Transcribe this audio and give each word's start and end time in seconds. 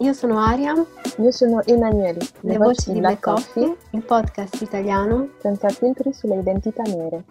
io 0.00 0.12
sono 0.12 0.38
Aria. 0.38 0.74
Io 1.18 1.30
sono 1.30 1.64
Emanuele. 1.64 2.18
Le, 2.40 2.52
Le 2.52 2.56
voci 2.58 2.92
di 2.92 3.00
Black 3.00 3.20
Coffee, 3.20 3.66
Coffee, 3.66 3.98
il 3.98 4.04
podcast 4.04 4.60
italiano 4.62 5.30
senza 5.40 5.68
filtri 5.70 6.12
sulle 6.12 6.38
identità 6.38 6.82
nere. 6.82 7.24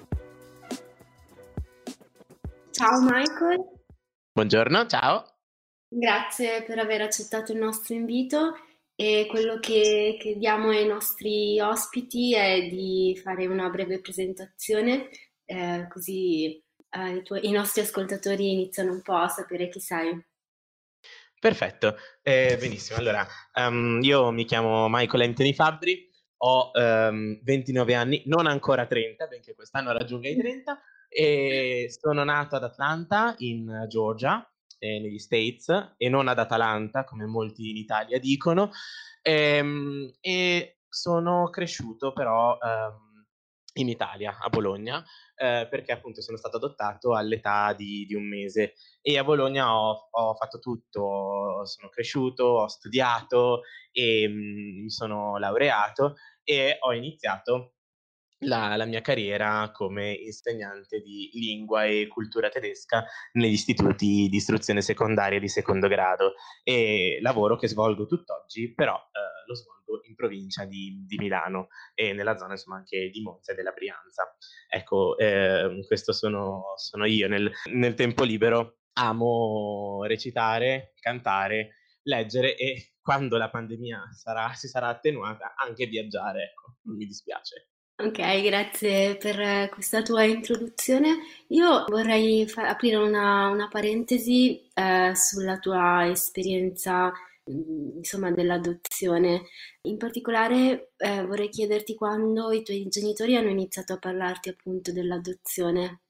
Ciao 2.71 3.01
Michael. 3.01 3.65
Buongiorno, 4.33 4.85
ciao. 4.85 5.23
Grazie 5.87 6.63
per 6.63 6.79
aver 6.79 7.01
accettato 7.01 7.53
il 7.53 7.59
nostro 7.59 7.93
invito 7.95 8.55
e 8.93 9.27
quello 9.29 9.59
che 9.59 10.17
chiediamo 10.19 10.69
ai 10.69 10.85
nostri 10.85 11.59
ospiti 11.61 12.35
è 12.35 12.67
di 12.67 13.19
fare 13.23 13.47
una 13.47 13.69
breve 13.69 14.01
presentazione 14.01 15.09
eh, 15.45 15.87
così 15.89 16.61
eh, 16.89 17.15
i, 17.15 17.23
tuoi, 17.23 17.47
i 17.47 17.51
nostri 17.51 17.81
ascoltatori 17.81 18.51
iniziano 18.51 18.91
un 18.91 19.01
po' 19.01 19.15
a 19.15 19.27
sapere 19.29 19.69
chi 19.69 19.79
sei. 19.79 20.25
Perfetto, 21.39 21.97
eh, 22.23 22.57
benissimo. 22.59 22.97
Allora, 22.97 23.25
um, 23.53 23.99
io 24.01 24.31
mi 24.31 24.43
chiamo 24.45 24.87
Michael 24.89 25.23
Anthony 25.23 25.53
Fabbri, 25.53 26.09
ho 26.37 26.71
um, 26.73 26.81
ehm, 26.81 27.39
29 27.43 27.93
anni, 27.93 28.23
non 28.25 28.47
ancora 28.47 28.87
30, 28.87 29.27
benché 29.27 29.53
quest'anno 29.53 29.91
raggiunga 29.91 30.29
i 30.29 30.35
30, 30.35 30.81
e 31.09 31.87
sono 31.89 32.23
nato 32.23 32.55
ad 32.55 32.63
Atlanta, 32.63 33.35
in 33.39 33.85
Georgia, 33.87 34.49
eh, 34.79 34.99
negli 34.99 35.19
States, 35.19 35.93
e 35.97 36.09
non 36.09 36.27
ad 36.27 36.39
Atalanta, 36.39 37.03
come 37.03 37.25
molti 37.25 37.69
in 37.69 37.77
Italia 37.77 38.19
dicono, 38.19 38.71
ehm, 39.21 40.11
e 40.19 40.79
sono 40.89 41.49
cresciuto 41.49 42.13
però 42.13 42.57
um, 42.59 43.06
in 43.79 43.89
Italia, 43.89 44.37
a 44.39 44.49
Bologna, 44.49 45.03
eh, 45.35 45.67
perché 45.69 45.91
appunto 45.91 46.21
sono 46.21 46.37
stato 46.37 46.57
adottato 46.57 47.15
all'età 47.15 47.73
di, 47.73 48.05
di 48.05 48.15
un 48.15 48.27
mese. 48.27 48.73
E 49.01 49.17
a 49.17 49.23
Bologna 49.23 49.73
ho, 49.73 50.07
ho, 50.09 50.35
fatto 50.35 50.59
tutto, 50.59 51.65
sono 51.65 51.89
cresciuto, 51.89 52.43
ho 52.43 52.67
studiato 52.67 53.61
e 53.91 54.27
mh, 54.27 54.33
mm, 54.33 54.81
mi 54.83 54.89
sono 54.89 55.37
laureato 55.37 56.15
e 56.43 56.77
ho 56.79 56.93
iniziato 56.93 57.76
la, 58.39 58.75
la, 58.75 58.85
mia 58.85 59.01
carriera 59.01 59.71
come 59.71 60.11
insegnante 60.13 61.01
di 61.01 61.29
lingua 61.33 61.85
e 61.85 62.07
cultura 62.07 62.49
tedesca 62.49 63.05
negli 63.33 63.53
istituti 63.53 64.27
di 64.29 64.35
istruzione 64.35 64.81
secondaria 64.81 65.39
di 65.39 65.47
secondo 65.47 65.87
grado 65.87 66.33
e 66.63 67.19
lavoro 67.21 67.55
che 67.55 67.67
svolgo 67.67 68.05
tutt'oggi, 68.05 68.73
però 68.73 68.95
eh, 68.95 69.45
lo 69.47 69.55
svolgo 69.55 70.01
in 70.07 70.15
provincia 70.15 70.65
di, 70.65 71.03
di, 71.07 71.17
Milano 71.17 71.69
e 71.95 72.13
nella 72.13 72.37
zona 72.37 72.53
insomma 72.53 72.77
anche 72.77 73.09
di 73.09 73.21
Monza 73.21 73.53
e 73.53 73.55
della 73.55 73.71
Brianza. 73.71 74.35
Ecco, 74.69 75.17
eh, 75.17 75.83
questo 75.87 76.13
sono, 76.13 76.73
sono 76.75 77.05
io. 77.05 77.27
Nel, 77.27 77.51
nel 77.73 77.93
tempo 77.95 78.23
libero 78.23 78.79
amo 78.93 80.03
recitare, 80.05 80.93
cantare, 80.99 81.75
leggere 82.03 82.55
e 82.55 82.93
quando 83.01 83.37
la 83.37 83.49
pandemia 83.49 84.09
sarà, 84.11 84.53
si 84.53 84.67
sarà 84.67 84.89
attenuata 84.89 85.55
anche 85.55 85.85
viaggiare, 85.85 86.51
ecco, 86.51 86.75
non 86.83 86.97
mi 86.97 87.05
dispiace. 87.05 87.69
Ok, 87.99 88.41
grazie 88.43 89.17
per 89.17 89.69
questa 89.69 90.03
tua 90.03 90.23
introduzione. 90.23 91.17
Io 91.47 91.83
vorrei 91.87 92.45
aprire 92.55 92.95
una, 92.97 93.47
una 93.49 93.67
parentesi 93.69 94.69
eh, 94.75 95.15
sulla 95.15 95.57
tua 95.57 96.07
esperienza, 96.07 97.11
mm, 97.49 97.97
insomma, 97.97 98.29
dell'adozione. 98.29 99.45
In 99.81 99.97
particolare 99.97 100.91
eh, 100.97 101.25
vorrei 101.25 101.49
chiederti 101.49 101.95
quando 101.95 102.51
i 102.51 102.61
tuoi 102.61 102.87
genitori 102.87 103.35
hanno 103.35 103.49
iniziato 103.49 103.93
a 103.93 103.97
parlarti 103.97 104.49
appunto 104.49 104.91
dell'adozione. 104.91 106.01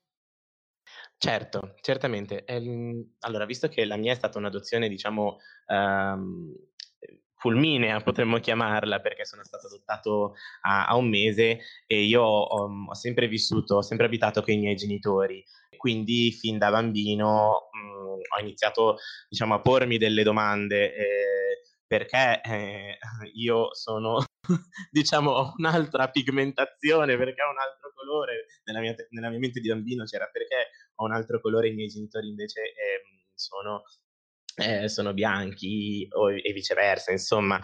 Certo, 1.17 1.75
certamente. 1.79 2.43
Ehm, 2.43 3.15
allora, 3.19 3.45
visto 3.45 3.69
che 3.69 3.85
la 3.85 3.95
mia 3.95 4.11
è 4.11 4.15
stata 4.15 4.37
un'adozione, 4.37 4.89
diciamo, 4.89 5.37
ehm, 5.67 6.53
fulminea, 7.37 8.01
potremmo 8.01 8.39
chiamarla, 8.39 8.99
perché 8.99 9.25
sono 9.25 9.43
stato 9.43 9.67
adottato 9.67 10.35
a, 10.61 10.87
a 10.87 10.95
un 10.95 11.09
mese 11.09 11.59
e 11.85 12.01
io 12.03 12.21
ho, 12.23 12.87
ho, 12.87 12.93
sempre 12.93 13.27
vissuto, 13.27 13.75
ho 13.75 13.81
sempre 13.81 14.05
abitato 14.05 14.41
con 14.41 14.53
i 14.53 14.57
miei 14.57 14.75
genitori, 14.75 15.43
quindi 15.77 16.31
fin 16.31 16.57
da 16.57 16.69
bambino 16.71 17.69
mh, 17.71 17.77
mm, 17.77 18.19
ho 18.35 18.39
iniziato 18.41 18.97
diciamo, 19.29 19.53
a 19.53 19.61
pormi 19.61 19.97
delle 19.97 20.23
domande. 20.23 20.95
Eh, 20.95 21.37
perché 21.87 22.41
eh, 22.43 22.97
io 23.35 23.73
sono, 23.73 24.21
diciamo, 24.91 25.53
un'altra 25.57 26.09
pigmentazione, 26.09 27.15
perché 27.15 27.41
ho 27.41 27.49
un 27.49 27.59
altro 27.59 27.93
colore, 27.95 28.45
nella 28.65 28.81
mia, 28.81 28.93
nella 29.11 29.29
mia 29.29 29.39
mente 29.39 29.61
di 29.61 29.69
bambino 29.69 30.03
c'era 30.03 30.27
perché 30.29 30.69
ho 30.95 31.05
un 31.05 31.13
altro 31.13 31.39
colore, 31.39 31.69
i 31.69 31.73
miei 31.73 31.87
genitori 31.87 32.27
invece 32.27 32.61
eh, 32.61 33.01
sono 33.33 33.83
eh, 34.57 34.89
sono 34.89 35.13
bianchi 35.13 36.07
o, 36.11 36.31
e 36.31 36.51
viceversa. 36.51 37.11
Insomma, 37.11 37.59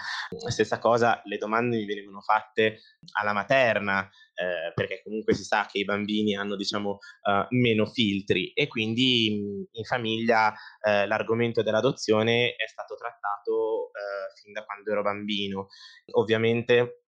stessa 0.47 0.77
cosa, 0.79 1.21
le 1.25 1.37
domande 1.37 1.77
mi 1.77 1.85
venivano 1.85 2.21
fatte 2.21 2.81
alla 3.19 3.33
materna, 3.33 4.07
eh, 4.35 4.71
perché 4.73 5.01
comunque 5.03 5.33
si 5.33 5.43
sa 5.43 5.67
che 5.69 5.79
i 5.79 5.85
bambini 5.85 6.35
hanno, 6.35 6.55
diciamo, 6.55 6.91
uh, 6.91 7.45
meno 7.49 7.87
filtri 7.87 8.51
e 8.53 8.67
quindi 8.67 9.27
in 9.71 9.83
famiglia 9.83 10.53
eh, 10.81 11.07
l'argomento 11.07 11.63
dell'adozione 11.63 12.55
è 12.55 12.67
stato 12.67 12.95
trattato 12.95 13.87
eh, 13.87 14.41
fin 14.41 14.53
da 14.53 14.63
quando 14.63 14.91
ero 14.91 15.01
bambino. 15.01 15.67
Ovviamente 16.11 17.03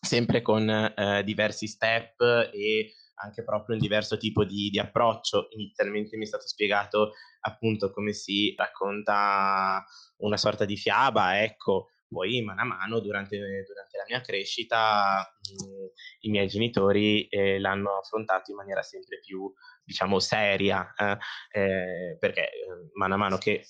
sempre 0.00 0.42
con 0.42 0.68
eh, 0.68 1.22
diversi 1.24 1.66
step 1.66 2.20
e 2.52 2.92
anche 3.20 3.44
proprio 3.44 3.76
un 3.76 3.80
diverso 3.80 4.16
tipo 4.16 4.44
di, 4.44 4.70
di, 4.70 4.78
approccio. 4.78 5.48
Inizialmente 5.50 6.16
mi 6.16 6.24
è 6.24 6.26
stato 6.26 6.46
spiegato 6.46 7.12
appunto 7.40 7.90
come 7.90 8.12
si 8.12 8.54
racconta 8.56 9.84
una 10.18 10.36
sorta 10.36 10.64
di 10.64 10.76
fiaba, 10.76 11.42
ecco, 11.42 11.90
poi 12.08 12.40
mano 12.42 12.62
a 12.62 12.64
mano 12.64 13.00
durante, 13.00 13.36
durante 13.36 13.96
la 13.96 14.04
mia 14.08 14.20
crescita 14.20 15.30
mh, 15.40 15.64
mm, 15.64 15.86
i 16.20 16.30
miei 16.30 16.48
genitori 16.48 17.28
eh, 17.28 17.58
l'hanno 17.58 17.98
affrontato 17.98 18.50
in 18.50 18.56
maniera 18.56 18.82
sempre 18.82 19.18
più, 19.20 19.52
diciamo, 19.84 20.18
seria, 20.18 20.92
eh, 20.96 21.18
eh, 21.52 22.16
perché 22.18 22.50
eh, 22.50 22.90
mano 22.94 23.14
a 23.14 23.18
mano 23.18 23.36
che 23.36 23.64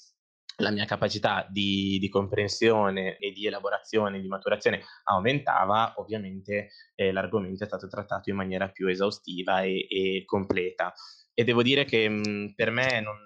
la 0.60 0.70
mia 0.70 0.84
capacità 0.84 1.46
di, 1.48 1.98
di, 2.00 2.08
comprensione 2.08 3.16
e 3.18 3.30
di 3.32 3.46
elaborazione, 3.46 4.20
di 4.20 4.26
maturazione 4.26 4.82
aumentava, 5.04 5.94
ovviamente 5.96 6.70
eh, 6.94 7.12
l'argomento 7.12 7.62
è 7.62 7.66
stato 7.66 7.86
trattato 7.86 8.30
in 8.30 8.36
maniera 8.36 8.68
più 8.68 8.88
esaustiva 8.88 9.62
e, 9.62 9.86
e 9.88 10.24
completa. 10.24 10.92
E 11.32 11.44
devo 11.44 11.62
dire 11.62 11.84
che 11.84 12.08
mh, 12.08 12.54
per 12.56 12.70
me 12.70 13.00
non, 13.00 13.16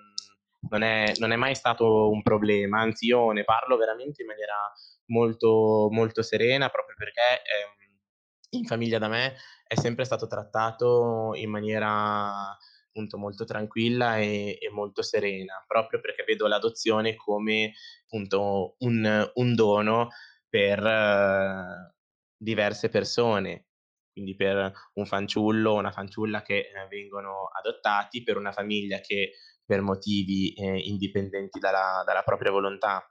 non, 0.69 0.83
è, 0.83 1.13
non, 1.19 1.33
è, 1.33 1.37
mai 1.37 1.55
stato 1.55 2.11
un 2.11 2.23
problema, 2.23 2.81
anzi 2.81 3.07
io 3.07 3.31
ne 3.31 3.45
parlo 3.45 3.77
veramente 3.79 4.21
in 4.23 4.29
maniera 4.29 4.71
molto, 5.07 5.89
molto 5.91 6.23
serena, 6.23 6.69
proprio 6.69 6.97
perché 6.99 7.43
eh, 7.43 8.57
in 8.59 8.65
famiglia 8.65 8.99
da 8.99 9.09
me 9.09 9.37
è 9.67 9.75
sempre 9.75 10.05
stato 10.05 10.27
trattato 10.27 11.33
in 11.35 11.49
maniera 11.49 12.55
appunto 12.93 13.17
molto 13.17 13.45
tranquilla 13.45 14.19
e, 14.19 14.59
e, 14.61 14.71
molto 14.71 15.03
serena, 15.03 15.65
proprio 15.67 16.01
perché 16.01 16.25
vedo 16.25 16.47
l'adozione 16.47 17.17
come 17.17 17.73
appunto 18.05 18.77
un, 18.81 19.31
un 19.35 19.55
dono 19.55 20.11
per 20.49 20.83
uh, 20.83 21.93
diverse 22.37 22.91
persone, 22.91 23.69
quindi 24.13 24.37
per 24.37 24.71
un 24.95 25.07
fanciullo 25.07 25.71
o 25.71 25.79
una 25.79 25.91
fanciulla 25.91 26.43
che 26.43 26.59
eh, 26.59 26.87
vengono 26.91 27.49
adottati, 27.59 28.23
per 28.23 28.37
una 28.37 28.53
famiglia 28.53 29.01
che 29.01 29.33
per 29.65 29.81
motivi 29.81 30.53
eh, 30.53 30.79
indipendenti 30.81 31.59
dalla, 31.59 32.03
dalla 32.05 32.23
propria 32.23 32.51
volontà 32.51 33.03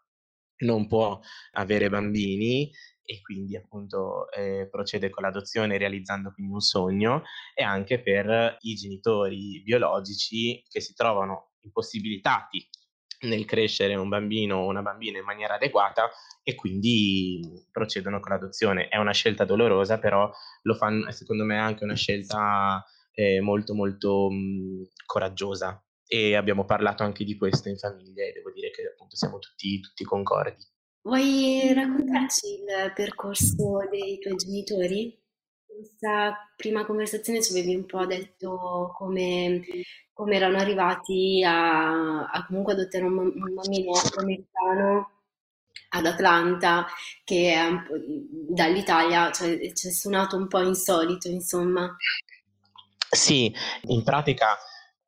non 0.62 0.88
può 0.88 1.20
avere 1.54 1.90
bambini 1.90 2.72
e 3.04 3.22
quindi 3.22 3.58
appunto 3.58 4.32
eh, 4.32 4.68
procede 4.70 5.10
con 5.10 5.24
l'adozione 5.24 5.78
realizzando 5.78 6.32
quindi 6.32 6.54
un 6.54 6.62
sogno 6.62 7.24
e 7.54 7.64
anche 7.64 8.02
per 8.02 8.58
i 8.62 8.74
genitori 8.76 9.62
biologici 9.64 10.64
che 10.70 10.80
si 10.80 10.94
trovano 10.94 11.52
impossibilitati 11.62 12.68
nel 13.22 13.46
crescere 13.46 13.96
un 13.96 14.10
bambino 14.10 14.58
o 14.58 14.68
una 14.68 14.82
bambina 14.82 15.20
in 15.20 15.26
maniera 15.26 15.56
adeguata 15.56 16.10
e 16.44 16.56
quindi 16.56 17.40
procedono 17.72 18.20
con 18.20 18.32
l'adozione. 18.32 18.88
È 18.88 18.98
una 18.98 19.14
scelta 19.14 19.46
dolorosa, 19.46 20.00
però 20.00 20.32
lo 20.64 20.74
fanno, 20.74 21.12
secondo 21.12 21.44
me, 21.44 21.60
anche 21.60 21.84
una 21.84 21.96
scelta 21.96 22.84
eh, 23.14 23.40
molto 23.42 23.76
molto 23.76 24.30
mh, 24.32 24.88
coraggiosa 25.06 25.84
e 26.14 26.36
abbiamo 26.36 26.66
parlato 26.66 27.04
anche 27.04 27.24
di 27.24 27.38
questo 27.38 27.70
in 27.70 27.78
famiglia 27.78 28.26
e 28.26 28.34
devo 28.34 28.52
dire 28.52 28.70
che 28.70 28.82
appunto 28.82 29.16
siamo 29.16 29.40
tutti, 29.40 29.80
tutti 29.80 30.04
concordi. 30.04 30.62
Vuoi 31.04 31.74
raccontarci 31.74 32.48
il 32.48 32.92
percorso 32.94 33.88
dei 33.90 34.20
tuoi 34.20 34.36
genitori? 34.36 35.04
In 35.04 35.78
questa 35.78 36.52
prima 36.58 36.86
conversazione 36.86 37.42
ci 37.42 37.54
avevi 37.54 37.76
un 37.76 37.86
po' 37.86 38.06
detto 38.06 38.92
come, 38.94 39.62
come 40.12 40.36
erano 40.36 40.58
arrivati 40.58 41.46
a, 41.46 42.26
a 42.26 42.46
comunque 42.46 42.74
adottare 42.74 43.06
un, 43.06 43.18
un 43.18 43.54
bambino 43.54 43.94
afroamericano 43.94 45.12
ad 45.92 46.06
Atlanta, 46.06 46.88
che 47.24 47.54
è 47.54 47.70
dall'Italia, 48.50 49.32
cioè 49.32 49.72
ci 49.72 49.88
è 49.88 49.92
suonato 49.92 50.36
un 50.36 50.50
po' 50.50 50.60
insolito, 50.60 51.30
insomma. 51.30 51.96
Sì, 53.10 53.54
in 53.84 54.04
pratica 54.04 54.58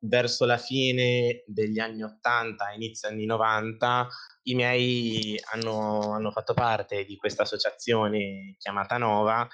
verso 0.06 0.44
la 0.44 0.58
fine 0.58 1.42
degli 1.46 1.78
anni 1.78 2.02
80, 2.02 2.72
inizio 2.74 3.08
anni 3.08 3.26
90, 3.26 4.08
i 4.44 4.54
miei 4.54 5.40
hanno, 5.52 6.12
hanno 6.12 6.30
fatto 6.30 6.54
parte 6.54 7.04
di 7.04 7.16
questa 7.16 7.42
associazione 7.42 8.56
chiamata 8.58 8.98
Nova, 8.98 9.46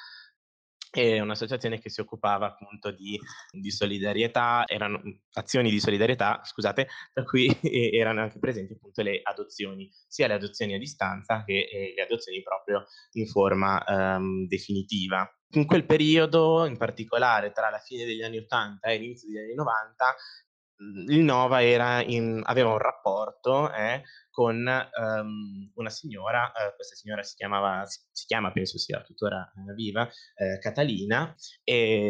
è 0.91 1.21
un'associazione 1.21 1.79
che 1.79 1.89
si 1.89 2.01
occupava 2.01 2.47
appunto 2.47 2.91
di, 2.91 3.19
di, 3.51 3.71
solidarietà, 3.71 4.65
erano 4.67 5.01
azioni 5.35 5.71
di 5.71 5.79
solidarietà, 5.79 6.41
scusate, 6.43 6.89
per 7.13 7.25
cui 7.25 7.47
erano 7.63 8.23
anche 8.23 8.39
presenti 8.39 8.73
appunto 8.73 9.03
le 9.03 9.21
adozioni, 9.23 9.89
sia 10.09 10.27
le 10.27 10.35
adozioni 10.35 10.75
a 10.75 10.79
distanza 10.79 11.45
che 11.45 11.69
eh, 11.71 11.93
le 11.97 12.03
adozioni 12.03 12.43
proprio 12.43 12.85
in 13.13 13.27
forma 13.27 13.83
um, 13.87 14.47
definitiva. 14.47 15.29
In 15.53 15.67
quel 15.67 15.85
periodo, 15.85 16.65
in 16.65 16.77
particolare 16.77 17.51
tra 17.53 17.71
la 17.71 17.79
fine 17.79 18.05
degli 18.05 18.23
anni 18.23 18.39
80 18.39 18.89
e 18.89 18.99
l'inizio 18.99 19.29
degli 19.29 19.39
anni 19.39 19.55
90, 19.55 20.05
mhmm, 20.05 20.50
il 21.09 21.21
Nova 21.21 21.61
in, 21.61 22.41
aveva 22.45 22.71
un 22.71 22.79
rapporto 22.79 23.73
eh, 23.73 24.03
con 24.31 24.57
um, 24.57 25.71
una 25.75 25.91
signora, 25.91 26.45
uh, 26.47 26.75
questa 26.75 26.95
signora 26.95 27.23
si, 27.23 27.37
chiamava, 27.37 27.85
si, 27.87 28.27
chiama, 28.27 28.53
penso 28.53 28.79
sia 28.79 29.03
tuttora 29.03 29.53
uh, 29.55 29.75
viva, 29.75 30.03
uh, 30.03 30.59
Catalina, 30.59 31.35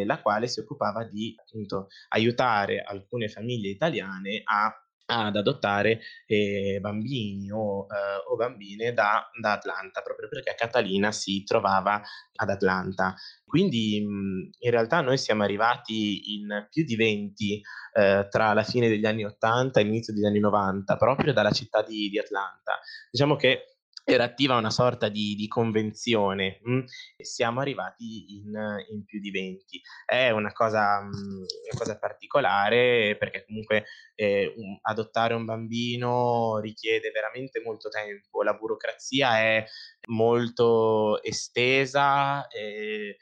la 0.05 0.21
quale 0.21 0.47
si 0.47 0.61
occupava 0.61 1.05
di 1.05 1.35
appunto 1.39 1.89
aiutare 2.09 2.83
alcune 2.83 3.29
famiglie 3.29 3.69
italiane 3.69 4.43
a 4.45 4.73
ad 5.11 5.37
adottare 5.37 6.01
eh, 6.27 6.79
bambini 6.81 7.51
o, 7.51 7.87
eh, 7.87 8.31
o 8.31 8.37
bambine 8.37 8.93
da, 8.93 9.29
da, 9.39 9.53
Atlanta, 9.53 10.03
proprio 10.03 10.29
perché 10.29 10.55
Catalina 10.57 11.11
si 11.11 11.43
trovava 11.45 12.01
ad 12.37 12.49
Atlanta. 12.49 13.15
Quindi 13.45 13.97
in 13.97 14.71
realtà 14.71 15.01
noi 15.01 15.19
siamo 15.19 15.43
arrivati 15.43 16.35
in 16.37 16.67
più 16.71 16.85
di 16.85 16.95
20 16.95 17.61
eh, 17.93 18.27
tra 18.31 18.53
la 18.53 18.63
fine 18.63 18.89
degli 18.89 19.07
anni 19.07 19.25
80 19.25 19.81
e 19.81 19.83
l'inizio 19.83 20.15
degli 20.15 20.27
anni 20.27 20.39
90, 20.39 20.97
proprio 20.97 21.33
dalla 21.33 21.51
città 21.51 21.83
di, 21.83 22.09
di 22.09 22.19
Atlanta. 22.19 22.79
Diciamo 23.11 23.35
che 23.35 23.80
era 24.13 24.25
attiva 24.25 24.57
una 24.57 24.71
sorta 24.71 25.09
di, 25.09 25.35
di 25.35 25.47
convenzione. 25.49 26.61
Mh? 26.63 26.73
Mm? 26.73 26.85
Siamo 27.19 27.61
arrivati 27.61 28.37
in, 28.37 28.53
in, 28.91 29.05
più 29.05 29.21
di 29.21 29.31
20. 29.31 29.81
È 30.05 30.31
una 30.31 30.53
cosa, 30.53 31.01
mh, 31.01 31.07
mm, 31.07 31.37
una 31.37 31.79
cosa 31.79 31.99
particolare 31.99 33.17
perché 33.19 33.45
comunque 33.45 33.85
eh, 34.15 34.53
un, 34.57 34.79
adottare 34.83 35.35
un 35.35 35.45
bambino 35.45 36.59
richiede 36.59 37.11
veramente 37.11 37.61
molto 37.61 37.89
tempo. 37.89 38.43
La 38.43 38.55
burocrazia 38.55 39.39
è 39.39 39.65
molto 40.09 41.23
estesa, 41.23 42.47
eh, 42.49 43.17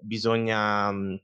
bisogna 0.00 0.90
mh, 0.90 0.96
mm, 0.96 1.14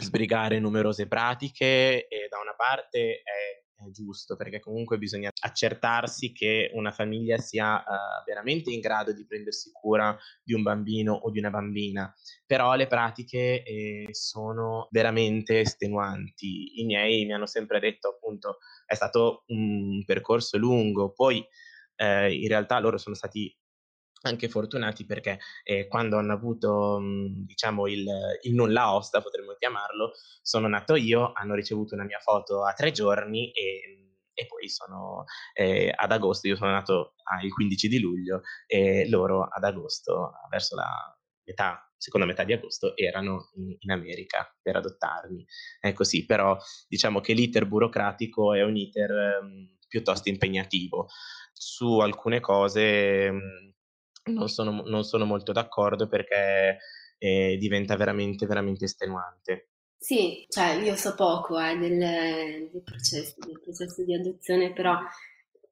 sbrigare 0.00 0.60
numerose 0.60 1.08
pratiche 1.08 2.06
e 2.06 2.28
da 2.30 2.38
una 2.38 2.54
parte 2.54 3.22
è 3.22 3.67
è 3.86 3.90
giusto, 3.90 4.36
perché 4.36 4.60
comunque 4.60 4.98
bisogna 4.98 5.30
accertarsi 5.40 6.32
che 6.32 6.70
una 6.74 6.90
famiglia 6.90 7.38
sia 7.38 7.76
uh, 7.76 8.24
veramente 8.26 8.70
in 8.70 8.80
grado 8.80 9.12
di 9.12 9.24
prendersi 9.24 9.70
cura 9.72 10.16
di 10.42 10.54
un 10.54 10.62
bambino 10.62 11.12
o 11.14 11.30
di 11.30 11.38
una 11.38 11.50
bambina, 11.50 12.12
però 12.46 12.74
le 12.74 12.86
pratiche 12.86 13.62
eh, 13.62 14.08
sono 14.10 14.88
veramente 14.90 15.60
estenuanti. 15.60 16.80
I 16.80 16.84
miei 16.84 17.24
mi 17.24 17.32
hanno 17.32 17.46
sempre 17.46 17.78
detto 17.80 18.08
appunto 18.08 18.58
è 18.86 18.94
stato 18.94 19.44
un 19.48 20.02
percorso 20.04 20.58
lungo, 20.58 21.12
poi 21.12 21.46
eh, 21.96 22.32
in 22.32 22.48
realtà 22.48 22.78
loro 22.78 22.98
sono 22.98 23.14
stati 23.14 23.54
anche 24.22 24.48
fortunati 24.48 25.04
perché 25.04 25.38
eh, 25.64 25.86
quando 25.88 26.18
hanno 26.18 26.32
avuto 26.32 26.98
mh, 26.98 27.44
diciamo 27.46 27.86
il, 27.86 28.06
il 28.42 28.54
nulla 28.54 28.94
osta 28.94 29.20
potremmo 29.22 29.54
chiamarlo 29.58 30.12
sono 30.42 30.68
nato 30.68 30.96
io 30.96 31.32
hanno 31.34 31.54
ricevuto 31.54 31.94
una 31.94 32.04
mia 32.04 32.18
foto 32.20 32.64
a 32.64 32.72
tre 32.72 32.90
giorni 32.90 33.50
e, 33.52 34.16
e 34.32 34.46
poi 34.46 34.68
sono 34.68 35.24
eh, 35.54 35.92
ad 35.94 36.12
agosto 36.12 36.48
io 36.48 36.56
sono 36.56 36.70
nato 36.70 37.14
ah, 37.24 37.42
il 37.44 37.52
15 37.52 37.88
di 37.88 38.00
luglio 38.00 38.42
e 38.66 39.08
loro 39.08 39.44
ad 39.44 39.64
agosto 39.64 40.32
verso 40.50 40.74
la 40.76 41.18
metà 41.44 41.82
seconda 41.98 42.26
metà 42.26 42.44
di 42.44 42.52
agosto 42.52 42.96
erano 42.96 43.50
in, 43.56 43.74
in 43.80 43.90
America 43.90 44.48
per 44.62 44.76
adottarmi. 44.76 45.44
È 45.80 45.92
così 45.92 46.24
però 46.24 46.56
diciamo 46.86 47.20
che 47.20 47.32
l'iter 47.32 47.66
burocratico 47.66 48.54
è 48.54 48.62
un 48.62 48.76
iter 48.76 49.42
mh, 49.42 49.78
piuttosto 49.88 50.28
impegnativo. 50.28 51.08
Su 51.52 51.98
alcune 51.98 52.40
cose 52.40 53.30
mh, 53.30 53.74
non 54.28 54.48
sono, 54.48 54.82
non 54.86 55.04
sono 55.04 55.24
molto 55.24 55.52
d'accordo 55.52 56.08
perché 56.08 56.78
eh, 57.18 57.56
diventa 57.58 57.96
veramente, 57.96 58.46
veramente 58.46 58.84
estenuante. 58.84 59.70
Sì, 59.98 60.46
cioè 60.48 60.74
io 60.74 60.94
so 60.94 61.14
poco 61.14 61.58
eh, 61.58 61.76
del, 61.76 61.98
del, 62.70 62.82
processo, 62.84 63.34
del 63.38 63.60
processo 63.60 64.04
di 64.04 64.14
adozione, 64.14 64.72
però 64.72 64.96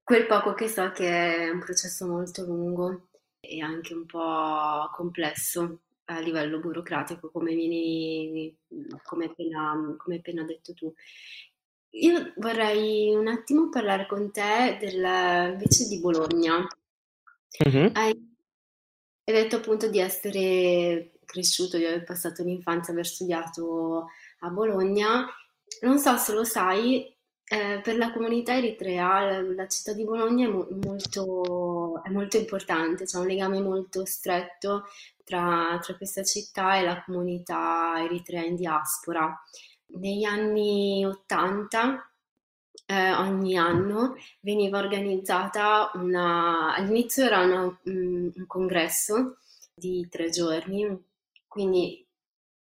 quel 0.03 0.27
poco 0.27 0.53
che 0.55 0.69
so 0.69 0.91
che 0.91 1.47
è 1.47 1.49
un 1.49 1.61
processo 1.61 2.07
molto 2.07 2.45
lungo 2.45 3.09
e 3.41 3.61
anche 3.61 3.95
un 3.95 4.05
po' 4.05 4.91
complesso 4.93 5.83
a 6.07 6.19
livello 6.21 6.59
burocratico, 6.59 7.31
come, 7.31 7.55
vieni, 7.55 8.57
come, 9.05 9.27
appena, 9.27 9.95
come 9.97 10.17
appena 10.17 10.45
detto 10.45 10.75
tu. 10.75 10.93
Io 11.91 12.33
vorrei 12.37 13.15
un 13.15 13.29
attimo 13.29 13.69
parlare 13.69 14.07
con 14.07 14.31
te 14.31 14.77
del, 14.81 15.53
invece 15.53 15.87
di 15.89 16.01
Bologna. 16.01 16.67
Mm-hmm. 17.67 17.89
Hai 17.95 18.36
hai 19.29 19.35
detto 19.35 19.57
appunto 19.57 19.89
di 19.89 19.99
essere 19.99 21.19
cresciuto, 21.25 21.77
di 21.77 21.85
aver 21.85 22.05
passato 22.05 22.45
l'infanzia, 22.45 22.93
aver 22.93 23.07
studiato 23.07 24.07
a 24.41 24.49
Bologna. 24.51 25.27
Non 25.83 25.99
so 25.99 26.17
se 26.17 26.33
lo 26.33 26.45
sai, 26.45 27.13
eh, 27.49 27.81
per 27.83 27.97
la 27.97 28.13
comunità 28.13 28.57
eritrea 28.57 29.41
la 29.41 29.67
città 29.67 29.93
di 29.93 30.05
Bologna 30.05 30.47
è, 30.47 30.51
mo- 30.51 30.69
molto, 30.85 32.03
è 32.05 32.11
molto, 32.11 32.37
importante, 32.37 33.05
c'è 33.05 33.19
un 33.19 33.27
legame 33.27 33.61
molto 33.61 34.05
stretto 34.05 34.85
tra, 35.25 35.79
tra, 35.83 35.97
questa 35.97 36.23
città 36.23 36.77
e 36.77 36.83
la 36.83 37.03
comunità 37.05 37.95
eritrea 38.03 38.45
in 38.45 38.55
diaspora. 38.55 39.37
Negli 39.87 40.25
anni 40.25 41.05
80 41.05 42.11
eh, 42.87 43.13
ogni 43.13 43.57
anno 43.57 44.17
veniva 44.41 44.79
organizzata 44.79 45.91
una, 45.95 46.75
all'inizio 46.75 47.25
era 47.25 47.41
una, 47.41 47.81
un, 47.85 48.33
congresso 48.47 49.39
di 49.75 50.07
tre 50.09 50.31
giorni, 50.31 50.87
quindi 51.47 52.07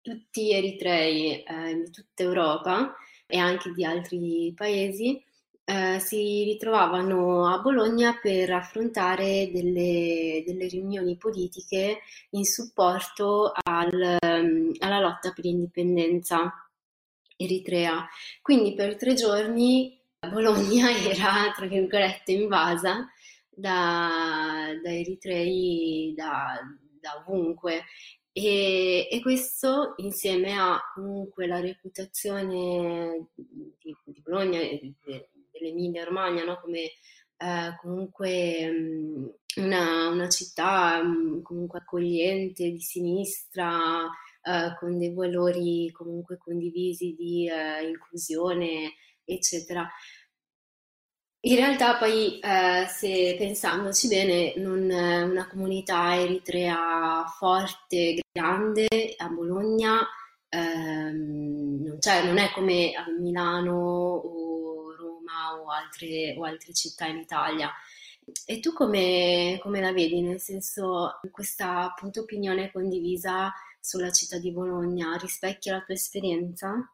tutti 0.01 0.51
eritrei 0.51 1.43
eh, 1.43 1.83
di 1.83 1.91
tutta 1.91 2.23
Europa 2.23 2.95
e 3.27 3.37
anche 3.37 3.71
di 3.71 3.83
altri 3.83 4.53
paesi 4.55 5.23
eh, 5.65 5.99
si 5.99 6.43
ritrovavano 6.43 7.47
a 7.51 7.59
Bologna 7.59 8.17
per 8.21 8.51
affrontare 8.51 9.49
delle, 9.51 10.43
delle 10.45 10.67
riunioni 10.67 11.17
politiche 11.17 12.01
in 12.31 12.43
supporto 12.45 13.51
al, 13.63 14.17
alla 14.21 14.99
lotta 14.99 15.31
per 15.33 15.43
l'indipendenza 15.43 16.53
eritrea. 17.35 18.07
Quindi 18.41 18.73
per 18.75 18.95
tre 18.95 19.13
giorni 19.15 19.94
Bologna 20.29 20.89
era, 21.09 21.51
tra 21.55 21.65
virgolette, 21.67 22.31
invasa 22.31 23.07
da, 23.49 24.67
da 24.83 24.93
eritrei 24.93 26.13
da, 26.15 26.59
da 26.99 27.23
ovunque 27.25 27.83
e, 28.37 29.07
e, 29.09 29.21
questo 29.21 29.93
insieme 29.97 30.57
a 30.57 30.77
comunque 30.93 31.47
la 31.47 31.61
reputazione 31.61 33.29
di, 33.33 33.95
di 34.03 34.21
Bologna 34.21 34.59
e 34.59 34.93
de, 35.05 35.29
dell'Emilia 35.51 36.03
Romagna 36.03 36.43
no? 36.43 36.59
come 36.59 36.91
eh, 37.37 37.75
comunque 37.81 38.69
mh, 38.69 39.61
una, 39.61 40.09
una, 40.09 40.27
città 40.27 41.01
mh, 41.01 41.43
comunque 41.43 41.79
accogliente 41.79 42.69
di 42.71 42.81
sinistra 42.81 44.03
eh, 44.41 44.75
con 44.79 44.97
dei 44.97 45.13
valori 45.13 45.89
comunque 45.93 46.37
condivisi 46.37 47.15
di 47.17 47.49
eh, 47.49 47.87
inclusione 47.87 48.95
eccetera 49.25 49.89
In 51.47 51.55
realtà 51.57 51.97
poi, 51.97 52.39
eh, 52.39 52.87
se 52.87 53.35
pensandoci 53.37 54.07
bene, 54.07 54.53
non, 54.57 54.89
eh, 54.89 55.21
una 55.23 55.47
comunità 55.47 56.19
eritrea 56.19 57.23
forte, 57.37 58.19
grande 58.31 58.87
a 59.17 59.27
Bologna, 59.29 59.99
ehm, 60.49 61.83
non, 61.83 61.97
c'è, 61.99 62.25
non 62.25 62.39
è 62.39 62.51
come 62.51 62.93
a 62.95 63.05
Milano 63.19 63.73
o 63.73 64.95
Roma 64.95 65.61
o 65.61 65.69
altre, 65.69 66.35
o 66.35 66.45
altre 66.45 66.73
città 66.73 67.05
in 67.05 67.17
Italia. 67.17 67.71
E 68.45 68.59
tu 68.59 68.73
come, 68.73 69.59
come 69.61 69.81
la 69.81 69.93
vedi? 69.93 70.21
Nel 70.21 70.39
senso, 70.39 71.19
questa 71.31 71.83
appunto 71.83 72.21
opinione 72.21 72.71
condivisa 72.71 73.53
sulla 73.79 74.11
città 74.11 74.39
di 74.39 74.51
Bologna 74.51 75.15
rispecchia 75.17 75.73
la 75.73 75.81
tua 75.83 75.93
esperienza? 75.93 76.89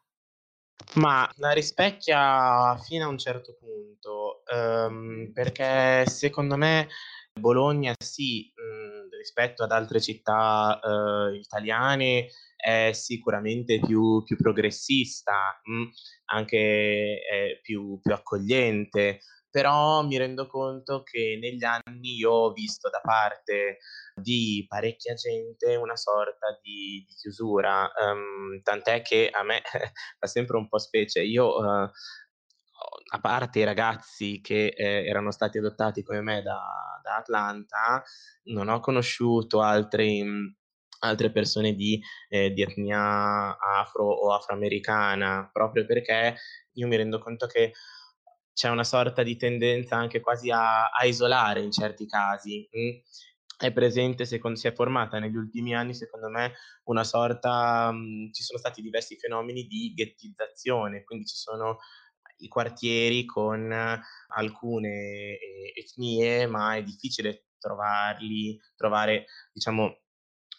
Ma 0.96 1.28
la 1.36 1.52
rispecchia 1.52 2.76
fino 2.78 3.04
a 3.06 3.08
un 3.08 3.18
certo 3.18 3.56
punto, 3.58 4.42
ehm, 4.46 5.30
perché 5.32 6.04
secondo 6.06 6.56
me 6.56 6.88
Bologna 7.32 7.94
sì, 7.98 8.52
mhmm, 8.54 9.08
rispetto 9.16 9.62
ad 9.64 9.72
altre 9.72 10.00
città, 10.00 10.78
ehm, 10.84 11.34
italiane 11.36 12.28
è 12.56 12.90
sicuramente 12.92 13.80
più 13.80 14.22
più 14.24 14.36
progressista, 14.36 15.58
mh, 15.64 15.84
anche 16.26 17.22
più 17.62 17.98
più 18.02 18.12
accogliente, 18.12 19.20
però 19.52 20.02
mi 20.04 20.18
rendo 20.18 20.48
conto 20.48 21.04
che 21.04 21.38
negli 21.40 21.64
anni 21.64 22.16
io 22.16 22.32
ho 22.32 22.52
visto 22.52 22.90
da 22.90 23.00
parte 23.00 23.78
di 24.14 24.64
parecchia 24.68 25.14
gente 25.14 25.76
una 25.76 25.96
sorta 25.96 26.58
di 26.62 27.04
di 27.06 27.14
chiusura, 27.14 27.92
ehm, 27.94 28.62
tant'è 28.62 29.02
che 29.02 29.28
a 29.32 29.42
me 29.44 29.62
fa 30.18 30.26
sempre 30.26 30.56
un 30.56 30.68
po' 30.68 30.78
specie. 30.78 31.22
Io, 31.22 31.56
uhm, 31.58 31.90
a 33.14 33.20
parte 33.20 33.60
i 33.60 33.64
ragazzi 33.64 34.40
che, 34.40 34.68
ehm, 34.76 35.06
erano 35.06 35.30
stati 35.30 35.58
adottati 35.58 36.02
come 36.02 36.20
me 36.22 36.42
da 36.42 36.60
da 37.02 37.16
Atlanta, 37.16 38.02
non 38.44 38.68
ho 38.68 38.80
conosciuto 38.80 39.60
altri 39.60 40.22
mhmm, 40.22 40.54
altre 41.00 41.30
persone 41.32 41.74
di 41.74 42.00
ehm, 42.28 42.52
di 42.54 42.62
etnia 42.62 43.56
afro 43.58 44.04
o 44.08 44.32
afroamericana, 44.34 45.48
proprio 45.52 45.84
perché 45.86 46.36
io 46.74 46.86
mi 46.86 46.96
rendo 46.96 47.18
conto 47.18 47.46
che 47.46 47.72
c'è 48.54 48.68
una 48.68 48.84
sorta 48.84 49.22
di 49.22 49.36
tendenza 49.36 49.96
anche 49.96 50.20
quasi 50.20 50.50
a 50.50 50.88
a 50.90 51.04
isolare 51.06 51.60
in 51.62 51.72
certi 51.72 52.06
casi, 52.06 52.68
mh. 52.70 53.00
È 53.62 53.72
presente 53.72 54.24
secon 54.24 54.56
si 54.56 54.66
è 54.66 54.72
formata 54.74 55.18
negli 55.20 55.36
ultimi 55.36 55.74
anni, 55.74 55.94
secondo 55.94 56.28
me, 56.28 56.54
una 56.84 57.04
sorta 57.04 57.92
mhmm, 57.92 58.32
ci 58.32 58.42
sono 58.42 58.58
stati 58.58 58.82
diversi 58.82 59.16
fenomeni 59.18 59.64
di 59.66 59.92
ghettizzazione, 59.94 61.04
quindi 61.04 61.26
ci 61.26 61.36
sono 61.36 61.78
i 62.38 62.48
quartieri 62.48 63.24
con 63.24 63.70
alcune 64.34 64.88
e 65.38 65.72
etnie, 65.76 66.46
ma 66.46 66.74
è 66.76 66.82
difficile 66.82 67.46
trovarli 67.60 68.58
trovare 68.76 69.26
diciamo 69.52 69.98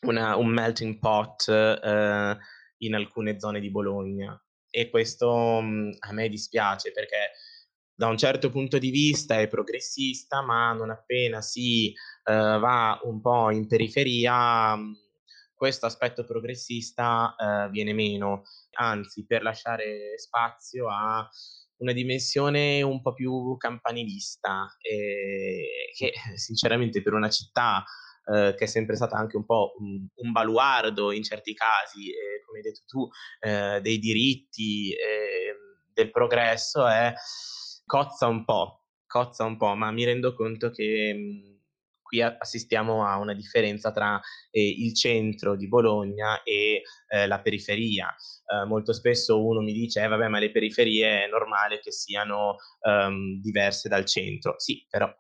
una 0.08 0.36
un 0.38 0.48
melting 0.50 1.00
pot, 1.00 1.48
ehm, 1.50 2.38
in 2.80 2.96
alcune 2.96 3.40
zone 3.40 3.60
di 3.60 3.70
Bologna. 3.72 4.38
E 4.70 4.90
questo, 4.90 5.60
mhmm, 5.62 5.92
a 6.00 6.14
me 6.14 6.30
dispiace 6.30 6.92
perché 6.94 7.32
da 7.96 8.08
un 8.08 8.18
certo 8.18 8.50
punto 8.50 8.78
di 8.80 8.90
vista 8.90 9.40
è 9.40 9.48
progressista, 9.48 10.42
ma 10.42 10.74
non 10.74 10.90
appena 10.90 11.42
si, 11.42 11.94
ehm, 12.26 12.60
va 12.60 13.00
un 13.04 13.22
po' 13.22 13.52
in 13.52 13.68
periferia, 13.68 14.76
mhmm, 14.76 14.94
questo 15.54 15.86
aspetto 15.86 16.24
progressista, 16.26 17.36
ehm, 17.40 17.70
viene 17.72 17.94
meno, 17.94 18.44
anzi 18.78 19.26
per 19.26 19.44
lasciare 19.44 20.18
spazio 20.18 20.90
a 20.90 21.28
una 21.78 21.92
dimensione 21.94 22.82
un 22.82 23.02
po' 23.02 23.14
più 23.14 23.56
campanilista, 23.58 24.68
ehm, 24.82 25.64
che 25.96 26.12
sinceramente 26.38 27.02
per 27.02 27.14
una 27.14 27.30
città, 27.30 27.84
ehm, 28.26 28.56
che 28.56 28.64
è 28.66 28.68
sempre 28.68 28.96
stata 28.96 29.16
anche 29.18 29.38
un 29.38 29.46
po' 29.46 29.74
un 29.80 30.08
un 30.16 30.32
baluardo 30.32 31.12
in 31.12 31.24
certi 31.24 31.54
casi, 31.54 32.10
e 32.10 32.42
come 32.46 32.60
hai 32.60 32.64
detto 32.64 32.82
tu, 32.88 33.08
ehm, 33.42 33.80
dei 33.80 34.00
diritti, 34.00 34.92
ehm, 34.94 35.58
del 35.94 36.10
progresso, 36.12 36.88
eh, 36.90 37.14
cozza 37.86 38.28
un 38.28 38.44
po', 38.46 38.84
cozza 39.08 39.44
un 39.46 39.58
po', 39.58 39.76
ma 39.76 39.92
mi 39.92 40.04
rendo 40.06 40.34
conto 40.36 40.72
che, 40.72 41.14
mhmm, 41.16 41.52
qui 42.02 42.22
assistiamo 42.22 43.06
a 43.06 43.18
una 43.18 43.34
differenza 43.34 43.92
tra, 43.92 44.20
ehm, 44.52 44.74
il 44.86 44.96
centro 44.96 45.56
di 45.56 45.68
Bologna 45.68 46.44
e, 46.44 46.84
ehm, 47.08 47.28
la 47.28 47.42
periferia. 47.42 48.14
Ehm, 48.52 48.68
molto 48.68 48.94
spesso 48.94 49.44
uno 49.46 49.62
mi 49.62 49.74
dice: 49.74 50.02
"Eh 50.04 50.08
vabbè, 50.08 50.28
ma 50.28 50.40
le 50.40 50.52
periferie 50.52 51.26
è 51.26 51.28
normale 51.30 51.80
che 51.80 51.92
siano, 51.92 52.56
ehm, 52.82 53.40
diverse 53.42 53.90
dal 53.90 54.06
centro". 54.06 54.56
Sì, 54.60 54.86
però 54.90 55.12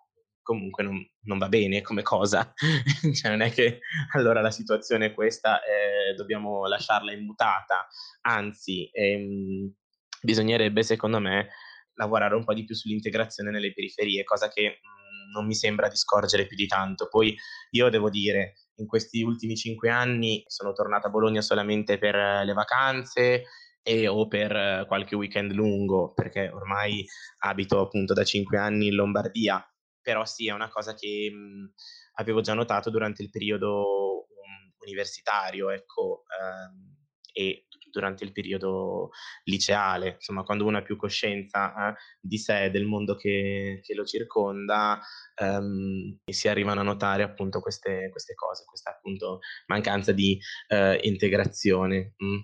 comunque 0.41 0.83
non 0.83 1.01
non 1.25 1.37
va 1.37 1.47
bene 1.47 1.81
come 1.81 2.01
cosa. 2.03 2.53
Cioè 3.13 3.29
non 3.29 3.41
è 3.41 3.49
che 3.51 3.79
allora 4.13 4.41
la 4.41 4.51
situazione 4.51 5.07
è 5.07 5.13
questa, 5.13 5.61
ehm, 5.63 6.15
dobbiamo 6.15 6.67
lasciarla 6.67 7.11
immutata. 7.13 7.87
Anzi, 8.21 8.89
ehm, 8.91 9.71
bisognerebbe 10.21 10.83
secondo 10.83 11.19
me 11.19 11.49
lavorare 11.95 12.35
un 12.35 12.43
po' 12.43 12.53
di 12.53 12.63
più 12.65 12.75
sull'integrazione 12.75 13.51
nelle 13.51 13.73
periferie, 13.73 14.23
cosa 14.23 14.47
che, 14.49 14.79
mhmm, 14.81 15.31
non 15.33 15.45
mi 15.47 15.55
sembra 15.55 15.87
di 15.87 15.95
scorgere 15.95 16.45
più 16.47 16.55
di 16.55 16.67
tanto. 16.67 17.07
Poi 17.09 17.35
io 17.71 17.89
devo 17.89 18.09
dire, 18.09 18.53
in 18.75 18.87
questi 18.87 19.21
ultimi 19.23 19.55
5 19.55 19.89
anni 19.89 20.43
sono 20.47 20.73
tornato 20.73 21.07
a 21.07 21.09
Bologna 21.09 21.41
solamente 21.41 21.97
per 21.97 22.15
le 22.15 22.53
vacanze 22.53 23.43
e 23.81 24.07
o 24.07 24.27
per 24.27 24.85
qualche 24.87 25.15
weekend 25.15 25.51
lungo, 25.53 26.13
perché 26.13 26.49
ormai 26.49 27.05
abito 27.39 27.79
appunto 27.81 28.13
da 28.13 28.23
5 28.23 28.57
anni 28.57 28.87
in 28.87 28.95
Lombardia. 28.95 29.63
Però 30.01 30.25
sì, 30.25 30.47
è 30.47 30.51
una 30.51 30.69
cosa 30.69 30.93
che, 30.95 31.29
mhmm, 31.31 31.71
avevo 32.15 32.41
già 32.41 32.53
notato 32.53 32.89
durante 32.89 33.21
il 33.23 33.29
periodo, 33.29 34.27
mhmm, 34.29 34.73
universitario, 34.85 35.69
ecco, 35.69 36.23
ehm, 36.39 36.95
e 37.33 37.65
durante 37.93 38.23
il 38.23 38.31
periodo 38.31 39.11
liceale, 39.45 40.15
insomma 40.15 40.43
quando 40.43 40.65
uno 40.65 40.77
ha 40.79 40.81
più 40.81 40.97
coscienza, 40.97 41.89
eh, 41.91 41.95
di 42.19 42.37
sé, 42.37 42.71
del 42.71 42.85
mondo 42.85 43.15
che 43.15 43.79
che 43.83 43.93
lo 43.93 44.03
circonda, 44.03 44.99
ehm, 45.35 46.17
si 46.25 46.47
arrivano 46.47 46.79
a 46.81 46.83
notare 46.83 47.23
appunto 47.23 47.59
queste 47.61 48.09
queste 48.09 48.33
cose, 48.33 48.63
questa 48.65 48.91
appunto 48.91 49.39
mancanza 49.67 50.11
di, 50.11 50.39
ehm, 50.67 50.97
integrazione, 51.03 52.13
mh. 52.17 52.39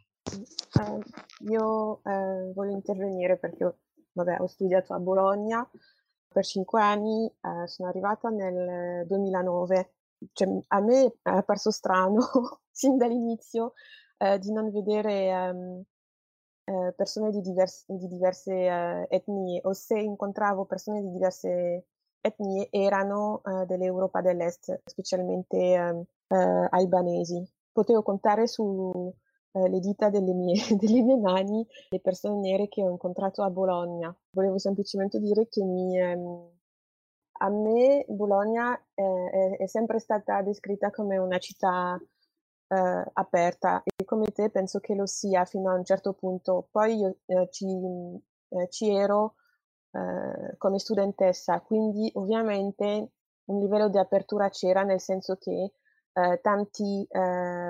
Ehm, 0.81 1.01
io, 1.49 2.01
ehm, 2.03 2.53
voglio 2.53 2.71
intervenire 2.73 3.37
perché 3.37 3.75
vabbè, 4.11 4.37
ho 4.39 4.47
studiato 4.47 4.93
a 4.93 4.99
Bologna 4.99 5.67
per 6.27 6.45
5 6.45 6.81
anni, 6.81 7.31
ehm, 7.41 7.65
sono 7.65 7.89
arrivata 7.89 8.29
nel 8.29 9.05
2009. 9.07 9.93
Cioè, 10.33 10.47
a 10.67 10.79
me 10.81 11.05
è 11.21 11.29
apparso 11.29 11.71
strano 11.71 12.19
sin 12.71 12.97
dall'inizio, 12.97 13.73
ehm, 14.19 14.37
di 14.39 14.51
non 14.53 14.71
vedere, 14.71 15.27
ehm, 15.29 15.83
ehm, 16.65 16.93
persone 16.95 17.31
di 17.31 17.41
divers 17.41 17.85
di 17.87 18.07
diverse, 18.07 18.53
ehm, 18.53 19.05
etnie 19.09 19.59
o 19.63 19.73
se 19.73 19.99
incontravo 19.99 20.65
persone 20.65 21.01
di 21.01 21.11
diverse 21.11 21.85
etnie 22.21 22.67
erano, 22.71 23.41
ehm, 23.45 23.65
dell'Europa 23.65 24.21
dell'Est, 24.21 24.81
specialmente, 24.85 25.57
ehm, 25.57 26.03
ehm, 26.27 26.67
albanesi. 26.71 27.43
Potevo 27.71 28.03
contare 28.03 28.47
su, 28.47 29.13
ehm, 29.53 29.67
le 29.69 29.79
dita 29.79 30.09
delle 30.09 30.33
mie 30.33 30.53
delle 30.79 31.01
mie 31.01 31.17
mani 31.17 31.65
le 31.89 31.99
persone 32.01 32.39
nere 32.39 32.67
che 32.69 32.83
ho 32.83 32.89
incontrato 32.91 33.43
a 33.43 33.49
Bologna. 33.49 34.15
Volevo 34.31 34.57
semplicemente 34.57 35.19
dire 35.19 35.47
che 35.49 35.63
mi 35.63 35.97
ehm, 35.99 36.51
a 37.41 37.49
me 37.49 38.05
Bologna 38.09 38.75
è 38.93 39.01
è 39.59 39.67
sempre 39.67 39.99
stata 39.99 40.41
descritta 40.41 40.89
come 40.91 41.17
una 41.17 41.37
città, 41.39 41.97
ehm, 42.69 43.05
aperta 43.13 43.83
e 43.83 44.05
come 44.05 44.27
te 44.27 44.49
penso 44.51 44.79
che 44.79 44.95
lo 44.95 45.05
sia 45.07 45.45
fino 45.45 45.71
a 45.71 45.75
un 45.75 45.85
certo 45.85 46.13
punto. 46.13 46.67
Poi 46.71 46.95
io, 46.97 47.17
ehm, 47.27 47.47
ci 47.51 47.65
ehm, 47.67 48.67
ci 48.69 48.89
ero, 48.95 49.35
ehm, 49.91 50.55
come 50.57 50.79
studentessa, 50.79 51.61
quindi 51.61 52.09
ovviamente 52.15 53.11
un 53.45 53.59
livello 53.59 53.89
di 53.89 53.97
apertura 53.97 54.49
c'era, 54.49 54.83
nel 54.83 55.01
senso 55.01 55.35
che, 55.37 55.73
ehm, 56.13 56.39
tanti, 56.41 57.07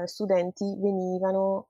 studenti 0.05 0.77
venivano, 0.79 1.69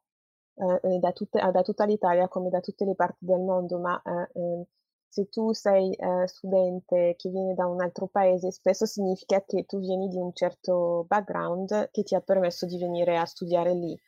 da 0.99 1.11
tutte 1.13 1.39
da 1.51 1.61
tutta 1.61 1.85
l'Italia 1.85 2.27
come 2.27 2.49
da 2.49 2.59
tutte 2.59 2.83
le 2.85 2.95
parti 2.95 3.25
del 3.25 3.39
mondo, 3.41 3.79
ma, 3.79 4.01
ehm, 4.03 4.63
se 5.09 5.27
tu 5.29 5.51
sei, 5.53 5.93
ehm, 5.95 6.25
studente 6.25 7.15
che 7.17 7.29
viene 7.29 7.53
da 7.55 7.65
un 7.65 7.81
altro 7.81 8.07
paese, 8.07 8.51
spesso 8.51 8.85
significa 8.85 9.41
che 9.43 9.65
tu 9.65 9.79
vieni 9.79 10.07
di 10.07 10.17
un 10.17 10.31
certo 10.33 11.05
background 11.07 11.89
che 11.91 12.03
ti 12.03 12.15
ha 12.15 12.21
permesso 12.21 12.65
di 12.65 12.77
venire 12.77 13.17
a 13.17 13.25
studiare 13.25 13.73
lì. 13.73 13.99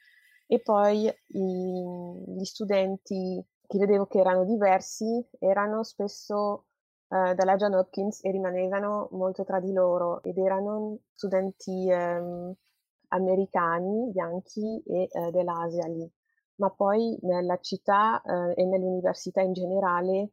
E 0.48 0.60
poi 0.62 1.06
i 1.28 1.84
gli 2.26 2.44
studenti 2.44 3.44
che 3.68 3.78
vedevo 3.78 4.06
che 4.08 4.20
erano 4.20 4.44
diversi 4.46 5.26
erano 5.40 5.84
spesso, 5.84 6.66
ehm, 7.10 7.34
dalla 7.36 7.56
Johns 7.56 7.76
Hopkins 7.76 8.24
e 8.24 8.32
rimanevano 8.32 9.08
molto 9.12 9.44
tra 9.46 9.60
di 9.60 9.72
loro 9.74 10.22
ed 10.24 10.38
erano 10.38 11.00
studenti, 11.16 11.90
ehm, 11.90 12.54
americani, 13.10 14.10
bianchi 14.12 14.82
e, 14.86 15.08
ehm, 15.12 15.32
dell'Asia 15.32 15.88
lì. 15.88 16.10
Ma 16.56 16.70
poi 16.72 17.18
nella 17.24 17.58
città, 17.60 18.22
ehm, 18.24 18.54
e 18.56 18.66
nell'università 18.66 19.42
in 19.42 19.54
generale 19.54 20.32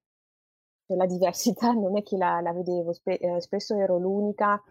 la 0.97 1.07
diversità 1.07 1.73
non 1.73 1.97
è 1.97 2.03
che 2.03 2.17
la, 2.17 2.41
la 2.41 2.53
vedevo, 2.53 2.93
Spe- 2.93 3.19
eh, 3.19 3.41
spesso 3.41 3.75
ero 3.77 3.99
l'unica 3.99 4.63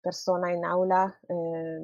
persona 0.00 0.50
in 0.52 0.64
aula 0.64 1.12
eh, 1.26 1.82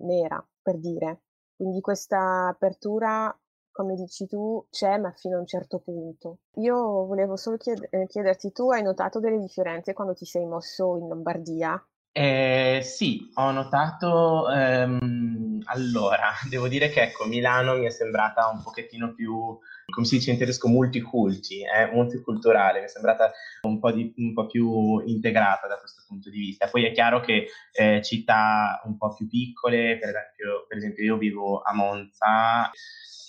nera, 0.00 0.44
per 0.62 0.78
dire. 0.78 1.22
Quindi 1.56 1.80
questa 1.80 2.48
apertura, 2.48 3.34
come 3.70 3.94
dici 3.94 4.26
tu, 4.26 4.66
c'è, 4.70 4.98
ma 4.98 5.12
fino 5.12 5.36
a 5.36 5.40
un 5.40 5.46
certo 5.46 5.78
punto. 5.80 6.38
Io 6.56 6.76
volevo 7.06 7.36
solo 7.36 7.56
chied- 7.56 7.86
eh, 7.90 8.06
chiederti, 8.06 8.52
tu 8.52 8.70
hai 8.70 8.82
notato 8.82 9.20
delle 9.20 9.38
differenze 9.38 9.92
quando 9.92 10.14
ti 10.14 10.24
sei 10.24 10.46
mosso 10.46 10.96
in 10.96 11.08
Lombardia? 11.08 11.82
Eh, 12.12 12.80
sì, 12.82 13.30
ho 13.34 13.52
notato, 13.52 14.50
ehm, 14.50 15.60
allora, 15.66 16.32
devo 16.50 16.66
dire 16.66 16.88
che 16.88 17.02
ecco, 17.02 17.24
Milano 17.26 17.76
mi 17.76 17.86
è 17.86 17.90
sembrata 17.90 18.48
un 18.48 18.62
pochettino 18.62 19.14
più, 19.14 19.56
come 19.88 20.06
si 20.06 20.16
dice 20.16 20.32
in 20.32 20.38
tedesco, 20.38 20.66
multiculti, 20.66 21.60
eh, 21.62 21.86
multiculturale, 21.92 22.80
mi 22.80 22.86
è 22.86 22.88
sembrata 22.88 23.30
un 23.62 23.78
po', 23.78 23.92
di, 23.92 24.12
un 24.16 24.32
po', 24.34 24.46
più 24.46 24.98
integrata 25.06 25.68
da 25.68 25.78
questo 25.78 26.02
punto 26.08 26.30
di 26.30 26.38
vista. 26.38 26.66
Poi 26.66 26.84
è 26.84 26.92
chiaro 26.92 27.20
che 27.20 27.46
eh, 27.72 28.02
città 28.02 28.80
un 28.86 28.96
po' 28.96 29.14
più 29.14 29.28
piccole, 29.28 29.96
per 29.98 30.08
esempio, 30.08 30.66
per 30.66 30.78
esempio 30.78 31.04
io 31.04 31.16
vivo 31.16 31.60
a 31.60 31.72
Monza, 31.72 32.70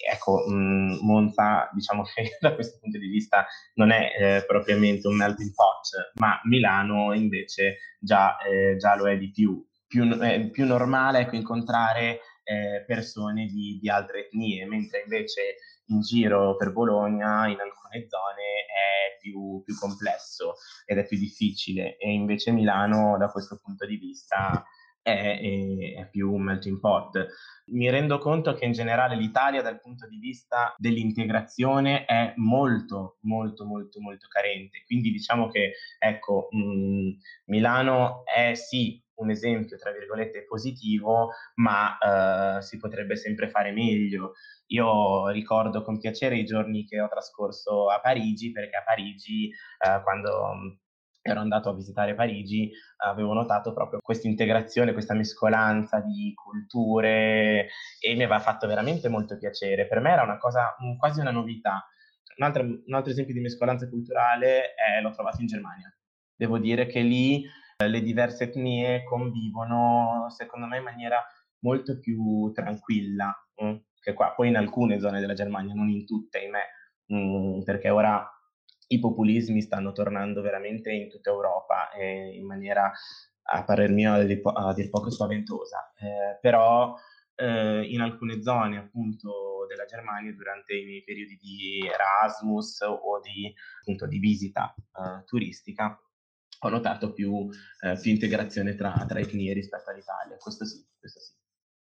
ecco, 0.01 0.43
mh, 0.48 0.53
mm, 0.53 0.98
Monza, 1.01 1.70
diciamo 1.74 2.03
che 2.03 2.38
da 2.39 2.53
questo 2.53 2.77
punto 2.79 2.98
di 2.98 3.08
vista 3.08 3.46
non 3.75 3.91
è 3.91 4.12
eh, 4.17 4.46
propriamente 4.46 5.08
un 5.08 5.15
melting 5.15 5.53
pot, 5.53 6.12
ma 6.15 6.39
Milano 6.43 7.13
invece 7.13 7.77
già, 8.00 8.38
eh, 8.38 8.77
già 8.77 8.96
lo 8.96 9.10
è 9.10 9.17
di 9.17 9.31
più. 9.31 9.65
Più, 9.88 10.08
è 10.20 10.50
più 10.50 10.65
normale 10.65 11.20
ecco, 11.20 11.36
incontrare 11.36 12.22
eh, 12.43 12.84
persone 12.88 13.46
di, 13.48 13.77
di, 13.81 13.89
altre 13.89 14.27
etnie, 14.27 14.65
mentre 14.65 15.01
invece 15.01 15.58
in 15.88 16.00
giro 16.00 16.55
per 16.55 16.72
Bologna, 16.72 17.48
in 17.48 17.60
alcune 17.60 18.08
zone, 18.08 18.65
è 18.67 19.17
più, 19.20 19.62
più 19.63 19.77
complesso 19.77 20.55
ed 20.86 20.98
è 20.98 21.05
più 21.05 21.17
difficile. 21.17 21.98
E 21.98 22.10
invece 22.10 22.51
Milano, 22.51 23.17
da 23.17 23.29
questo 23.29 23.60
punto 23.62 23.86
di 23.86 23.98
vista, 23.98 24.63
è, 25.01 25.39
è, 25.98 26.10
più 26.10 26.31
un 26.31 26.43
melting 26.43 26.79
pot. 26.79 27.27
Mi 27.67 27.89
rendo 27.89 28.17
conto 28.17 28.53
che 28.53 28.65
in 28.65 28.72
generale 28.72 29.15
l'Italia 29.15 29.62
dal 29.62 29.79
punto 29.79 30.08
di 30.08 30.17
vista 30.17 30.74
dell'integrazione 30.77 32.05
è 32.05 32.34
molto, 32.38 33.17
molto, 33.22 33.65
molto, 33.65 34.00
molto 34.00 34.27
carente. 34.27 34.84
Quindi 34.86 35.12
diciamo 35.12 35.48
che, 35.50 35.74
ecco, 35.98 36.48
mh, 36.51 36.58
mm, 36.58 37.10
Milano 37.46 38.24
è 38.25 38.53
sì 38.53 39.01
un 39.22 39.29
esempio, 39.29 39.77
tra 39.77 39.91
virgolette, 39.91 40.46
positivo, 40.46 41.29
ma 41.55 42.58
eh, 42.58 42.62
si 42.62 42.77
potrebbe 42.77 43.15
sempre 43.15 43.50
fare 43.50 43.72
meglio. 43.72 44.34
Io 44.67 45.29
ricordo 45.29 45.84
con 45.84 46.00
piacere 46.00 46.38
i 46.38 46.46
giorni 46.46 46.86
che 46.86 47.00
ho 47.00 47.08
trascorso 47.08 47.89
a 47.89 48.00
Parigi, 48.00 48.51
perché 48.51 48.77
a 48.77 48.84
Parigi, 48.84 49.50
eh, 49.50 50.01
quando 50.03 50.79
ero 51.21 51.39
andato 51.39 51.69
a 51.69 51.75
visitare 51.75 52.15
Parigi, 52.15 52.71
avevo 52.97 53.33
notato 53.33 53.73
proprio 53.73 53.99
questa 54.01 54.27
integrazione, 54.27 54.93
questa 54.93 55.13
mescolanza 55.13 55.99
di 55.99 56.33
culture 56.33 57.67
e 57.99 58.15
mi 58.15 58.23
aveva 58.23 58.39
fatto 58.39 58.67
veramente 58.67 59.07
molto 59.07 59.37
piacere. 59.37 59.87
Per 59.87 59.99
me 59.99 60.11
era 60.11 60.23
una 60.23 60.37
cosa, 60.37 60.75
quasi 60.97 61.19
una 61.19 61.31
novità. 61.31 61.85
Un 62.37 62.45
altro, 62.45 62.63
un 62.63 62.93
altro 62.93 63.11
esempio 63.11 63.33
di 63.33 63.39
mescolanza 63.39 63.87
culturale 63.87 64.73
è, 64.73 65.01
l'ho 65.01 65.11
trovato 65.11 65.41
in 65.41 65.47
Germania. 65.47 65.93
Devo 66.35 66.57
dire 66.57 66.87
che 66.87 67.01
lì 67.01 67.45
eh, 67.77 67.87
le 67.87 68.01
diverse 68.01 68.45
etnie 68.45 69.03
convivono, 69.03 70.25
secondo 70.29 70.65
me, 70.65 70.77
in 70.77 70.83
maniera 70.83 71.23
molto 71.59 71.99
più 71.99 72.51
tranquilla 72.51 73.31
mm, 73.63 73.75
che 73.99 74.13
qua. 74.13 74.33
Poi 74.33 74.47
in 74.47 74.57
alcune 74.57 74.99
zone 74.99 75.19
della 75.19 75.33
Germania, 75.33 75.75
non 75.75 75.89
in 75.89 76.03
tutte, 76.05 76.39
ahimè, 76.39 76.63
mm, 77.13 77.61
perché 77.61 77.89
ora 77.89 78.27
i 78.93 79.00
populismi 79.00 79.62
stanno 79.62 79.91
tornando 79.91 80.41
veramente 80.41 80.91
in 80.91 81.10
tutta 81.10 81.29
Europa 81.29 81.91
eh, 81.91 82.36
in 82.36 82.45
maniera, 82.45 82.91
a 83.43 83.63
parer 83.63 83.89
mio, 83.89 84.13
a 84.13 84.24
dir, 84.24 84.41
po- 84.41 84.51
a 84.51 84.74
dir 84.74 84.89
poco 84.89 85.10
spaventosa. 85.10 85.93
Eh, 85.98 86.39
però 86.39 86.95
eh, 87.36 87.84
in 87.88 88.01
alcune 88.01 88.41
zone 88.41 88.77
appunto 88.77 89.65
della 89.67 89.86
Germania 89.86 90.34
durante 90.34 90.75
i 90.75 90.86
miei 90.86 91.04
periodi 91.04 91.38
di 91.38 91.88
Erasmus 91.88 92.82
o 92.82 93.19
di, 93.21 93.54
appunto, 93.80 94.08
di 94.08 94.19
visita 94.19 94.73
eh, 94.75 95.23
turistica 95.25 95.97
ho 96.63 96.69
notato 96.69 97.13
più, 97.13 97.49
eh, 97.82 97.97
più 97.99 98.12
integrazione 98.12 98.75
tra, 98.75 98.93
tra 99.08 99.19
etnie 99.19 99.54
rispetto 99.54 99.89
all'Italia. 99.89 100.38
Questo 100.38 100.65
sì, 100.65 100.86
questo 100.99 101.19
sì. 101.19 101.34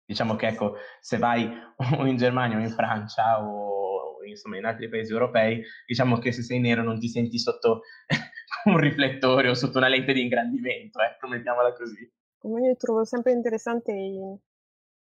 Diciamo 0.06 0.36
che 0.36 0.48
ecco, 0.48 0.76
se 1.02 1.18
vai 1.18 1.50
o 1.98 2.06
in 2.06 2.18
Germania 2.18 2.58
o 2.58 2.62
in 2.62 2.70
Francia 2.70 3.44
o 3.44 3.89
insomma 4.24 4.58
in 4.58 4.66
altri 4.66 4.90
paesi 4.90 5.12
europei, 5.12 5.64
diciamo 5.86 6.18
che 6.20 6.32
se 6.32 6.42
sei 6.44 6.60
nero 6.60 6.84
non 6.84 7.00
ti 7.00 7.08
senti 7.08 7.38
sotto 7.38 7.82
un 8.66 8.78
riflettore 8.78 9.50
o 9.50 9.54
sotto 9.54 9.78
una 9.78 9.88
lente 9.88 10.14
di 10.14 10.22
ingrandimento, 10.22 11.00
ecco, 11.00 11.28
mettiamola 11.28 11.74
così. 11.74 12.12
Come 12.38 12.68
io 12.68 12.76
trovo 12.76 13.04
sempre 13.06 13.32
interessante 13.32 13.92
i, 13.92 14.20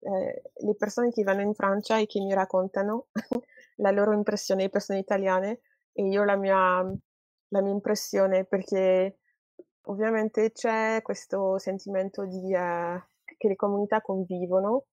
eh, 0.01 0.43
le 0.55 0.75
persone 0.77 1.11
che 1.11 1.23
vanno 1.23 1.43
in 1.43 1.55
Francia 1.55 1.99
e 1.99 2.07
che 2.07 2.21
mi 2.21 2.33
raccontano 2.33 3.09
la 3.77 3.91
loro 3.91 4.13
impressione, 4.13 4.63
le 4.63 4.71
persone 4.71 4.99
italiane, 4.99 5.61
e 5.93 6.07
io 6.07 6.25
la 6.25 6.37
mia, 6.37 6.83
la 7.49 7.63
mia 7.63 7.73
impressione, 7.73 8.45
perché 8.45 9.19
ovviamente 9.83 10.53
c'è 10.53 11.01
questo 11.03 11.59
sentimento 11.59 12.25
di, 12.27 12.55
eh, 12.55 13.03
che 13.37 13.49
le 13.49 13.57
comunità 13.57 14.01
convivono 14.01 14.87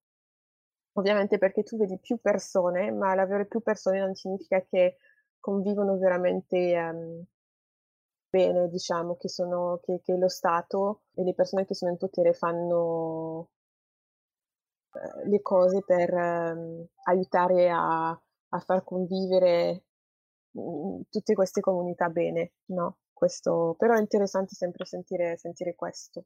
Ovviamente 0.93 1.37
perché 1.37 1.63
tu 1.63 1.77
vedi 1.77 1.97
più 1.99 2.17
persone, 2.17 2.91
ma 2.91 3.15
l'avere 3.15 3.45
più 3.45 3.61
persone 3.61 3.99
non 3.99 4.13
significa 4.13 4.61
che 4.61 4.97
convivono 5.39 5.97
veramente 5.97 6.77
um, 6.77 7.25
bene, 8.29 8.69
diciamo, 8.69 9.15
che, 9.15 9.27
sono, 9.27 9.79
che, 9.83 10.01
che, 10.03 10.15
lo 10.15 10.29
Stato 10.29 11.01
e 11.15 11.23
le 11.23 11.33
persone 11.33 11.65
che 11.65 11.75
sono 11.75 11.91
in 11.91 11.97
potere 11.97 12.33
fanno 12.33 13.49
uh, 14.91 15.27
le 15.29 15.41
cose 15.41 15.83
per 15.83 16.13
um, 16.13 16.85
aiutare 17.05 17.69
a, 17.69 18.09
a, 18.09 18.59
far 18.59 18.83
convivere 18.83 19.83
um, 20.51 21.01
tutte 21.09 21.33
queste 21.33 21.61
comunità 21.61 22.09
bene, 22.09 22.53
no? 22.65 22.97
Questo, 23.11 23.75
però 23.77 23.95
è 23.95 23.99
interessante 23.99 24.53
sempre 24.55 24.85
sentire, 24.85 25.37
sentire 25.37 25.75
questo. 25.75 26.25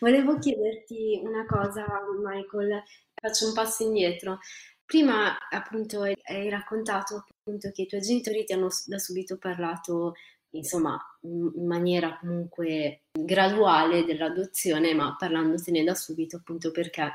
Volevo 0.00 0.38
chiederti 0.38 1.22
una 1.24 1.46
cosa, 1.46 1.86
Michael, 2.22 2.82
faccio 3.24 3.46
un 3.46 3.54
passo 3.54 3.82
indietro. 3.84 4.38
Prima 4.84 5.38
appunto 5.48 6.02
hai 6.02 6.50
raccontato 6.50 7.24
appunto 7.26 7.70
che 7.72 7.82
i 7.82 7.86
tuoi 7.86 8.02
genitori 8.02 8.44
ti 8.44 8.52
hanno 8.52 8.68
da 8.84 8.98
subito 8.98 9.38
parlato, 9.38 10.12
insomma, 10.50 10.98
in 11.22 11.66
maniera 11.66 12.18
comunque 12.20 13.04
graduale 13.12 14.04
dell'adozione, 14.04 14.92
ma 14.92 15.16
parlandotene 15.18 15.82
da 15.82 15.94
subito 15.94 16.36
appunto 16.36 16.70
perché 16.70 17.12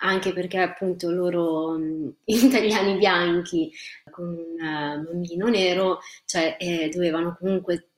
anche 0.00 0.32
perché 0.32 0.58
appunto 0.58 1.10
loro 1.10 1.78
italiani 2.24 2.96
bianchi 2.96 3.70
con 4.10 4.26
un 4.28 5.04
bambino 5.04 5.48
nero, 5.48 6.00
cioè 6.24 6.56
eh, 6.58 6.88
dovevano 6.88 7.36
comunque 7.38 7.90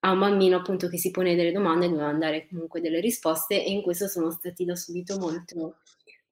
a 0.00 0.12
un 0.12 0.18
bambino 0.18 0.56
appunto 0.56 0.88
che 0.88 0.98
si 0.98 1.10
pone 1.10 1.36
delle 1.36 1.52
domande 1.52 1.88
dovevano 1.88 2.18
dare 2.18 2.46
comunque 2.48 2.80
delle 2.80 3.00
risposte 3.00 3.62
e 3.62 3.70
in 3.70 3.82
questo 3.82 4.08
sono 4.08 4.30
stati 4.30 4.64
da 4.64 4.74
subito 4.74 5.18
molto 5.18 5.76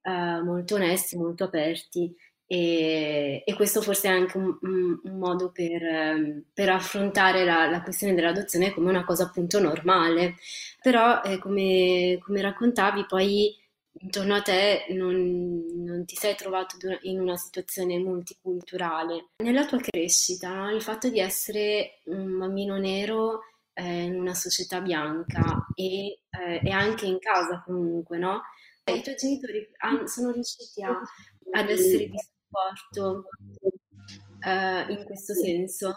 uh, 0.08 0.44
molto 0.44 0.76
onesti, 0.76 1.16
molto 1.16 1.44
aperti 1.44 2.14
e, 2.50 3.42
e, 3.44 3.54
questo 3.54 3.82
forse 3.82 4.08
è 4.08 4.10
anche 4.10 4.38
un, 4.38 4.56
un, 4.62 5.18
modo 5.18 5.50
per, 5.52 5.82
um, 5.82 6.42
per 6.54 6.70
affrontare 6.70 7.44
la, 7.44 7.68
la, 7.68 7.82
questione 7.82 8.14
dell'adozione 8.14 8.72
come 8.72 8.88
una 8.88 9.04
cosa 9.04 9.24
appunto 9.24 9.60
normale. 9.60 10.36
Però 10.80 11.20
eh, 11.22 11.38
come, 11.38 12.18
come, 12.22 12.40
raccontavi 12.40 13.04
poi 13.06 13.54
intorno 14.00 14.34
a 14.34 14.40
te 14.40 14.86
non, 14.90 15.62
non, 15.74 16.06
ti 16.06 16.16
sei 16.16 16.36
trovato 16.36 16.76
in 17.02 17.20
una 17.20 17.36
situazione 17.36 17.98
multiculturale. 17.98 19.26
Nella 19.42 19.66
tua 19.66 19.80
crescita 19.80 20.70
il 20.70 20.80
fatto 20.80 21.10
di 21.10 21.20
essere 21.20 22.00
un 22.04 22.38
bambino 22.38 22.78
nero 22.78 23.40
eh, 23.74 24.04
in 24.04 24.18
una 24.18 24.34
società 24.34 24.80
bianca 24.80 25.66
e, 25.74 26.20
eh, 26.30 26.60
e 26.64 26.70
anche 26.70 27.04
in 27.04 27.18
casa 27.18 27.62
comunque, 27.62 28.16
no? 28.16 28.40
I 28.90 29.02
tuoi 29.02 29.16
genitori 29.16 29.68
sono 30.06 30.30
riusciti 30.32 30.82
a, 30.82 30.98
ad 31.52 31.68
essere 31.68 32.08
di 32.08 32.18
supporto 32.18 33.24
uh, 34.44 34.90
in 34.90 35.04
questo 35.04 35.34
senso? 35.34 35.94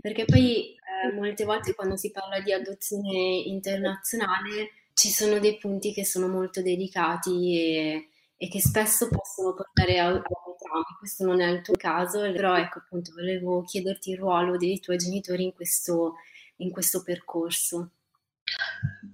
Perché 0.00 0.24
poi 0.24 0.74
uh, 1.10 1.14
molte 1.14 1.44
volte 1.44 1.74
quando 1.74 1.96
si 1.96 2.10
parla 2.10 2.40
di 2.40 2.52
adozione 2.52 3.42
internazionale 3.46 4.70
ci 4.94 5.10
sono 5.10 5.38
dei 5.38 5.58
punti 5.58 5.92
che 5.92 6.04
sono 6.04 6.28
molto 6.28 6.62
delicati 6.62 7.58
e, 7.58 8.08
e 8.36 8.48
che 8.48 8.60
spesso 8.60 9.08
possono 9.08 9.54
portare 9.54 9.98
a, 9.98 10.08
a 10.08 10.22
traumi. 10.58 10.96
Questo 10.98 11.24
non 11.24 11.40
è 11.40 11.50
il 11.50 11.62
tuo 11.62 11.74
caso, 11.74 12.20
però 12.32 12.56
ecco 12.56 12.78
appunto 12.78 13.12
volevo 13.12 13.62
chiederti 13.62 14.10
il 14.10 14.18
ruolo 14.18 14.56
dei 14.56 14.80
tuoi 14.80 14.96
genitori 14.96 15.44
in 15.44 15.52
questo, 15.52 16.14
in 16.56 16.70
questo 16.70 17.02
percorso. 17.02 17.90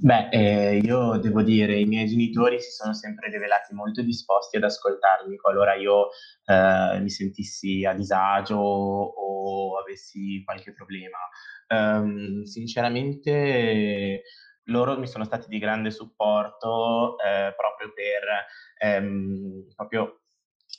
Beh, 0.02 0.28
eh, 0.30 0.76
io 0.78 1.18
devo 1.18 1.42
dire, 1.42 1.78
i 1.78 1.84
miei 1.84 2.06
genitori 2.08 2.58
si 2.60 2.70
sono 2.70 2.94
sempre 2.94 3.28
rivelati 3.30 3.74
molto 3.74 4.00
disposti 4.02 4.56
ad 4.56 4.62
ascoltarmi 4.64 5.36
qualora 5.36 5.74
io 5.74 6.08
eh, 6.46 6.98
mi 7.00 7.10
sentissi 7.10 7.84
a 7.84 7.92
disagio 7.92 8.56
o 8.56 9.78
avessi 9.78 10.42
qualche 10.44 10.72
problema. 10.72 11.18
Um, 11.68 12.44
sinceramente, 12.44 14.22
loro 14.64 14.98
mi 14.98 15.06
sono 15.06 15.24
stati 15.24 15.48
di 15.48 15.58
grande 15.58 15.90
supporto 15.90 17.16
eh, 17.18 17.54
proprio 17.54 17.92
per 17.94 18.46
ehm, 18.78 19.66
proprio, 19.76 20.22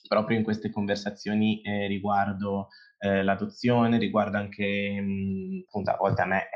proprio 0.08 0.38
in 0.38 0.44
queste 0.44 0.72
conversazioni 0.72 1.62
eh, 1.62 1.86
riguardo 1.88 2.70
eh, 2.98 3.22
l'adozione, 3.24 4.00
riguardo 4.00 4.38
anche 4.38 5.00
mh, 5.00 5.64
appunto 5.68 5.92
a 5.92 5.98
volte 5.98 6.22
a 6.22 6.26
me 6.26 6.48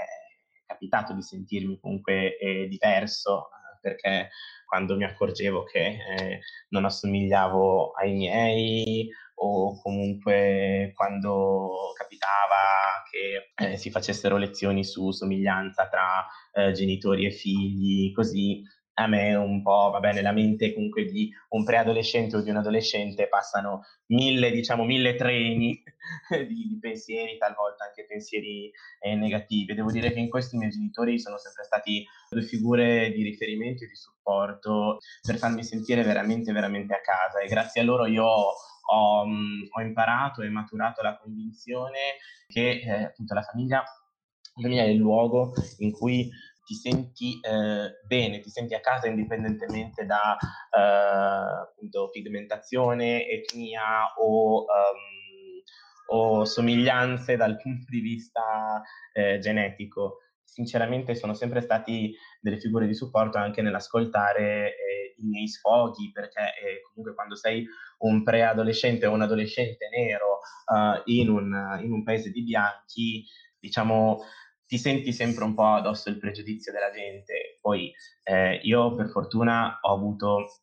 capitato 0.66 1.14
di 1.14 1.22
sentirmi 1.22 1.80
comunque 1.80 2.38
eh, 2.38 2.68
diverso 2.68 3.48
eh, 3.50 3.80
perché 3.82 4.30
quando 4.66 4.96
mi 4.96 5.04
accorgevo 5.04 5.64
che 5.64 5.98
eh, 6.18 6.40
non 6.70 6.86
assomigliavo 6.86 7.92
ai 7.92 8.14
miei 8.14 9.10
o 9.36 9.80
comunque 9.82 10.92
quando 10.96 11.94
capitava 11.98 13.04
che 13.10 13.52
eh, 13.56 13.78
si 13.78 13.92
facessero 13.92 14.38
lezioni 14.38 14.84
su 14.84 15.12
somiglianza 15.12 15.88
tra 15.88 16.26
eh, 16.54 16.72
genitori 16.72 17.26
e 17.26 17.32
figli, 17.32 18.14
così 18.14 18.64
a 18.98 19.08
me 19.08 19.36
un 19.36 19.62
po', 19.62 19.90
va 19.92 20.00
bene, 20.00 20.22
la 20.22 20.32
mente 20.32 20.74
comunque 20.74 21.06
di 21.06 21.30
un 21.50 21.66
preadolescente 21.66 22.38
o 22.38 22.42
di 22.42 22.50
un 22.50 22.58
adolescente 22.58 23.28
passano 23.28 23.84
mille, 24.08 24.52
diciamo, 24.52 24.86
mille 24.86 25.16
treni 25.16 25.84
di, 26.30 26.68
di 26.68 26.78
pensieri, 26.80 27.38
talvolta 27.38 27.86
anche 27.86 28.06
pensieri 28.06 28.72
eh, 29.00 29.16
negativi. 29.16 29.74
Devo 29.74 29.92
dire 29.92 30.14
che 30.14 30.20
in 30.20 30.30
questo 30.30 30.56
i 30.56 30.60
miei 30.60 30.72
genitori 30.72 31.20
sono 31.20 31.38
sempre 31.38 31.64
stati 31.64 32.06
due 32.30 32.42
figure 32.42 33.12
di 33.12 33.24
riferimento 33.24 33.84
e 33.84 33.88
di 33.88 33.96
supporto 33.96 35.00
per 35.22 35.38
farmi 35.38 35.64
sentire 35.64 36.04
veramente, 36.04 36.54
veramente 36.54 36.94
a 36.94 37.02
casa 37.02 37.40
e 37.40 37.48
grazie 37.48 37.82
a 37.82 37.84
loro 37.84 38.06
io 38.06 38.26
ho, 38.26 39.26
mm, 39.26 39.64
ho 39.72 39.82
imparato 39.82 40.42
e 40.42 40.50
maturato 40.50 41.02
la 41.02 41.18
convinzione 41.18 42.18
che 42.48 42.82
eh, 42.82 43.04
appunto 43.06 43.34
la 43.34 43.42
famiglia, 43.42 43.78
la 43.80 44.62
famiglia 44.62 44.84
è 44.84 44.88
il 44.88 44.98
luogo 44.98 45.54
in 45.80 45.92
cui 45.92 46.30
ti 46.66 46.74
senti 46.74 47.40
eh, 47.40 48.00
bene, 48.08 48.40
ti 48.40 48.50
senti 48.50 48.74
a 48.74 48.80
casa 48.80 49.08
indipendentemente 49.08 50.06
da 50.06 50.36
eh, 50.36 51.62
appunto, 51.62 52.10
pigmentazione, 52.10 53.28
etnia 53.28 54.14
o, 54.18 54.62
um, 54.62 55.62
o, 56.08 56.44
somiglianze 56.44 57.36
dal 57.36 57.58
punto 57.58 57.86
di 57.88 58.00
vista 58.00 58.82
eh, 59.14 59.38
genetico. 59.38 60.22
Sinceramente 60.44 61.16
sono 61.16 61.34
sempre 61.34 61.62
stati 61.62 62.16
delle 62.40 62.60
figure 62.60 62.88
di 62.88 62.96
supporto 62.96 63.38
anche 63.38 63.62
nell'ascoltare 63.62 64.70
eh, 64.70 65.16
i 65.18 65.26
miei 65.26 65.48
sfoghi, 65.48 66.12
perché 66.12 66.42
eh, 66.42 66.82
comunque 66.88 67.14
quando 67.14 67.36
sei 67.36 67.66
un 68.00 68.24
preadolescente 68.24 69.06
o 69.06 69.12
un 69.12 69.22
adolescente 69.22 69.88
nero 69.90 70.40
uh, 70.74 71.02
in, 71.06 71.30
un, 71.30 71.80
in 71.84 71.92
un 71.92 72.04
paese 72.04 72.32
di 72.32 72.44
bianchi, 72.44 73.24
diciamo 73.60 74.22
ti 74.66 74.78
senti 74.78 75.14
sempre 75.14 75.44
un 75.44 75.54
po' 75.54 75.68
addosso 75.68 76.10
il 76.10 76.18
pregiudizio 76.18 76.72
della 76.72 76.92
gente. 76.92 77.58
Poi 77.62 77.94
eh, 78.24 78.60
io 78.64 78.96
per 78.96 79.10
fortuna 79.10 79.80
ho 79.82 79.94
avuto 79.94 80.62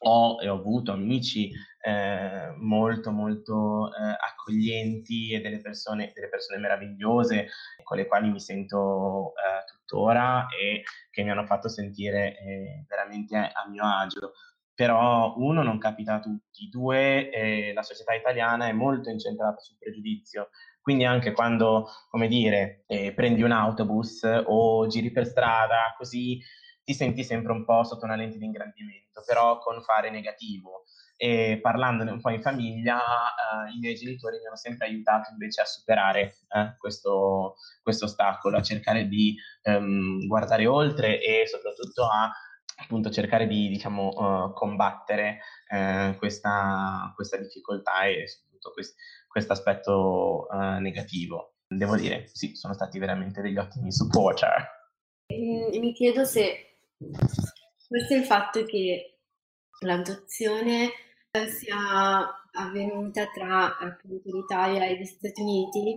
ho 0.00 0.40
e 0.40 0.48
ho 0.48 0.54
avuto 0.54 0.92
amici 0.92 1.50
eh, 1.80 2.52
molto 2.58 3.10
molto 3.10 3.88
eh, 3.88 4.16
accoglienti 4.18 5.32
e 5.32 5.40
delle 5.40 5.60
persone, 5.60 6.12
delle 6.14 6.28
persone 6.28 6.60
meravigliose 6.60 7.48
con 7.82 7.96
le 7.96 8.06
quali 8.06 8.30
mi 8.30 8.40
sento 8.40 9.32
eh, 9.34 9.64
tuttora 9.66 10.46
e 10.48 10.82
che 11.10 11.22
mi 11.22 11.30
hanno 11.30 11.46
fatto 11.46 11.68
sentire 11.68 12.38
eh, 12.38 12.84
veramente 12.88 13.36
a 13.36 13.68
mio 13.68 13.84
agio. 13.84 14.32
Però 14.74 15.34
uno 15.36 15.64
non 15.64 15.78
capita 15.78 16.14
a 16.14 16.20
tutti, 16.20 16.68
due 16.68 17.30
eh, 17.30 17.72
la 17.72 17.82
società 17.82 18.14
italiana 18.14 18.68
è 18.68 18.72
molto 18.72 19.10
incentrata 19.10 19.58
sul 19.58 19.76
pregiudizio 19.76 20.50
quindi 20.88 21.04
anche 21.04 21.32
quando, 21.32 21.86
come 22.08 22.28
dire, 22.28 22.84
eh, 22.86 23.12
prendi 23.12 23.42
un 23.42 23.52
autobus 23.52 24.22
o 24.46 24.86
giri 24.86 25.10
per 25.10 25.26
strada, 25.26 25.94
così 25.98 26.40
ti 26.82 26.94
senti 26.94 27.22
sempre 27.24 27.52
un 27.52 27.66
po' 27.66 27.84
sotto 27.84 28.06
una 28.06 28.16
lente 28.16 28.38
di 28.38 28.46
ingrandimento, 28.46 29.22
però 29.26 29.58
con 29.58 29.82
fare 29.82 30.08
negativo. 30.08 30.84
E 31.14 31.58
parlandone 31.60 32.10
un 32.10 32.22
po' 32.22 32.30
in 32.30 32.40
famiglia, 32.40 32.96
eh, 32.96 33.74
i 33.74 33.78
miei 33.80 33.96
genitori 33.96 34.38
mi 34.38 34.46
hanno 34.46 34.56
sempre 34.56 34.86
aiutato 34.86 35.30
invece 35.30 35.60
a 35.60 35.66
superare 35.66 36.36
eh, 36.48 36.74
questo, 36.78 37.56
questo, 37.82 38.06
ostacolo, 38.06 38.56
a 38.56 38.62
cercare 38.62 39.08
di 39.08 39.36
ehm, 39.64 40.26
guardare 40.26 40.66
oltre 40.66 41.20
e 41.20 41.46
soprattutto 41.46 42.06
a 42.06 42.32
appunto 42.80 43.10
cercare 43.10 43.46
di 43.46 43.68
diciamo, 43.68 44.08
uh, 44.08 44.52
combattere 44.52 45.40
uh, 45.68 46.16
questa, 46.16 47.12
questa, 47.14 47.36
difficoltà 47.36 48.04
e 48.04 48.24
quest- 48.72 48.96
questo 49.26 49.52
aspetto 49.52 50.46
uh, 50.50 50.80
negativo. 50.80 51.54
Devo 51.66 51.96
dire, 51.96 52.28
sì, 52.32 52.54
sono 52.54 52.74
stati 52.74 52.98
veramente 52.98 53.42
degli 53.42 53.58
ottimi 53.58 53.92
supporter. 53.92 54.76
Mi 55.28 55.92
chiedo 55.92 56.24
se 56.24 56.78
questo 57.86 58.14
è 58.14 58.16
il 58.16 58.24
fatto 58.24 58.64
che 58.64 59.18
l'adozione 59.80 60.90
sia 61.46 61.76
avvenuta 62.52 63.26
tra 63.28 63.78
appunto 63.78 64.30
l'Italia 64.34 64.86
e 64.86 64.98
gli 64.98 65.04
Stati 65.04 65.40
Uniti. 65.40 65.96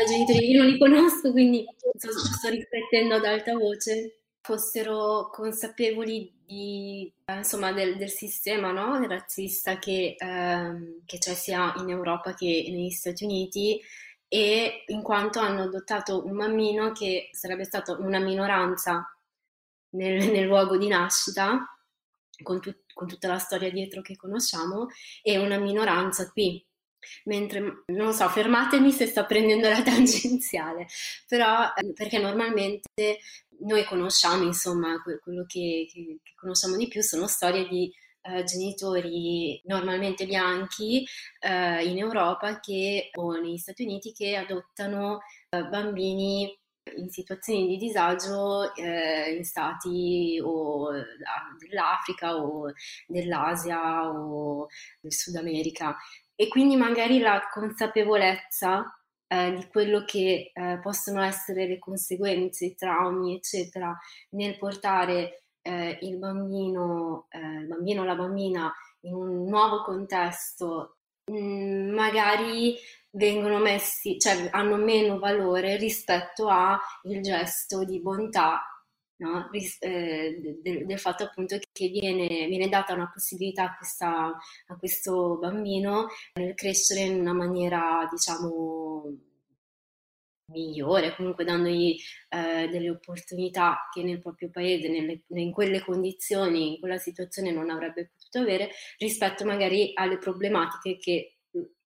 I 0.00 0.06
genitori 0.06 0.50
io 0.50 0.62
non 0.62 0.70
li 0.70 0.78
conosco, 0.78 1.32
quindi 1.32 1.64
sto, 1.96 2.10
sto 2.12 2.48
riflettendo 2.48 3.14
ad 3.14 3.24
alta 3.24 3.54
voce 3.54 4.17
fossero 4.48 5.28
consapevoli 5.30 6.32
di, 6.46 7.12
eh, 7.26 7.36
insomma, 7.36 7.70
del, 7.70 7.98
del, 7.98 8.08
sistema 8.08 8.72
no? 8.72 8.98
razzista 9.06 9.78
che, 9.78 10.16
ehm, 10.18 11.02
che, 11.04 11.18
c'è 11.18 11.34
sia 11.34 11.74
in 11.76 11.90
Europa 11.90 12.32
che 12.32 12.66
negli 12.70 12.88
Stati 12.88 13.24
Uniti 13.24 13.78
e 14.26 14.84
in 14.86 15.02
quanto 15.02 15.38
hanno 15.38 15.64
adottato 15.64 16.24
un 16.24 16.34
bambino 16.34 16.92
che 16.92 17.28
sarebbe 17.32 17.64
stato 17.64 17.98
una 18.00 18.18
minoranza 18.20 19.06
nel, 19.90 20.16
nel 20.32 20.46
luogo 20.46 20.78
di 20.78 20.88
nascita, 20.88 21.66
con, 22.42 22.58
tu, 22.60 22.74
con 22.94 23.06
tutta 23.06 23.28
la 23.28 23.38
storia 23.38 23.70
dietro 23.70 24.00
che 24.00 24.16
conosciamo, 24.16 24.86
e 25.22 25.36
una 25.36 25.58
minoranza 25.58 26.30
qui 26.30 26.66
Mentre, 27.24 27.84
non 27.86 28.12
so, 28.12 28.28
fermatemi 28.28 28.92
se 28.92 29.06
sto 29.06 29.26
prendendo 29.26 29.68
la 29.68 29.82
tangenziale, 29.82 30.86
però 31.26 31.64
eh, 31.74 31.92
perché 31.92 32.18
normalmente 32.18 33.18
noi 33.60 33.84
conosciamo, 33.84 34.44
insomma, 34.44 35.00
quello 35.02 35.44
che, 35.46 35.86
che, 35.92 36.18
che 36.22 36.32
conosciamo 36.36 36.76
di 36.76 36.88
più 36.88 37.02
sono 37.02 37.26
storie 37.26 37.66
di 37.66 37.92
eh, 38.22 38.44
genitori 38.44 39.60
normalmente 39.64 40.26
bianchi 40.26 41.04
eh, 41.40 41.84
in 41.84 41.98
Europa 41.98 42.60
che, 42.60 43.10
o 43.14 43.32
negli 43.40 43.56
Stati 43.56 43.84
Uniti 43.84 44.12
che 44.12 44.36
adottano 44.36 45.20
eh, 45.48 45.64
bambini 45.64 46.56
in 46.96 47.10
situazioni 47.10 47.66
di 47.66 47.76
disagio 47.76 48.74
eh, 48.74 49.34
in 49.34 49.44
stati 49.44 50.40
o 50.42 50.90
dell'Africa 51.58 52.36
o 52.36 52.72
dell'Asia 53.06 54.08
o 54.08 54.66
del 55.00 55.12
Sud 55.12 55.36
America 55.36 55.96
e 56.40 56.46
quindi 56.46 56.76
magari 56.76 57.18
la 57.18 57.48
consapevolezza 57.50 58.84
eh, 59.26 59.54
di 59.54 59.66
quello 59.66 60.04
che 60.04 60.52
eh, 60.54 60.78
possono 60.80 61.20
essere 61.20 61.66
le 61.66 61.80
conseguenze, 61.80 62.66
i 62.66 62.76
traumi, 62.76 63.34
eccetera, 63.34 63.92
nel 64.30 64.56
portare 64.56 65.42
eh, 65.62 65.98
il 66.02 66.16
bambino, 66.16 67.26
eh, 67.30 67.38
il 67.40 67.66
bambino 67.66 68.02
o 68.02 68.04
la 68.04 68.14
bambina 68.14 68.72
in 69.00 69.14
un 69.14 69.48
nuovo 69.48 69.82
contesto, 69.82 70.98
mh, 71.24 71.36
mm, 71.36 71.90
magari 71.92 72.76
vengono 73.10 73.58
messi, 73.58 74.16
cioè 74.16 74.48
hanno 74.52 74.76
meno 74.76 75.18
valore 75.18 75.76
rispetto 75.76 76.46
al 76.46 76.78
gesto 77.20 77.82
di 77.82 78.00
bontà 78.00 78.62
no? 79.18 79.48
Ris- 79.50 79.78
eh, 79.80 80.58
del, 80.62 80.86
del, 80.86 80.98
fatto 80.98 81.24
appunto 81.24 81.58
che 81.72 81.88
viene, 81.88 82.46
viene 82.46 82.68
data 82.68 82.94
una 82.94 83.10
possibilità 83.12 83.64
a, 83.64 83.76
questa, 83.76 84.36
a, 84.66 84.76
questo 84.76 85.38
bambino 85.38 86.08
nel 86.34 86.54
crescere 86.54 87.00
in 87.00 87.20
una 87.20 87.32
maniera, 87.32 88.06
diciamo, 88.10 89.16
migliore, 90.50 91.14
comunque 91.14 91.44
dandogli 91.44 91.96
eh, 92.30 92.68
delle 92.68 92.90
opportunità 92.90 93.88
che 93.92 94.02
nel 94.02 94.20
proprio 94.20 94.50
paese, 94.50 94.88
nelle, 94.88 95.22
in 95.28 95.52
quelle 95.52 95.80
condizioni, 95.80 96.74
in 96.74 96.80
quella 96.80 96.98
situazione 96.98 97.50
non 97.52 97.70
avrebbe 97.70 98.12
potuto 98.14 98.38
avere, 98.38 98.70
rispetto 98.98 99.44
magari 99.44 99.90
alle 99.94 100.18
problematiche 100.18 100.96
che 100.96 101.38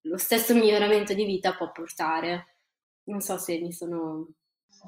lo 0.02 0.16
stesso 0.16 0.54
miglioramento 0.54 1.14
di 1.14 1.24
vita 1.24 1.54
può 1.54 1.70
portare. 1.70 2.56
Non 3.04 3.20
so 3.20 3.36
se 3.38 3.58
mi 3.58 3.72
sono... 3.72 4.28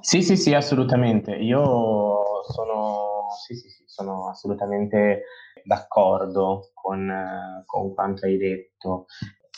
Sì, 0.00 0.22
sì, 0.22 0.36
sì, 0.36 0.54
assolutamente. 0.54 1.32
Io 1.36 2.23
sono, 2.52 3.26
sì, 3.44 3.54
sì, 3.54 3.68
sì, 3.68 3.84
sono 3.86 4.28
assolutamente 4.28 5.24
d'accordo 5.64 6.70
con, 6.74 7.62
con, 7.66 7.94
quanto 7.94 8.26
hai 8.26 8.36
detto. 8.36 9.06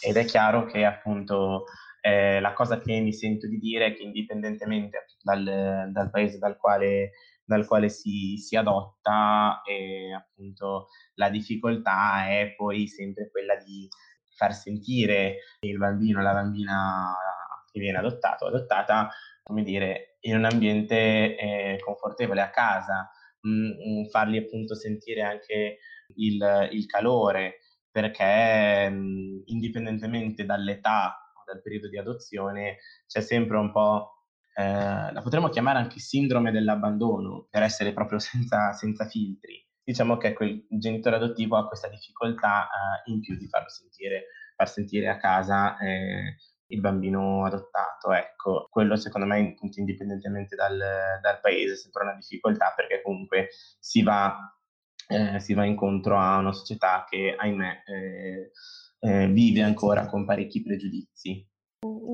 Ed 0.00 0.16
è 0.16 0.24
chiaro 0.24 0.64
che 0.66 0.84
appunto 0.84 1.64
eh, 2.00 2.40
la 2.40 2.52
cosa 2.52 2.78
che 2.78 3.00
mi 3.00 3.12
sento 3.12 3.46
di 3.46 3.58
dire 3.58 3.86
è 3.86 3.94
che 3.94 4.02
indipendentemente 4.02 5.06
dal, 5.22 5.90
dal 5.90 6.10
paese 6.10 6.38
dal 6.38 6.56
quale 6.56 7.12
dal 7.46 7.64
quale 7.64 7.88
si, 7.88 8.36
si 8.38 8.56
adotta 8.56 9.62
e 9.64 10.12
appunto 10.12 10.88
la 11.14 11.30
difficoltà 11.30 12.26
è 12.28 12.54
poi 12.56 12.88
sempre 12.88 13.30
quella 13.30 13.54
di 13.54 13.88
far 14.34 14.52
sentire 14.52 15.36
il 15.60 15.78
bambino, 15.78 16.20
la 16.20 16.32
bambina 16.32 17.14
che 17.70 17.80
viene 17.80 17.98
adottato 17.98 18.44
o 18.44 18.48
adottata, 18.48 19.08
come 19.42 19.62
dire, 19.62 20.15
in 20.26 20.36
un 20.36 20.44
ambiente 20.44 21.36
eh, 21.36 21.78
confortevole 21.82 22.40
a 22.40 22.50
casa, 22.50 23.10
mh, 23.40 23.50
mm, 23.50 23.70
mm, 24.00 24.04
farli 24.10 24.38
appunto 24.38 24.74
sentire 24.74 25.22
anche 25.22 25.78
il, 26.16 26.68
il 26.72 26.86
calore, 26.86 27.60
perché 27.90 28.88
mh, 28.88 28.96
mm, 28.96 29.40
indipendentemente 29.46 30.44
dall'età 30.44 31.32
o 31.34 31.42
dal 31.44 31.62
periodo 31.62 31.88
di 31.88 31.98
adozione 31.98 32.78
c'è 33.06 33.20
sempre 33.20 33.56
un 33.56 33.72
po' 33.72 34.10
Eh, 34.58 35.12
la 35.12 35.20
potremmo 35.22 35.50
chiamare 35.50 35.78
anche 35.78 35.98
sindrome 36.00 36.50
dell'abbandono, 36.50 37.46
per 37.50 37.62
essere 37.62 37.92
proprio 37.92 38.18
senza, 38.18 38.72
senza 38.72 39.06
filtri. 39.06 39.62
Diciamo 39.84 40.16
che 40.16 40.34
il 40.40 40.66
genitore 40.80 41.16
adottivo 41.16 41.56
ha 41.56 41.66
questa 41.66 41.88
difficoltà 41.88 42.64
eh, 42.64 43.10
in 43.12 43.20
più 43.20 43.36
di 43.36 43.46
farlo 43.48 43.68
sentire, 43.68 44.24
far 44.56 44.68
sentire 44.68 45.08
a 45.08 45.18
casa 45.18 45.76
eh, 45.78 46.36
il 46.68 46.80
bambino 46.80 47.44
adottato. 47.44 48.12
Ecco, 48.12 48.66
quello 48.70 48.96
secondo 48.96 49.26
me, 49.26 49.54
indipendentemente 49.76 50.56
dal, 50.56 50.76
dal 51.20 51.40
paese, 51.40 51.74
è 51.74 51.76
sempre 51.76 52.04
una 52.04 52.14
difficoltà 52.14 52.72
perché 52.74 53.02
comunque 53.02 53.48
si 53.78 54.02
va, 54.02 54.36
eh, 55.08 55.40
si 55.40 55.54
va 55.54 55.64
incontro 55.64 56.16
a 56.16 56.38
una 56.38 56.52
società 56.52 57.04
che, 57.08 57.34
ahimè, 57.36 57.82
eh, 57.86 58.50
eh, 59.00 59.28
vive 59.28 59.62
ancora 59.62 60.06
con 60.06 60.24
parecchi 60.24 60.62
pregiudizi. 60.62 61.48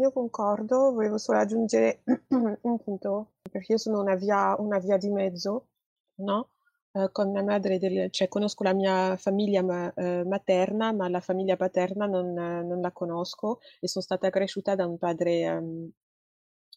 Io 0.00 0.12
concordo, 0.12 0.92
volevo 0.92 1.18
solo 1.18 1.38
aggiungere 1.38 2.02
un 2.28 2.82
punto, 2.82 3.34
perché 3.50 3.72
io 3.72 3.78
sono 3.78 4.00
una 4.00 4.16
via, 4.16 4.54
una 4.58 4.78
via 4.78 4.96
di 4.96 5.08
mezzo, 5.08 5.68
no? 6.16 6.50
Eh, 6.94 7.10
con 7.10 7.30
mia 7.30 7.42
madre, 7.42 7.78
del, 7.78 8.10
cioè 8.10 8.28
conosco 8.28 8.64
la 8.64 8.74
mia 8.74 9.16
famiglia 9.16 9.62
ma, 9.62 9.90
eh, 9.94 10.24
materna, 10.24 10.92
ma 10.92 11.08
la 11.08 11.20
famiglia 11.20 11.56
paterna 11.56 12.04
non, 12.06 12.32
non, 12.34 12.80
la 12.82 12.92
conosco 12.92 13.60
e 13.80 13.88
sono 13.88 14.04
stata 14.04 14.28
cresciuta 14.28 14.74
da 14.74 14.86
un 14.86 14.98
padre, 14.98 15.48
um, 15.50 15.90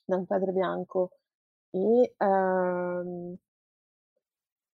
da 0.06 0.16
un 0.16 0.26
padre 0.26 0.52
bianco. 0.54 1.12
E 1.72 2.16
um, 2.18 3.36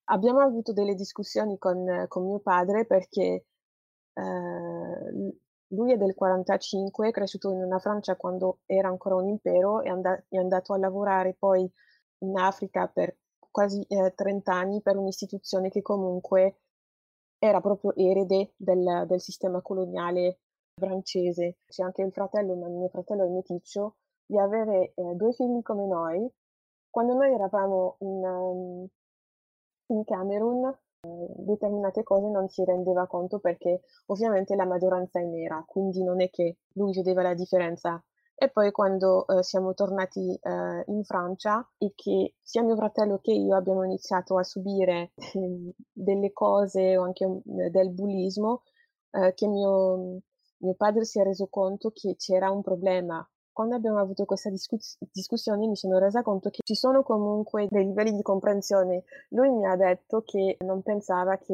abbiamo 0.05 0.39
avuto 0.41 0.73
delle 0.73 0.93
discussioni 0.95 1.57
con, 1.57 2.05
con 2.07 2.25
mio 2.25 2.39
padre 2.39 2.85
perché 2.85 3.45
eh, 4.13 5.33
lui 5.73 5.91
è 5.93 5.97
del 5.97 6.13
45, 6.13 7.07
è 7.07 7.11
cresciuto 7.11 7.51
in 7.51 7.63
una 7.63 7.79
Francia 7.79 8.15
quando 8.15 8.59
era 8.65 8.89
ancora 8.89 9.15
un 9.15 9.27
impero, 9.27 9.81
è, 9.81 9.89
and- 9.89 10.25
è 10.29 10.37
andato 10.37 10.73
a 10.73 10.77
lavorare 10.77 11.35
poi 11.37 11.69
in 12.19 12.37
Africa 12.37 12.87
per 12.87 13.15
quasi 13.51 13.85
eh, 13.87 14.13
30 14.15 14.53
anni 14.53 14.81
per 14.81 14.97
un'istituzione 14.97 15.69
che 15.69 15.81
comunque 15.81 16.61
era 17.37 17.59
proprio 17.59 17.93
erede 17.95 18.53
del, 18.55 19.05
del 19.07 19.21
sistema 19.21 19.61
coloniale 19.61 20.39
francese. 20.75 21.57
C'è 21.67 21.83
anche 21.83 22.03
il 22.03 22.11
fratello, 22.11 22.55
ma 22.55 22.67
mio 22.67 22.87
fratello 22.89 23.25
è 23.25 23.29
meticcio, 23.29 23.95
di 24.25 24.37
avere 24.37 24.93
eh, 24.95 25.15
due 25.15 25.33
figli 25.33 25.61
come 25.61 25.85
noi. 25.85 26.31
Quando 26.89 27.13
noi 27.13 27.33
eravamo 27.33 27.97
in, 27.99 28.23
um, 28.23 28.87
in 29.87 30.03
Camerun, 30.03 30.73
determinate 31.01 32.03
cose 32.03 32.27
non 32.27 32.47
si 32.47 32.63
rendeva 32.63 33.07
conto 33.07 33.39
perché 33.39 33.81
ovviamente 34.07 34.55
la 34.55 34.65
maggioranza 34.65 35.19
è 35.19 35.23
nera, 35.23 35.63
quindi 35.65 36.03
non 36.03 36.21
è 36.21 36.29
che 36.29 36.57
lui 36.73 36.93
vedeva 36.93 37.23
la 37.23 37.33
differenza. 37.33 38.03
E 38.43 38.49
poi 38.49 38.71
quando 38.71 39.27
eh, 39.27 39.43
siamo 39.43 39.75
tornati 39.75 40.33
eh, 40.41 40.83
in 40.87 41.03
Francia 41.03 41.63
e 41.77 41.93
che 41.95 42.33
sia 42.41 42.63
mio 42.63 42.75
fratello 42.75 43.19
che 43.19 43.33
io 43.33 43.55
abbiamo 43.55 43.83
iniziato 43.83 44.35
a 44.39 44.43
subire 44.43 45.11
eh, 45.33 45.75
delle 45.91 46.31
cose 46.31 46.97
o 46.97 47.03
anche 47.03 47.23
eh, 47.23 47.69
del 47.69 47.91
bullismo, 47.91 48.63
eh, 49.11 49.35
che 49.35 49.45
mio, 49.47 50.21
mio 50.57 50.73
padre 50.73 51.05
si 51.05 51.19
è 51.19 51.23
reso 51.23 51.49
conto 51.51 51.91
che 51.91 52.15
c'era 52.17 52.49
un 52.49 52.63
problema 52.63 53.23
quando 53.51 53.75
abbiamo 53.75 53.99
avuto 53.99 54.25
questa 54.25 54.49
discuss- 54.49 54.97
discussione 55.11 55.67
mi 55.67 55.75
sono 55.75 55.99
resa 55.99 56.23
conto 56.23 56.49
che 56.49 56.61
ci 56.63 56.73
sono 56.73 57.03
comunque 57.03 57.67
dei 57.69 57.85
livelli 57.85 58.15
di 58.15 58.23
comprensione. 58.23 59.03
Lui 59.29 59.51
mi 59.51 59.67
ha 59.67 59.75
detto 59.75 60.23
che 60.25 60.57
non 60.61 60.81
pensava 60.81 61.37
che 61.37 61.53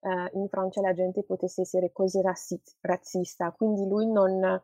eh, 0.00 0.30
in 0.32 0.48
Francia 0.48 0.80
la 0.80 0.94
gente 0.94 1.22
potesse 1.22 1.60
essere 1.60 1.92
così 1.92 2.20
razzi- 2.22 2.60
razzista, 2.80 3.52
quindi 3.52 3.86
lui 3.86 4.10
non 4.10 4.60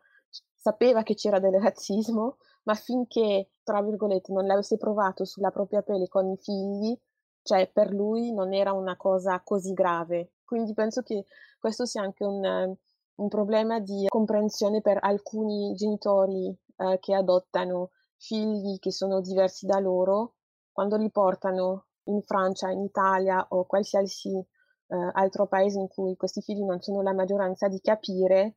sapeva 0.54 1.02
che 1.02 1.14
c'era 1.14 1.38
del 1.38 1.60
razzismo, 1.60 2.36
ma 2.64 2.74
finché, 2.74 3.50
tra 3.62 3.82
virgolette, 3.82 4.32
non 4.32 4.46
l'avesse 4.46 4.76
provato 4.76 5.24
sulla 5.24 5.50
propria 5.50 5.82
pelle 5.82 6.08
con 6.08 6.28
i 6.30 6.36
figli, 6.36 6.98
cioè 7.42 7.70
per 7.70 7.92
lui 7.92 8.32
non 8.32 8.52
era 8.52 8.72
una 8.72 8.96
cosa 8.96 9.40
così 9.42 9.72
grave. 9.72 10.32
Quindi 10.44 10.74
penso 10.74 11.02
che 11.02 11.24
questo 11.58 11.86
sia 11.86 12.02
anche 12.02 12.24
un, 12.24 12.76
un 13.14 13.28
problema 13.28 13.80
di 13.80 14.06
comprensione 14.08 14.80
per 14.80 14.98
alcuni 15.00 15.74
genitori 15.74 16.54
eh, 16.76 16.98
che 17.00 17.14
adottano 17.14 17.90
figli 18.16 18.78
che 18.78 18.92
sono 18.92 19.20
diversi 19.20 19.66
da 19.66 19.78
loro, 19.78 20.34
quando 20.72 20.96
li 20.96 21.10
portano 21.10 21.86
in 22.04 22.22
Francia, 22.22 22.70
in 22.70 22.82
Italia 22.82 23.44
o 23.48 23.64
qualsiasi 23.64 24.36
eh, 24.36 25.10
altro 25.12 25.46
paese 25.46 25.78
in 25.78 25.88
cui 25.88 26.16
questi 26.16 26.42
figli 26.42 26.62
non 26.62 26.80
sono 26.80 27.02
la 27.02 27.14
maggioranza, 27.14 27.68
di 27.68 27.80
capire 27.80 28.56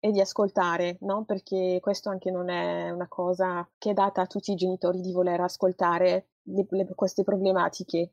e 0.00 0.10
di 0.10 0.20
ascoltare, 0.20 0.96
no? 1.02 1.24
Perché 1.24 1.78
questo 1.80 2.08
anche 2.08 2.30
non 2.30 2.48
è 2.48 2.90
una 2.90 3.06
cosa 3.06 3.68
che 3.78 3.90
è 3.90 3.94
data 3.94 4.22
a 4.22 4.26
tutti 4.26 4.52
i 4.52 4.56
genitori 4.56 5.00
di 5.00 5.12
voler 5.12 5.40
ascoltare 5.40 6.28
le, 6.44 6.66
le, 6.70 6.88
queste 6.94 7.22
problematiche 7.22 8.12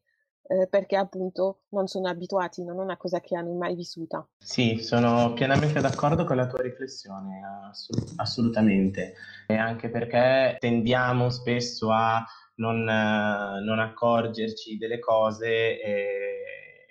eh, 0.50 0.68
perché 0.68 0.96
appunto 0.96 1.62
non 1.70 1.88
sono 1.88 2.08
abituati, 2.08 2.64
non 2.64 2.80
è 2.80 2.84
una 2.84 2.98
cosa 2.98 3.20
che 3.20 3.36
hanno 3.36 3.54
mai 3.54 3.76
vissuta. 3.76 4.26
Sì, 4.38 4.80
sono 4.82 5.34
pienamente 5.34 5.80
d'accordo 5.80 6.24
con 6.24 6.36
la 6.36 6.48
tua 6.48 6.62
riflessione, 6.62 7.42
assolut- 7.70 8.14
assolutamente, 8.18 9.14
e 9.48 9.56
anche 9.56 9.90
perché 9.90 10.58
tendiamo 10.60 11.30
spesso 11.30 11.92
a 11.92 12.26
non, 12.56 12.84
non 12.84 13.80
accorgerci 13.80 14.78
delle 14.78 15.00
cose 15.00 15.82
eh, 15.82 16.47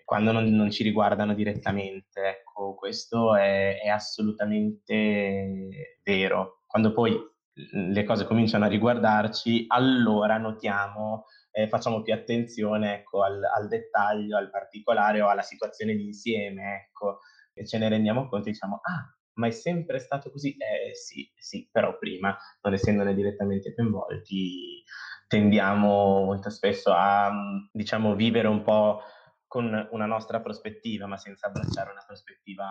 quando 0.07 0.31
non, 0.31 0.45
non, 0.55 0.71
ci 0.71 0.85
riguardano 0.85 1.35
direttamente. 1.35 2.21
Ecco, 2.21 2.77
questo 2.77 3.35
è, 3.35 3.81
è 3.83 3.89
assolutamente 3.89 5.99
vero. 6.03 6.63
Quando 6.67 6.93
poi 6.93 7.19
le 7.53 8.05
cose 8.05 8.25
cominciano 8.25 8.67
a 8.67 8.69
riguardarci, 8.69 9.65
allora 9.69 10.39
notiamo 10.39 11.25
eh, 11.57 11.69
facciamo 11.69 12.03
più 12.03 12.13
attenzione 12.13 12.97
ecco, 12.97 13.23
al, 13.23 13.43
al, 13.43 13.67
dettaglio, 13.67 14.37
al 14.37 14.51
particolare 14.51 15.23
o 15.23 15.29
alla 15.29 15.41
situazione 15.41 15.97
d'insieme, 15.97 16.85
ecco, 16.85 17.21
e 17.55 17.67
ce 17.67 17.79
ne 17.79 17.89
rendiamo 17.89 18.29
conto 18.29 18.49
e 18.49 18.53
diciamo, 18.53 18.81
ah, 18.83 19.17
ma 19.37 19.47
è 19.47 19.51
sempre 19.51 19.99
stato 19.99 20.31
così? 20.31 20.55
Eh 20.59 20.95
sì, 20.95 21.33
sì, 21.35 21.67
però 21.73 21.97
prima, 21.97 22.37
non 22.61 22.75
essendone 22.75 23.15
direttamente 23.15 23.75
coinvolti, 23.75 24.85
tendiamo 25.27 26.25
molto 26.25 26.51
spesso 26.51 26.93
a, 26.93 27.33
diciamo, 27.73 28.15
vivere 28.15 28.49
un 28.49 28.63
po' 28.63 29.01
con 29.47 29.89
una 29.91 30.07
nostra 30.07 30.41
prospettiva, 30.41 31.07
ma 31.07 31.17
senza 31.17 31.47
abbracciare 31.47 31.91
una 31.91 32.05
prospettiva 32.07 32.67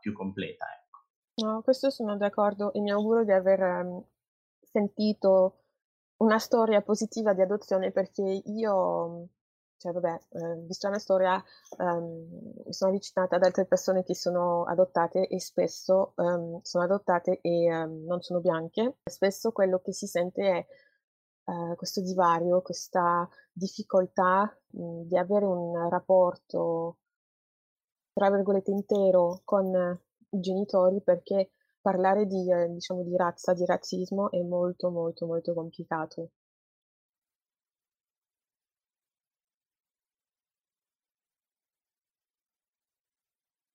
più 0.00 0.12
completa. 0.12 0.66
Ecco. 0.66 0.90
No, 1.46 1.62
questo 1.62 1.90
sono 1.90 2.16
d'accordo 2.16 2.72
e 2.72 2.80
mi 2.80 2.90
auguro 2.90 3.24
di 3.24 3.32
aver 3.32 3.60
um, 3.60 4.04
sentito 4.60 5.56
una 6.18 6.38
storia 6.38 6.82
positiva 6.82 7.32
di 7.32 7.40
adozione 7.40 7.92
perché 7.92 8.42
io, 8.44 9.28
cioè 9.78 9.92
vabbè, 9.92 10.18
eh, 10.30 10.56
visto 10.66 10.86
la 10.86 10.92
mia 10.92 11.00
storia, 11.00 11.44
um, 11.78 12.28
mi 12.66 12.72
sono 12.72 12.90
avvicinata 12.90 13.36
ad 13.36 13.44
altre 13.44 13.64
persone 13.64 14.02
che 14.02 14.14
sono 14.14 14.64
adottate 14.64 15.26
e 15.26 15.40
spesso 15.40 16.12
um, 16.16 16.60
sono 16.62 16.84
adottate 16.84 17.40
e 17.40 17.68
non 17.86 18.20
sono 18.20 18.40
bianche. 18.40 18.98
Spesso 19.04 19.50
quello 19.52 19.80
che 19.80 19.92
si 19.92 20.06
sente 20.06 20.42
è 20.42 20.66
uh, 21.50 21.74
questo 21.76 22.00
divario, 22.00 22.62
questa 22.62 23.28
difficoltà 23.52 24.42
mh, 24.70 25.02
di 25.02 25.16
avere 25.18 25.44
un 25.44 25.88
rapporto, 25.88 26.98
tra 28.12 28.30
virgolette, 28.30 28.70
intero 28.70 29.40
con 29.44 29.66
i 30.30 30.40
genitori 30.40 31.00
perché 31.02 31.50
parlare 31.80 32.26
di, 32.26 32.50
eh, 32.50 32.68
diciamo, 32.70 33.02
di 33.02 33.16
razza, 33.16 33.52
di 33.54 33.64
razzismo 33.64 34.30
è 34.30 34.40
molto, 34.42 34.90
molto, 34.90 35.26
molto 35.26 35.54
complicato. 35.54 36.30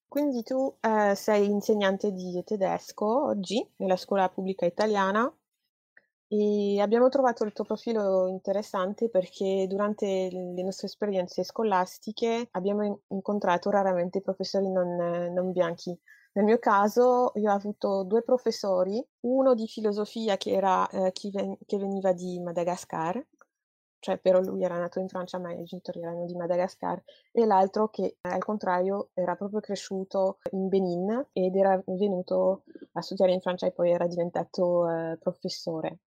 Quindi 0.07 0.43
tu 0.43 0.73
eh, 0.79 1.13
sei 1.13 1.49
insegnante 1.49 2.11
di 2.11 2.41
tedesco 2.45 3.25
oggi 3.25 3.67
nella 3.77 3.97
scuola 3.97 4.29
pubblica 4.29 4.65
italiana 4.65 5.31
e 6.27 6.79
abbiamo 6.81 7.09
trovato 7.09 7.43
il 7.43 7.53
tuo 7.53 7.63
profilo 7.63 8.27
interessante 8.27 9.09
perché 9.09 9.65
durante 9.67 10.29
le 10.31 10.63
nostre 10.63 10.87
esperienze 10.87 11.43
scolastiche 11.43 12.47
abbiamo 12.51 13.01
incontrato 13.09 13.69
raramente 13.69 14.21
professori 14.21 14.69
non, 14.71 14.95
non 15.31 15.51
bianchi. 15.51 15.97
Nel 16.33 16.45
mio 16.45 16.59
caso 16.59 17.31
io 17.35 17.51
ho 17.51 17.55
avuto 17.55 18.03
due 18.03 18.21
professori, 18.21 19.01
uno 19.21 19.53
di 19.53 19.67
filosofia 19.67 20.35
che, 20.35 20.51
era, 20.51 20.87
eh, 20.89 21.11
chi 21.13 21.31
ven- 21.31 21.57
che 21.65 21.77
veniva 21.77 22.11
di 22.11 22.39
Madagascar, 22.41 23.25
cioè 23.99 24.17
però 24.17 24.41
lui 24.41 24.63
era 24.63 24.77
nato 24.77 24.99
in 24.99 25.07
Francia 25.07 25.39
ma 25.39 25.53
i 25.53 25.63
genitori 25.63 26.01
erano 26.01 26.25
di 26.25 26.35
Madagascar, 26.35 27.01
e 27.31 27.45
l'altro 27.45 27.87
che 27.89 28.17
al 28.21 28.43
contrario 28.43 29.11
era 29.13 29.35
proprio 29.35 29.61
cresciuto 29.61 30.39
in 30.51 30.67
Benin 30.67 31.27
ed 31.31 31.55
era 31.55 31.81
venuto 31.85 32.63
a 32.93 33.01
studiare 33.01 33.31
in 33.31 33.41
Francia 33.41 33.67
e 33.67 33.71
poi 33.71 33.91
era 33.91 34.05
diventato 34.05 34.89
eh, 34.89 35.17
professore. 35.17 35.99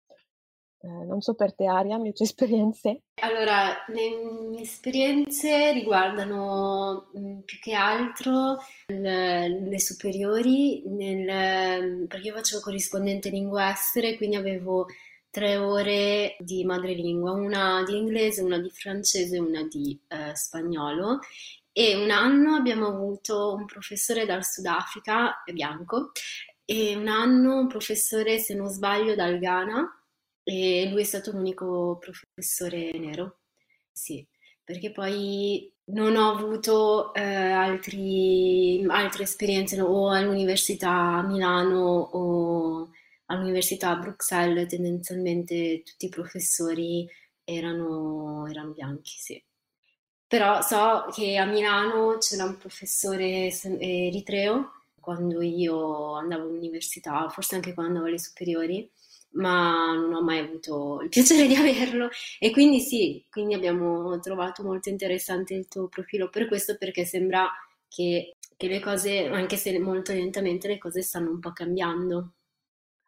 Eh, 0.79 1.05
non 1.05 1.21
so 1.21 1.33
per 1.33 1.53
te 1.55 1.65
Aria, 1.65 1.97
le 1.97 2.13
tue 2.13 2.25
esperienze? 2.25 3.01
Allora, 3.21 3.83
le 3.87 4.09
mie 4.49 4.61
esperienze 4.61 5.71
riguardano 5.71 7.09
mm, 7.17 7.39
più 7.39 7.57
che 7.59 7.73
altro 7.73 8.57
le, 8.87 9.47
le 9.47 9.79
superiori, 9.79 10.83
nel, 10.85 12.07
perché 12.07 12.27
io 12.27 12.35
facevo 12.35 12.61
corrispondente 12.61 13.29
lingua 13.29 13.71
estere, 13.71 14.17
quindi 14.17 14.35
avevo 14.35 14.85
tre 15.29 15.57
ore 15.57 16.35
di 16.39 16.63
madrelingua, 16.63 17.31
una 17.31 17.83
di 17.83 17.97
inglese, 17.97 18.41
una 18.41 18.59
di 18.59 18.69
francese 18.69 19.35
e 19.35 19.39
una 19.39 19.63
di 19.63 19.99
eh, 20.07 20.35
spagnolo. 20.35 21.19
E 21.71 21.95
un 21.95 22.09
anno 22.09 22.55
abbiamo 22.55 22.87
avuto 22.87 23.53
un 23.53 23.65
professore 23.65 24.25
dal 24.25 24.43
Sudafrica, 24.43 25.43
bianco, 25.53 26.11
e 26.65 26.95
un 26.95 27.07
anno 27.07 27.59
un 27.59 27.67
professore, 27.67 28.39
se 28.39 28.55
non 28.55 28.67
sbaglio, 28.67 29.13
dal 29.13 29.37
Ghana, 29.37 29.96
e 30.49 30.87
lui 30.89 31.01
è 31.01 31.03
stato 31.03 31.31
l'unico 31.31 31.97
professore 31.99 32.97
nero. 32.97 33.39
Sì, 33.91 34.25
perché 34.63 34.91
poi 34.91 35.69
non 35.87 36.15
ho 36.15 36.31
avuto 36.31 37.13
eh, 37.13 37.21
altri, 37.21 38.85
altre 38.87 39.23
esperienze 39.23 39.81
o 39.81 40.09
all'università 40.09 40.89
a 40.91 41.27
Milano 41.27 41.79
o 42.13 42.91
all'università 43.25 43.89
a 43.89 43.97
Bruxelles 43.97 44.69
tendenzialmente 44.69 45.83
tutti 45.83 46.05
i 46.05 46.09
professori 46.09 47.05
erano, 47.43 48.47
erano 48.47 48.71
bianchi, 48.71 49.15
sì. 49.17 49.43
Però 50.27 50.61
so 50.61 51.07
che 51.13 51.35
a 51.37 51.45
Milano 51.45 52.17
c'era 52.19 52.45
un 52.45 52.57
professore 52.57 53.51
eritreo 53.79 54.71
quando 55.01 55.41
io 55.41 56.13
andavo 56.13 56.43
all'università, 56.43 57.27
forse 57.29 57.55
anche 57.55 57.73
quando 57.73 57.93
andavo 57.93 58.07
alle 58.07 58.19
superiori, 58.19 58.89
ma 59.37 59.93
non 59.93 60.13
ho 60.13 60.21
mai 60.21 60.39
avuto 60.39 61.01
il 61.01 61.09
piacere 61.09 61.47
di 61.47 61.55
averlo 61.55 62.09
e 62.39 62.51
quindi 62.51 62.79
sì, 62.79 63.25
quindi 63.29 63.53
abbiamo 63.53 64.19
trovato 64.19 64.63
molto 64.63 64.89
interessante 64.89 65.53
il 65.53 65.67
tuo 65.67 65.87
profilo 65.87 66.29
per 66.29 66.47
questo 66.47 66.77
perché 66.77 67.05
sembra 67.05 67.47
che, 67.87 68.35
che 68.55 68.67
le 68.67 68.79
cose, 68.79 69.25
anche 69.27 69.55
se 69.55 69.77
molto 69.79 70.11
lentamente, 70.11 70.67
le 70.67 70.77
cose 70.77 71.01
stanno 71.01 71.31
un 71.31 71.39
po' 71.39 71.51
cambiando. 71.51 72.33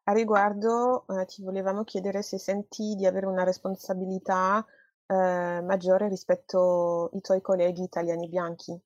A 0.04 0.13
riguardo, 0.13 1.06
eh, 1.08 1.26
ti 1.26 1.44
volevamo 1.44 1.84
chiedere 1.84 2.24
se 2.24 2.39
senti 2.39 2.96
di 2.96 3.06
avere 3.06 3.28
una 3.28 3.44
responsabilità 3.44 4.65
eh, 5.06 5.62
maggiore 5.62 6.08
rispetto 6.08 7.12
ai 7.13 7.22
tuoi 7.22 7.42
colleghi 7.42 7.84
italiani 7.84 8.28
bianchi. 8.28 8.80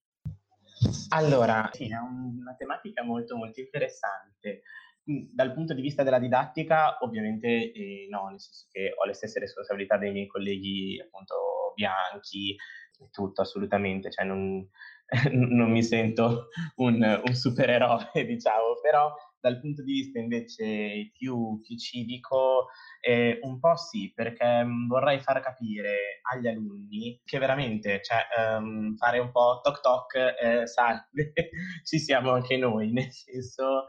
Allora, 1.09 1.69
sì, 1.71 1.89
è 1.89 1.97
una 1.97 2.55
tematica 2.57 3.03
molto 3.03 3.37
molto 3.37 3.61
interessante. 3.61 4.63
Dal 5.05 5.53
punto 5.53 5.73
di 5.73 5.81
vista 5.81 6.03
della 6.03 6.19
didattica, 6.19 6.97
ovviamente 7.01 7.71
eh, 7.73 8.07
no, 8.09 8.29
nel 8.29 8.39
senso 8.39 8.67
che 8.71 8.93
ho 8.95 9.05
le 9.05 9.13
stesse 9.13 9.39
responsabilità 9.39 9.97
dei 9.97 10.13
miei 10.13 10.27
colleghi 10.27 10.97
appunto 11.03 11.73
bianchi 11.75 12.55
e 12.99 13.09
tutto 13.11 13.41
assolutamente, 13.41 14.09
cioè 14.09 14.25
non, 14.25 14.65
non 15.31 15.71
mi 15.71 15.83
sento 15.83 16.47
un, 16.77 17.21
un 17.25 17.35
supereroe, 17.35 18.11
diciamo, 18.25 18.79
però 18.81 19.13
dal 19.43 19.59
punto 19.59 19.83
di 19.83 19.91
vista 19.91 20.19
invece 20.19 21.11
più, 21.11 21.59
più 21.61 21.75
civico, 21.77 22.67
eh, 23.01 23.39
un 23.41 23.59
po' 23.59 23.75
sì, 23.75 24.13
perché 24.15 24.65
vorrei 24.87 25.19
far 25.19 25.41
capire 25.41 26.21
agli 26.31 26.47
alunni 26.47 27.19
che 27.25 27.39
veramente, 27.39 27.99
cioè, 28.01 28.21
um, 28.57 28.95
fare 28.95 29.19
un 29.19 29.31
po' 29.31 29.59
toc 29.61 29.81
toc, 29.81 30.15
eh, 30.15 30.65
salve, 30.65 31.33
ci 31.83 31.99
siamo 31.99 32.31
anche 32.31 32.55
noi, 32.55 32.93
nel 32.93 33.11
senso 33.11 33.87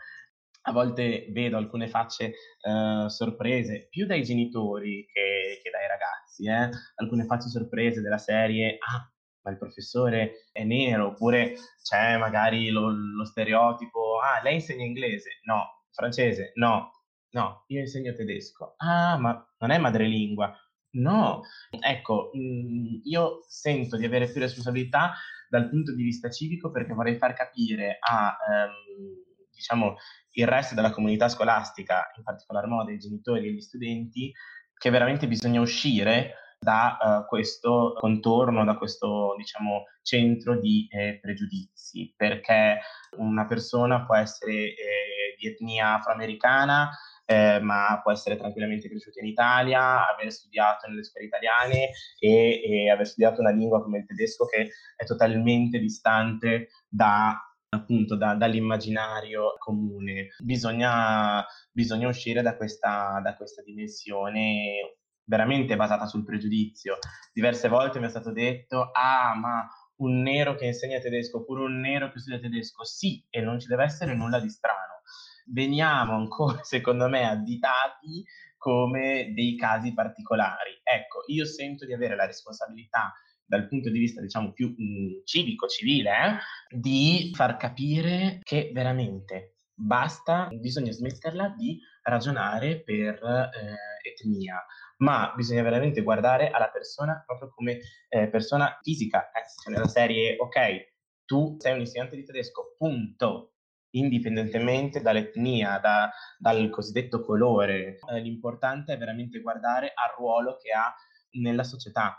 a 0.67 0.73
volte 0.73 1.27
vedo 1.31 1.57
alcune 1.57 1.89
facce 1.89 2.33
uh, 2.63 3.09
sorprese, 3.09 3.89
più 3.91 4.07
dai 4.07 4.23
genitori 4.23 5.07
che, 5.13 5.61
che 5.63 5.71
dai 5.71 5.87
ragazzi, 5.87 6.47
eh? 6.47 6.71
alcune 6.97 7.25
facce 7.25 7.49
sorprese 7.49 8.01
della 8.01 8.19
serie, 8.19 8.79
ah, 8.79 9.11
ma 9.43 9.51
il 9.51 9.59
professore 9.59 10.49
è 10.53 10.65
nero, 10.65 11.09
oppure 11.09 11.55
c'è 11.83 12.17
magari 12.17 12.71
lo, 12.71 12.89
lo 12.89 13.25
stereotipo, 13.25 14.21
ah, 14.21 14.43
lei 14.43 14.55
insegna 14.55 14.85
inglese, 14.85 15.41
no, 15.45 15.85
francese, 15.91 16.53
no, 16.55 16.93
no, 17.31 17.65
io 17.69 17.81
insegno 17.81 18.15
tedesco, 18.15 18.75
ah, 18.79 19.19
ma 19.19 19.55
non 19.59 19.71
è 19.71 19.79
madrelingua, 19.79 20.57
no, 20.93 21.43
ecco, 21.79 22.31
mh, 22.33 22.41
mm, 22.41 23.01
io 23.05 23.45
sento 23.49 23.99
di 23.99 24.07
avere 24.07 24.31
più 24.31 24.41
responsabilità 24.41 25.13
dal 25.49 25.69
punto 25.69 25.95
di 25.95 26.03
vista 26.03 26.31
civico 26.31 26.71
perché 26.71 26.95
vorrei 26.95 27.17
far 27.19 27.35
capire 27.35 27.99
a, 28.01 28.37
ehm, 28.51 29.34
diciamo, 29.55 29.97
il 30.33 30.47
resto 30.47 30.75
della 30.75 30.91
comunità 30.91 31.29
scolastica, 31.29 32.11
in 32.17 32.23
particolar 32.23 32.67
modo 32.67 32.91
i 32.91 32.99
genitori 32.99 33.47
e 33.47 33.53
gli 33.53 33.61
studenti, 33.61 34.33
che 34.77 34.91
veramente 34.91 35.27
bisogna 35.29 35.61
uscire 35.61 36.35
da 36.59 36.97
uh, 36.99 37.27
questo 37.27 37.93
contorno, 37.97 38.65
da 38.65 38.77
questo 38.77 39.35
diciamo, 39.37 39.85
centro 40.03 40.59
di 40.59 40.89
eh, 40.91 41.19
pregiudizi, 41.21 42.13
perché 42.17 42.81
una 43.19 43.47
persona 43.47 44.05
può 44.05 44.17
essere 44.17 44.53
eh, 44.53 45.37
di 45.39 45.49
etnia 45.49 45.97
afroamericana, 45.97 46.91
eh, 47.27 47.61
ma 47.61 48.01
può 48.03 48.13
essere 48.13 48.37
tranquillamente 48.37 48.89
cresciuta 48.89 49.21
in 49.21 49.27
Italia, 49.27 50.09
aver 50.09 50.33
studiato 50.33 50.89
nelle 50.89 51.05
scuole 51.05 51.27
italiane 51.27 51.91
e, 52.19 52.61
e 52.63 52.91
aver 52.91 53.07
studiato 53.07 53.41
una 53.41 53.51
lingua 53.51 53.83
come 53.83 53.99
il 53.99 54.07
tedesco 54.07 54.47
che 54.47 54.71
è 54.97 55.05
totalmente 55.05 55.79
distante 55.79 56.69
da 56.89 57.39
appunto 57.75 58.17
da, 58.17 58.35
dall'immaginario 58.35 59.55
comune. 59.59 60.29
Bisogna, 60.39 61.45
bisogna 61.73 62.09
uscire 62.09 62.43
da 62.43 62.57
questa, 62.57 63.21
da 63.23 63.35
questa 63.37 63.63
dimensione 63.63 64.99
veramente 65.25 65.77
basata 65.77 66.07
sul 66.07 66.25
pregiudizio. 66.25 66.99
Diverse 67.33 67.69
volte 67.69 67.99
mi 67.99 68.07
è 68.07 68.11
stato 68.11 68.33
detto, 68.33 68.91
ah, 68.93 69.35
ma 69.35 69.67
un 69.97 70.23
nero 70.23 70.55
che 70.55 70.67
insegna 70.67 70.99
tedesco 70.99 71.39
oppure 71.39 71.63
un 71.63 71.79
nero 71.79 72.11
che 72.11 72.19
studia 72.19 72.41
tedesco, 72.41 72.85
sì, 72.85 73.25
e 73.31 73.41
non 73.41 73.61
ci 73.61 73.69
deve 73.69 73.85
essere 73.85 74.15
nulla 74.15 74.41
di 74.41 74.49
strano. 74.49 75.03
Veniamo 75.47 76.15
ancora, 76.15 76.61
secondo 76.65 77.09
me, 77.09 77.29
additati 77.29 78.25
come 78.57 79.33
dei 79.35 79.57
casi 79.57 79.93
particolari. 79.93 80.81
Ecco, 80.83 81.23
io 81.27 81.45
sento 81.45 81.85
di 81.85 81.93
avere 81.93 82.17
la 82.17 82.27
responsabilità 82.27 83.13
dal 83.47 83.69
punto 83.69 83.91
di 83.91 83.99
vista, 83.99 84.21
diciamo, 84.21 84.53
più 84.53 84.75
mh, 84.77 84.83
mm, 84.83 85.11
civico, 85.25 85.67
civile, 85.67 86.11
eh, 86.11 86.77
di 86.77 87.33
far 87.35 87.57
capire 87.57 88.41
che 88.43 88.71
veramente 88.73 89.57
basta, 89.75 90.49
bisogna 90.53 90.93
smetterla 90.93 91.55
di 91.57 91.81
ragionare 92.03 92.83
per 92.83 93.15
eh, 93.23 94.09
etnia, 94.09 94.65
ma 94.99 95.33
bisogna 95.35 95.63
veramente 95.63 96.03
guardare 96.03 96.51
alla 96.51 96.69
persona 96.69 97.23
proprio 97.27 97.51
come 97.55 97.81
eh, 98.09 98.29
persona 98.29 98.79
fisica, 98.83 99.31
eh, 99.33 99.71
nella 99.71 99.89
serie, 99.89 100.37
ok, 100.39 100.93
tu 101.25 101.57
sei 101.59 101.73
un 101.73 101.81
insegnante 101.81 102.17
di 102.17 102.25
tedesco, 102.25 102.75
punto, 102.77 103.55
indipendentemente 103.95 105.01
dall'etnia, 105.01 105.79
da, 105.79 106.11
dal 106.39 106.69
cosiddetto 106.71 107.21
colore. 107.21 107.99
Eh, 108.11 108.21
l'importante 108.21 108.93
è 108.93 108.99
veramente 108.99 109.41
guardare 109.41 109.93
al 109.95 110.15
ruolo 110.17 110.57
che 110.57 110.71
ha 110.73 110.95
nella 111.41 111.65
società 111.65 112.17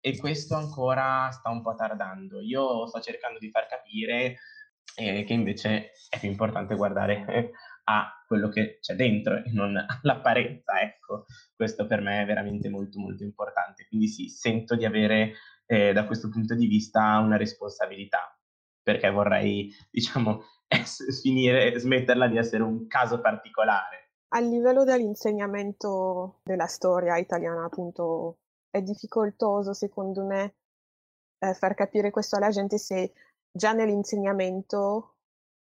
e 0.00 0.16
questo 0.16 0.54
ancora 0.54 1.30
sta 1.30 1.50
un 1.50 1.62
po' 1.62 1.74
tardando. 1.74 2.40
Io 2.40 2.86
sto 2.86 3.00
cercando 3.00 3.38
di 3.38 3.50
far 3.50 3.66
capire 3.66 4.38
eh, 4.96 5.24
che 5.24 5.32
invece 5.32 5.92
è 6.08 6.18
più 6.18 6.28
importante 6.28 6.74
guardare 6.74 7.24
a 7.84 8.22
quello 8.26 8.48
che 8.48 8.78
c'è 8.80 8.94
dentro 8.94 9.36
e 9.36 9.50
non 9.52 9.76
all'apparenza, 10.02 10.80
ecco. 10.80 11.26
Questo 11.54 11.86
per 11.86 12.00
me 12.00 12.22
è 12.22 12.26
veramente 12.26 12.68
molto 12.68 12.98
molto 12.98 13.22
importante. 13.22 13.86
Quindi 13.88 14.08
sì, 14.08 14.28
sento 14.28 14.76
di 14.76 14.84
avere 14.84 15.34
eh, 15.66 15.92
da 15.92 16.06
questo 16.06 16.28
punto 16.28 16.54
di 16.54 16.66
vista 16.66 17.18
una 17.18 17.36
responsabilità, 17.36 18.36
perché 18.82 19.10
vorrei, 19.10 19.70
diciamo, 19.90 20.42
finire, 21.22 21.78
smetterla 21.78 22.28
di 22.28 22.36
essere 22.38 22.62
un 22.62 22.86
caso 22.86 23.20
particolare. 23.20 24.12
A 24.30 24.40
livello 24.40 24.84
dell'insegnamento 24.84 26.40
della 26.44 26.66
storia 26.66 27.16
italiana, 27.16 27.64
appunto, 27.64 28.40
è 28.70 28.82
difficoltoso, 28.82 29.72
secondo 29.72 30.24
me, 30.24 30.54
eh, 31.38 31.54
far 31.54 31.74
capire 31.74 32.10
questo 32.10 32.36
alla 32.36 32.50
gente 32.50 32.78
se 32.78 33.12
già 33.50 33.72
nell'insegnamento 33.72 35.14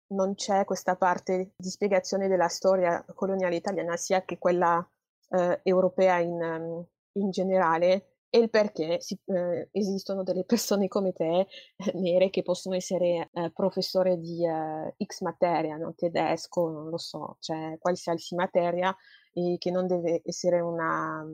non 0.07 0.35
c'è 0.35 0.65
questa 0.65 0.95
parte 0.95 1.53
di 1.55 1.69
spiegazione 1.69 2.27
della 2.27 2.47
storia 2.47 3.03
coloniale 3.15 3.55
italiana, 3.55 3.97
sia 3.97 4.23
che 4.23 4.37
quella 4.37 4.87
eh, 5.29 5.59
europea 5.63 6.19
in, 6.19 6.41
um, 6.41 6.85
in, 7.13 7.31
generale, 7.31 8.17
e 8.29 8.39
il 8.39 8.49
perché 8.49 8.99
si, 9.01 9.17
eh, 9.25 9.69
esistono 9.71 10.23
delle 10.23 10.43
persone 10.45 10.87
come 10.87 11.13
te, 11.13 11.39
eh, 11.39 11.47
nere, 11.95 12.29
che 12.29 12.43
possono 12.43 12.75
essere 12.75 13.29
eh, 13.33 13.51
professore 13.51 14.17
di 14.19 14.45
eh, 14.45 14.95
X 15.03 15.21
materia, 15.21 15.77
no? 15.77 15.93
tedesco, 15.95 16.69
non 16.69 16.89
lo 16.89 16.97
so, 16.97 17.37
cioè 17.39 17.77
qualsiasi 17.79 18.35
materia, 18.35 18.95
e 19.33 19.55
che 19.57 19.71
non 19.71 19.87
deve 19.87 20.21
essere 20.23 20.59
una, 20.59 21.25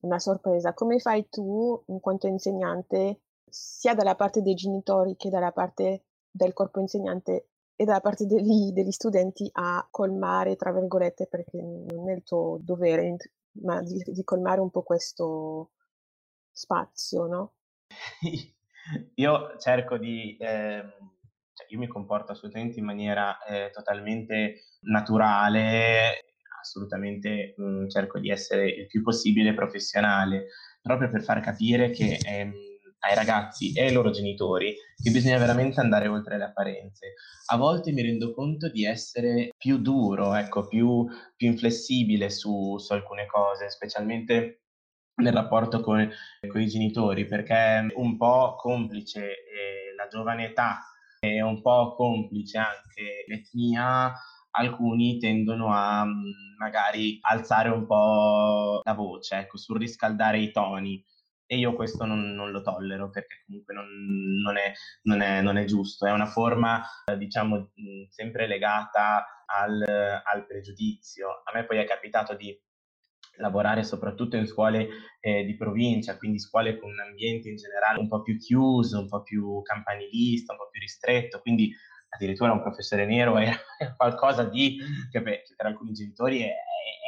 una 0.00 0.18
sorpresa. 0.18 0.74
Come 0.74 0.98
fai 0.98 1.28
tu, 1.28 1.82
in 1.86 2.00
quanto 2.00 2.26
insegnante, 2.26 3.20
sia 3.48 3.94
dalla 3.94 4.14
parte 4.14 4.42
dei 4.42 4.54
genitori 4.54 5.16
che 5.16 5.30
dalla 5.30 5.52
parte 5.52 6.04
del 6.30 6.52
corpo 6.52 6.80
insegnante 6.80 7.48
e 7.74 7.84
dalla 7.84 8.00
parte 8.00 8.26
degli, 8.26 8.72
degli 8.72 8.90
studenti 8.90 9.48
a 9.52 9.86
colmare, 9.90 10.56
tra 10.56 10.72
virgolette, 10.72 11.26
perché 11.26 11.60
non 11.60 12.10
è 12.10 12.14
il 12.14 12.22
tuo 12.24 12.58
dovere, 12.60 13.16
ma 13.62 13.80
di, 13.82 14.02
di 14.04 14.24
colmare 14.24 14.60
un 14.60 14.70
po' 14.70 14.82
questo 14.82 15.70
spazio, 16.50 17.26
no? 17.26 17.52
Io 19.14 19.56
cerco 19.58 19.96
di... 19.96 20.36
Eh, 20.38 20.82
cioè 21.58 21.66
io 21.70 21.78
mi 21.78 21.88
comporto 21.88 22.32
assolutamente 22.32 22.78
in 22.78 22.84
maniera 22.84 23.42
eh, 23.42 23.70
totalmente 23.70 24.76
naturale, 24.82 26.27
assolutamente 26.60 27.54
mh, 27.56 27.64
mm, 27.64 27.88
cerco 27.88 28.18
di 28.18 28.30
essere 28.30 28.68
il 28.68 28.86
più 28.86 29.02
possibile 29.02 29.54
professionale, 29.54 30.46
proprio 30.82 31.10
per 31.10 31.22
far 31.22 31.40
capire 31.40 31.90
che 31.90 32.18
ehm, 32.22 32.52
ai 33.00 33.14
ragazzi 33.14 33.72
e 33.72 33.86
ai 33.86 33.92
loro 33.92 34.10
genitori 34.10 34.74
che 35.00 35.10
bisogna 35.10 35.38
veramente 35.38 35.80
andare 35.80 36.08
oltre 36.08 36.36
le 36.36 36.44
apparenze. 36.44 37.14
A 37.46 37.56
volte 37.56 37.92
mi 37.92 38.02
rendo 38.02 38.32
conto 38.32 38.68
di 38.68 38.84
essere 38.84 39.50
più 39.56 39.78
duro, 39.78 40.34
ecco, 40.34 40.66
più, 40.66 41.06
più 41.36 41.48
inflessibile 41.48 42.30
su, 42.30 42.76
su 42.78 42.92
alcune 42.92 43.26
cose, 43.26 43.70
specialmente 43.70 44.62
nel 45.18 45.32
rapporto 45.32 45.80
con, 45.80 46.08
con, 46.46 46.60
i 46.60 46.66
genitori, 46.66 47.26
perché 47.26 47.86
un 47.94 48.16
po' 48.16 48.56
complice 48.56 49.20
eh, 49.20 49.94
la 49.96 50.06
giovane 50.08 50.46
età 50.46 50.80
e 51.20 51.42
un 51.42 51.60
po' 51.60 51.94
complice 51.94 52.58
anche 52.58 53.24
l'etnia, 53.26 54.12
alcuni 54.50 55.18
tendono 55.18 55.72
a 55.72 56.04
mm, 56.04 56.56
magari 56.58 57.18
alzare 57.22 57.68
un 57.70 57.86
po' 57.86 58.80
la 58.82 58.94
voce, 58.94 59.36
ecco, 59.36 59.56
surriscaldare 59.56 60.38
i 60.38 60.50
toni 60.50 61.02
e 61.50 61.56
io 61.56 61.72
questo 61.72 62.04
non, 62.04 62.34
non 62.34 62.50
lo 62.50 62.60
tollero 62.60 63.08
perché 63.08 63.42
comunque 63.46 63.72
non, 63.72 63.86
non, 64.42 64.58
è, 64.58 64.70
non, 65.04 65.22
è, 65.22 65.40
non, 65.40 65.56
è, 65.56 65.64
giusto, 65.64 66.04
è 66.04 66.10
una 66.10 66.26
forma 66.26 66.84
diciamo 67.16 67.70
sempre 68.10 68.46
legata 68.46 69.24
al, 69.46 69.82
al, 69.82 70.46
pregiudizio. 70.46 71.40
A 71.44 71.52
me 71.54 71.64
poi 71.64 71.78
è 71.78 71.86
capitato 71.86 72.34
di 72.34 72.54
lavorare 73.38 73.82
soprattutto 73.82 74.36
in 74.36 74.46
scuole 74.46 74.88
eh, 75.20 75.44
di 75.44 75.56
provincia, 75.56 76.18
quindi 76.18 76.38
scuole 76.38 76.78
con 76.78 76.90
un 76.90 77.00
ambiente 77.00 77.48
in 77.48 77.56
generale 77.56 77.98
un 77.98 78.08
po' 78.08 78.20
più 78.20 78.36
chiuso, 78.36 79.00
un 79.00 79.08
po' 79.08 79.22
più 79.22 79.62
campanilista, 79.62 80.52
un 80.52 80.58
po' 80.58 80.68
più 80.68 80.80
ristretto, 80.80 81.40
quindi 81.40 81.72
addirittura 82.08 82.52
un 82.52 82.62
professore 82.62 83.06
nero 83.06 83.38
è, 83.38 83.50
qualcosa 83.96 84.44
di 84.44 84.78
che 85.10 85.22
per, 85.22 85.42
per 85.56 85.66
alcuni 85.66 85.92
genitori 85.92 86.42
è, 86.42 86.54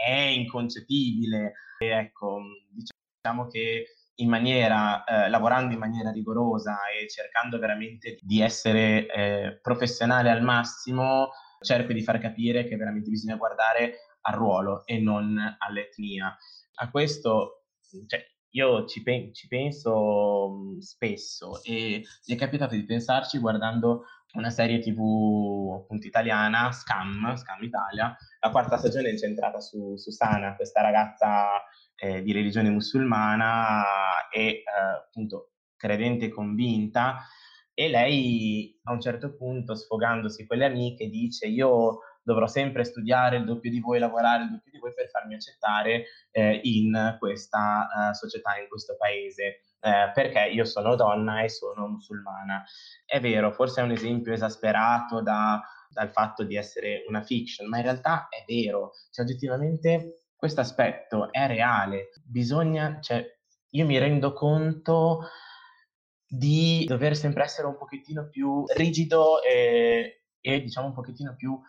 è 0.07 0.21
inconcepibile. 0.21 1.53
E 1.79 1.87
ecco, 1.87 2.41
diciamo 2.69 3.47
che 3.47 3.87
in 4.17 4.29
maniera, 4.29 5.05
eh, 5.05 5.29
lavorando 5.31 5.73
in 5.73 5.79
maniera 5.79 6.11
rigorosa 6.11 6.79
e 6.89 7.09
cercando 7.09 7.59
veramente 7.59 8.19
di 8.21 8.41
essere 8.41 9.07
eh, 9.07 9.59
professionale 9.63 10.31
al 10.31 10.43
massimo, 10.43 11.31
cerco 11.61 11.93
di 11.93 12.03
far 12.03 12.19
capire 12.19 12.65
che 12.67 12.77
veramente 12.77 13.11
bisogna 13.11 13.37
guardare 13.37 14.17
al 14.23 14.35
ruolo 14.35 14.85
e 14.85 14.99
non 14.99 15.39
all'etnia. 15.59 16.37
A 16.75 16.91
questo, 16.91 17.65
cioè, 18.07 18.25
io 18.51 18.87
ci, 18.87 19.03
pe- 19.03 19.31
ci 19.33 19.47
penso 19.49 20.49
mh, 20.51 20.79
spesso 20.79 21.63
e 21.63 22.03
mi 22.27 22.35
è 22.35 22.39
capitato 22.39 22.75
di 22.75 22.85
pensarci 22.85 23.39
guardando 23.39 24.05
una 24.35 24.51
serie 24.51 24.79
tv 24.79 25.81
appunto 25.83 26.07
italiana, 26.07 26.71
Scam, 26.73 27.35
Scam 27.37 27.63
Italia. 27.63 28.17
La 28.41 28.51
quarta 28.51 28.77
stagione 28.77 29.09
è 29.09 29.13
incentrata 29.13 29.61
su, 29.61 29.97
su 29.97 30.11
Sana, 30.11 30.55
questa 30.55 30.81
ragazza 30.81 31.63
eh, 31.97 32.23
di 32.23 32.33
religione 32.33 32.71
musulmana 32.71 33.85
e 34.31 34.41
eh, 34.41 34.65
appunto 35.07 35.53
credente 35.77 36.29
convinta 36.29 37.19
e 37.75 37.89
lei 37.89 38.79
a 38.85 38.93
un 38.93 39.01
certo 39.01 39.35
punto 39.35 39.75
sfogandosi 39.75 40.47
con 40.47 40.59
le 40.59 40.67
amiche 40.67 41.09
dice 41.09 41.47
io 41.47 42.01
dovrò 42.23 42.47
sempre 42.47 42.85
studiare 42.85 43.39
il 43.39 43.45
doppio 43.45 43.71
di 43.71 43.81
voi, 43.81 43.99
lavorare 43.99 44.45
il 44.45 44.51
doppio 44.51 44.71
di 44.71 44.79
voi 44.79 44.93
per 44.95 45.09
farmi 45.09 45.35
accettare 45.35 46.05
eh, 46.31 46.61
in 46.65 47.17
questa 47.19 47.89
uh, 47.89 48.13
società, 48.13 48.59
in 48.61 48.69
questo 48.69 48.97
paese, 48.97 49.61
eh, 49.81 50.11
perché 50.13 50.51
io 50.53 50.65
sono 50.65 50.95
donna 50.95 51.43
e 51.43 51.49
sono 51.49 51.89
musulmana. 51.89 52.65
È 53.05 53.21
vero, 53.21 53.53
forse 53.53 53.81
è 53.81 53.85
un 53.85 53.93
esempio 53.93 54.33
esasperato 54.33 55.23
da, 55.23 55.61
dal 55.89 56.11
fatto 56.11 56.45
di 56.45 56.57
essere 56.57 57.05
una 57.09 57.23
fiction, 57.23 57.69
ma 57.69 57.79
in 57.79 57.85
realtà 57.85 58.29
è 58.29 58.45
vero, 58.47 58.93
cioè 59.11 59.25
oggettivamente 59.25 60.25
questo 60.37 60.61
aspetto 60.61 61.31
è 61.33 61.47
reale, 61.47 62.11
bisogna, 62.25 62.99
cioè, 63.01 63.25
io 63.73 63.85
mi 63.85 63.99
rendo 63.99 64.33
conto 64.33 65.29
di 66.27 66.85
dover 66.87 67.17
sempre 67.17 67.43
essere 67.43 67.67
un 67.67 67.77
pochettino 67.77 68.29
più 68.29 68.65
rigido 68.75 69.43
e, 69.43 70.23
e 70.41 70.61
diciamo 70.61 70.87
un 70.87 70.95
pochettino 70.95 71.35
più 71.37 71.61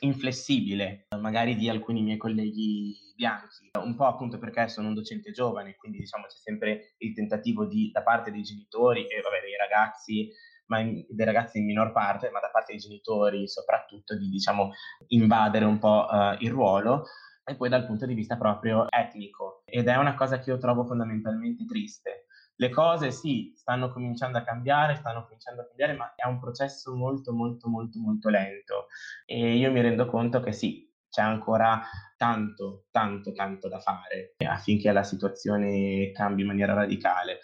inflessibile, 0.00 1.06
magari 1.18 1.56
di 1.56 1.68
alcuni 1.68 2.02
miei 2.02 2.16
colleghi 2.16 2.96
bianchi, 3.16 3.70
un 3.78 3.96
po' 3.96 4.06
appunto 4.06 4.38
perché 4.38 4.68
sono 4.68 4.88
un 4.88 4.94
docente 4.94 5.32
giovane, 5.32 5.76
quindi 5.76 5.98
diciamo 5.98 6.26
c'è 6.26 6.36
sempre 6.36 6.94
il 6.98 7.14
tentativo 7.14 7.66
di, 7.66 7.90
da 7.90 8.02
parte 8.02 8.30
dei 8.30 8.42
genitori 8.42 9.06
e 9.06 9.20
vabbè, 9.20 9.40
dei 9.40 9.56
ragazzi, 9.56 10.30
ma 10.66 10.78
in, 10.78 11.04
dei 11.08 11.26
ragazzi 11.26 11.58
in 11.58 11.66
minor 11.66 11.92
parte, 11.92 12.30
ma 12.30 12.40
da 12.40 12.50
parte 12.50 12.72
dei 12.72 12.80
genitori 12.80 13.48
soprattutto 13.48 14.16
di 14.16 14.28
diciamo 14.28 14.70
invadere 15.08 15.64
un 15.64 15.78
po' 15.78 16.06
uh, 16.08 16.36
il 16.38 16.50
ruolo 16.50 17.04
e 17.44 17.56
poi 17.56 17.68
dal 17.68 17.86
punto 17.86 18.06
di 18.06 18.14
vista 18.14 18.36
proprio 18.36 18.86
etnico. 18.88 19.62
Ed 19.64 19.88
è 19.88 19.96
una 19.96 20.14
cosa 20.14 20.38
che 20.38 20.50
io 20.50 20.58
trovo 20.58 20.84
fondamentalmente 20.84 21.64
triste. 21.64 22.26
Le 22.54 22.68
cose 22.70 23.10
sì, 23.10 23.52
stanno 23.56 23.90
cominciando 23.90 24.38
a 24.38 24.42
cambiare, 24.42 24.96
stanno 24.96 25.24
cominciando 25.24 25.62
a 25.62 25.66
cambiare, 25.66 25.94
ma 25.94 26.14
è 26.14 26.26
un 26.26 26.38
processo 26.38 26.94
molto, 26.94 27.32
molto, 27.32 27.68
molto, 27.68 27.98
molto 27.98 28.28
lento. 28.28 28.86
E 29.26 29.56
io 29.56 29.72
mi 29.72 29.80
rendo 29.80 30.06
conto 30.06 30.40
che 30.40 30.52
sì, 30.52 30.88
c'è 31.12 31.22
ancora 31.22 31.82
tanto, 32.16 32.86
tanto, 32.90 33.32
tanto 33.32 33.68
da 33.68 33.80
fare 33.80 34.34
affinché 34.46 34.90
la 34.92 35.02
situazione 35.02 36.10
cambi 36.12 36.40
in 36.40 36.46
maniera 36.46 36.72
radicale. 36.72 37.40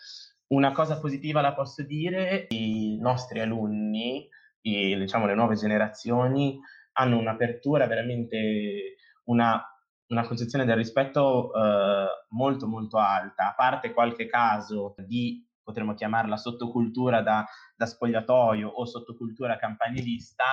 Una 0.49 0.73
cosa 0.73 0.99
positiva 0.99 1.43
la 1.43 1.53
posso 1.53 1.83
dire, 1.83 2.47
i 2.49 2.97
nostri 2.99 3.41
alunni, 3.41 4.27
i, 4.63 4.97
diciamo 4.97 5.27
le 5.27 5.35
nuove 5.35 5.57
generazioni, 5.57 6.59
hanno 6.93 7.19
un'apertura 7.19 7.87
veramente, 7.87 8.95
una 9.25 9.63
una 10.09 10.27
concezione 10.27 10.65
del 10.65 10.77
rispetto 10.77 11.53
eh, 11.53 12.07
molto 12.31 12.67
molto 12.67 12.99
alta, 12.99 13.51
a 13.51 13.55
parte 13.55 13.93
qualche 13.93 14.27
caso 14.27 14.95
di, 14.99 15.47
potremmo 15.63 15.95
chiamarla 15.95 16.37
sottocultura 16.37 17.21
da, 17.21 17.47
da 17.77 17.87
spogliatoio 17.87 18.69
o 18.69 18.85
sottocultura 18.87 19.59
campanilista, 19.59 20.45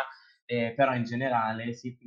eh, 0.46 0.74
però 0.76 0.94
in 0.94 1.04
generale 1.04 1.74
sì, 1.74 1.98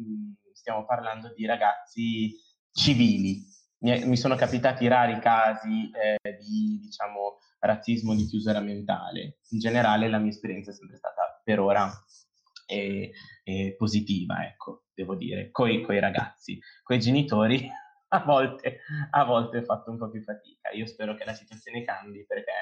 stiamo 0.52 0.84
parlando 0.84 1.32
di 1.34 1.46
ragazzi 1.46 2.34
civili. 2.70 3.42
Mi, 3.80 4.16
sono 4.16 4.34
capitati 4.34 4.88
rari 4.88 5.20
casi 5.20 5.88
eh, 5.92 6.36
di, 6.36 6.80
diciamo, 6.80 7.38
razzismo 7.60 8.14
di 8.14 8.26
chiusura 8.26 8.60
mentale. 8.60 9.38
In 9.50 9.60
generale 9.60 10.08
la 10.08 10.18
mia 10.18 10.30
esperienza 10.30 10.72
è 10.72 10.74
sempre 10.74 10.96
stata 10.96 11.40
per 11.44 11.60
ora 11.60 11.88
e, 12.66 13.12
e 13.44 13.74
positiva, 13.78 14.44
ecco, 14.44 14.87
devo 14.98 15.14
dire, 15.14 15.50
con 15.52 15.70
i 15.70 16.00
ragazzi. 16.00 16.58
Con 16.82 16.96
i 16.96 17.00
genitori 17.00 17.68
a 18.10 18.24
volte, 18.24 18.80
a 19.10 19.24
volte 19.24 19.58
ho 19.58 19.62
fatto 19.62 19.90
un 19.90 19.98
po' 19.98 20.10
più 20.10 20.22
fatica. 20.22 20.70
Io 20.70 20.86
spero 20.86 21.14
che 21.14 21.24
la 21.24 21.34
situazione 21.34 21.84
cambi 21.84 22.24
perché 22.26 22.52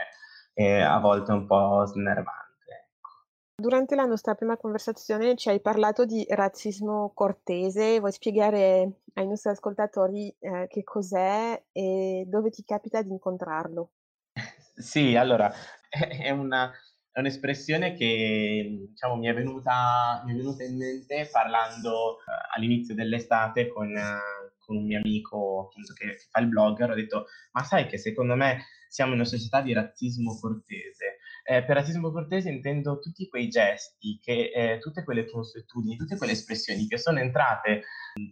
è 0.53 0.81
a 0.81 0.99
volte 0.99 1.33
un 1.33 1.47
po' 1.47 1.85
snervante. 1.87 2.65
Ecco. 2.67 3.11
Durante 3.57 3.95
la 3.95 4.05
nostra 4.05 4.35
prima 4.35 4.57
conversazione 4.57 5.35
ci 5.37 5.49
hai 5.49 5.61
parlato 5.61 6.05
di 6.05 6.27
razzismo 6.29 7.13
cortese, 7.15 7.99
vuoi 8.01 8.13
spiegare 8.13 9.01
ai 9.15 9.27
nostri 9.27 9.51
ascoltatori 9.51 10.35
eh, 10.39 10.67
che 10.69 10.85
cos'è 10.85 11.63
e 11.73 12.25
dove 12.27 12.51
ti 12.51 12.63
capita 12.65 13.01
di 13.03 13.11
incontrarlo? 13.11 13.91
Sì, 14.77 15.17
allora, 15.17 15.51
è 15.89 16.29
una, 16.29 16.71
è 17.17 17.21
un'espressione 17.21 17.95
che 17.95 18.89
diciamo, 18.91 19.17
mi, 19.17 19.27
è 19.27 19.33
venuta, 19.33 20.23
mi, 20.27 20.35
è 20.35 20.37
venuta, 20.37 20.65
in 20.65 20.77
mente 20.77 21.27
parlando 21.33 22.17
uh, 22.17 22.55
all'inizio 22.55 22.95
dell'estate 22.95 23.69
con, 23.69 23.89
uh, 23.89 24.53
con, 24.59 24.77
un 24.77 24.85
mio 24.85 24.99
amico 24.99 25.65
appunto, 25.65 25.95
che, 25.95 26.19
fa 26.31 26.41
il 26.41 26.49
blogger. 26.49 26.91
Ho 26.91 26.95
detto, 26.95 27.25
ma 27.53 27.63
sai 27.63 27.87
che 27.87 27.97
secondo 27.97 28.35
me 28.35 28.67
siamo 28.91 29.13
in 29.13 29.21
una 29.21 29.27
società 29.27 29.63
di 29.63 29.73
razzismo 29.73 30.39
cortese. 30.39 31.17
Eh, 31.43 31.65
per 31.65 31.77
razzismo 31.77 32.13
cortese 32.13 32.51
intendo 32.51 32.99
tutti 32.99 33.27
quei 33.29 33.49
gesti, 33.49 34.19
che, 34.21 34.51
eh, 34.55 34.79
tutte 34.79 35.03
quelle 35.03 35.25
consuetudini, 35.25 35.97
tutte 35.97 36.19
quelle 36.19 36.33
espressioni 36.33 36.87
che 36.87 36.99
sono 36.99 37.19
entrate 37.19 37.85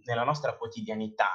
nella 0.05 0.25
nostra 0.25 0.59
quotidianità 0.59 1.31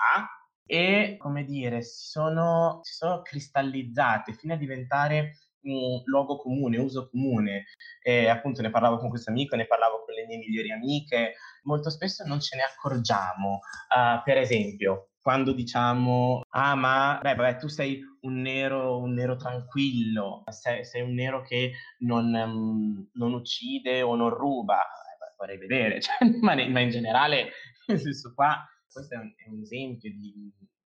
e, 0.68 1.16
come 1.18 1.46
dire, 1.46 1.82
si 1.82 2.10
sono, 2.10 2.82
si 2.84 2.94
sono 2.94 3.24
cristallizzate 3.24 4.34
fino 4.34 4.54
a 4.54 4.58
diventare 4.58 5.34
un 5.64 6.02
luogo 6.06 6.38
comune, 6.38 6.78
uso 6.78 7.10
comune. 7.10 7.66
E 8.02 8.28
appunto 8.28 8.62
ne 8.62 8.70
parlavo 8.70 8.98
con 8.98 9.10
questo 9.10 9.30
amico, 9.30 9.56
ne 9.56 9.68
parlavo 9.68 10.04
con 10.06 10.14
le 10.14 10.26
mie 10.26 10.38
migliori 10.38 10.72
amiche. 10.72 11.36
Molto 11.64 11.90
spesso 11.90 12.24
non 12.26 12.40
ce 12.40 12.56
ne 12.56 12.64
accorgiamo. 12.64 13.60
Uh, 13.90 14.22
per 14.24 14.38
esempio, 14.38 15.10
quando 15.22 15.54
diciamo, 15.54 16.42
ah 16.50 16.76
ma 16.76 17.20
beh, 17.22 17.36
vabbè, 17.36 17.58
tu 17.58 17.68
sei 17.68 18.02
un 18.22 18.42
nero, 18.42 18.98
un 18.98 19.14
nero 19.14 19.36
tranquillo, 19.36 20.44
sei, 20.50 20.84
sei 20.86 21.02
un 21.02 21.14
nero 21.14 21.42
che 21.44 21.74
non, 22.00 22.34
um, 22.34 23.10
non, 23.14 23.34
uccide 23.34 24.02
o 24.02 24.16
non 24.16 24.30
ruba, 24.30 24.80
eh, 24.82 25.36
vorrei 25.38 25.58
vedere, 25.58 26.00
cioè, 26.02 26.16
ma, 26.42 26.56
ma, 26.68 26.80
in 26.80 26.90
generale, 26.90 27.52
nel 27.88 28.00
senso 28.00 28.34
qua, 28.34 28.66
questo 28.92 29.16
è 29.16 29.18
un, 29.18 29.32
è 29.36 29.50
un 29.50 29.62
esempio 29.62 30.10
di... 30.12 30.52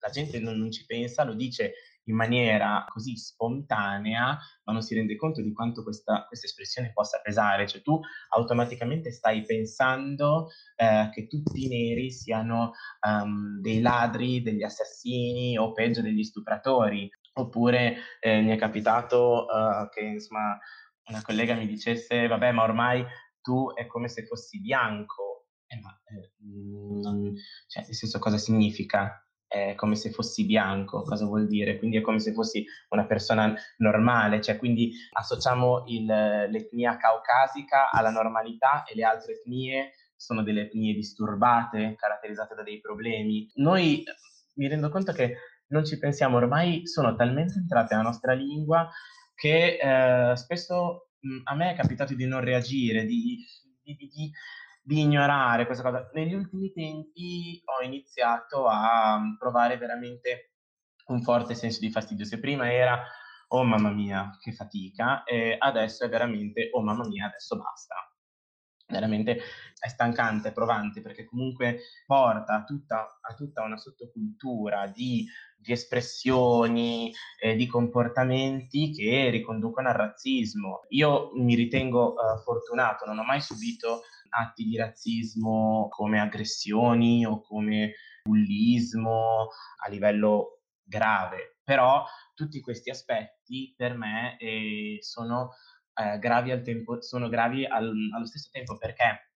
La 0.03 0.09
gente 0.09 0.39
non, 0.39 0.57
non 0.57 0.71
ci 0.71 0.83
pensa, 0.85 1.23
lo 1.23 1.35
dice 1.35 1.73
in 2.05 2.15
maniera 2.15 2.85
così 2.87 3.15
spontanea, 3.15 4.37
ma 4.63 4.73
non 4.73 4.81
si 4.81 4.95
rende 4.95 5.15
conto 5.15 5.41
di 5.41 5.53
quanto 5.53 5.83
questa, 5.83 6.25
questa 6.25 6.47
espressione 6.47 6.91
possa 6.93 7.19
pesare. 7.21 7.67
Cioè 7.67 7.81
tu 7.81 7.99
automaticamente 8.29 9.11
stai 9.11 9.43
pensando 9.43 10.49
eh, 10.75 11.09
che 11.13 11.27
tutti 11.27 11.65
i 11.65 11.67
neri 11.67 12.11
siano 12.11 12.71
um, 13.07 13.59
dei 13.61 13.81
ladri, 13.81 14.41
degli 14.41 14.63
assassini 14.63 15.57
o 15.57 15.73
peggio 15.73 16.01
degli 16.01 16.23
stupratori. 16.23 17.09
Oppure 17.33 17.95
eh, 18.19 18.41
mi 18.41 18.51
è 18.51 18.57
capitato 18.57 19.45
uh, 19.45 19.87
che 19.89 20.01
insomma 20.01 20.59
una 21.07 21.21
collega 21.21 21.55
mi 21.55 21.65
dicesse, 21.65 22.27
vabbè, 22.27 22.51
ma 22.51 22.63
ormai 22.63 23.05
tu 23.41 23.73
è 23.73 23.87
come 23.87 24.07
se 24.07 24.25
fossi 24.25 24.59
bianco. 24.59 25.47
Eh, 25.67 25.79
ma, 25.79 25.89
eh, 26.05 26.33
non, 26.39 27.33
cioè, 27.67 27.83
nel 27.85 27.95
senso, 27.95 28.19
cosa 28.19 28.37
significa? 28.37 29.25
È 29.51 29.75
come 29.75 29.95
se 29.95 30.11
fossi 30.11 30.45
bianco, 30.45 31.01
cosa 31.01 31.25
vuol 31.25 31.45
dire? 31.45 31.77
Quindi 31.77 31.97
è 31.97 32.01
come 32.01 32.19
se 32.19 32.31
fossi 32.31 32.65
una 32.89 33.05
persona 33.05 33.53
normale, 33.77 34.39
cioè 34.39 34.57
quindi 34.57 34.93
associamo 35.11 35.83
il, 35.87 36.05
l'etnia 36.05 36.95
caucasica 36.95 37.91
alla 37.91 38.11
normalità 38.11 38.85
e 38.85 38.95
le 38.95 39.03
altre 39.03 39.33
etnie 39.33 39.91
sono 40.15 40.41
delle 40.41 40.61
etnie 40.61 40.93
disturbate, 40.93 41.95
caratterizzate 41.97 42.55
da 42.55 42.63
dei 42.63 42.79
problemi. 42.79 43.51
Noi 43.55 44.03
mi 44.55 44.67
rendo 44.69 44.89
conto 44.89 45.11
che 45.11 45.35
non 45.67 45.83
ci 45.83 45.97
pensiamo, 45.97 46.37
ormai 46.37 46.87
sono 46.87 47.13
talmente 47.15 47.55
entrate 47.57 47.93
nella 47.93 48.07
nostra 48.07 48.31
lingua 48.31 48.89
che 49.35 49.79
eh, 49.81 50.35
spesso 50.37 51.09
mh, 51.19 51.41
a 51.43 51.55
me 51.55 51.71
è 51.71 51.75
capitato 51.75 52.15
di 52.15 52.25
non 52.25 52.39
reagire, 52.39 53.03
di, 53.03 53.37
di, 53.83 53.95
di 53.97 54.31
di 54.81 55.01
ignorare 55.01 55.65
questa 55.65 55.83
cosa. 55.83 56.09
Negli 56.13 56.33
ultimi 56.33 56.71
tempi 56.71 57.61
ho 57.65 57.83
iniziato 57.83 58.67
a 58.67 59.19
mm, 59.19 59.37
provare 59.37 59.77
veramente 59.77 60.53
un 61.07 61.21
forte 61.21 61.53
senso 61.55 61.79
di 61.79 61.91
fastidio. 61.91 62.25
Se 62.25 62.39
prima 62.39 62.71
era 62.71 63.03
oh 63.53 63.63
mamma 63.63 63.91
mia, 63.91 64.37
che 64.41 64.53
fatica, 64.53 65.23
e 65.23 65.55
adesso 65.57 66.05
è 66.05 66.09
veramente 66.09 66.69
oh 66.71 66.81
mamma 66.81 67.05
mia, 67.05 67.27
adesso 67.27 67.57
basta. 67.57 67.95
Veramente 68.87 69.39
è 69.79 69.87
stancante, 69.87 70.49
è 70.49 70.53
provante 70.53 71.01
perché 71.01 71.23
comunque 71.23 71.79
porta 72.05 72.55
a 72.55 72.63
tutta, 72.65 73.19
a 73.21 73.33
tutta 73.35 73.63
una 73.63 73.77
sottocultura 73.77 74.87
di, 74.87 75.25
di 75.55 75.71
espressioni, 75.71 77.13
eh, 77.39 77.55
di 77.55 77.67
comportamenti 77.67 78.91
che 78.91 79.29
riconducono 79.29 79.87
al 79.87 79.95
razzismo. 79.95 80.81
Io 80.89 81.31
mi 81.35 81.55
ritengo 81.55 82.13
uh, 82.13 82.41
fortunato, 82.43 83.05
non 83.05 83.17
ho 83.17 83.23
mai 83.23 83.39
subito 83.39 84.01
atti 84.31 84.63
di 84.63 84.77
razzismo 84.77 85.87
come 85.89 86.19
aggressioni 86.19 87.25
o 87.25 87.41
come 87.41 87.93
bullismo 88.23 89.47
a 89.83 89.89
livello 89.89 90.61
grave, 90.83 91.57
però 91.63 92.03
tutti 92.33 92.59
questi 92.59 92.89
aspetti 92.89 93.73
per 93.75 93.95
me 93.95 94.37
eh, 94.37 94.97
sono, 95.01 95.51
eh, 95.93 96.17
gravi, 96.19 96.51
al 96.51 96.61
tempo, 96.61 97.01
sono 97.01 97.29
gravi 97.29 97.65
al, 97.65 97.91
allo 98.13 98.25
stesso 98.25 98.49
tempo 98.51 98.77
perché? 98.77 99.31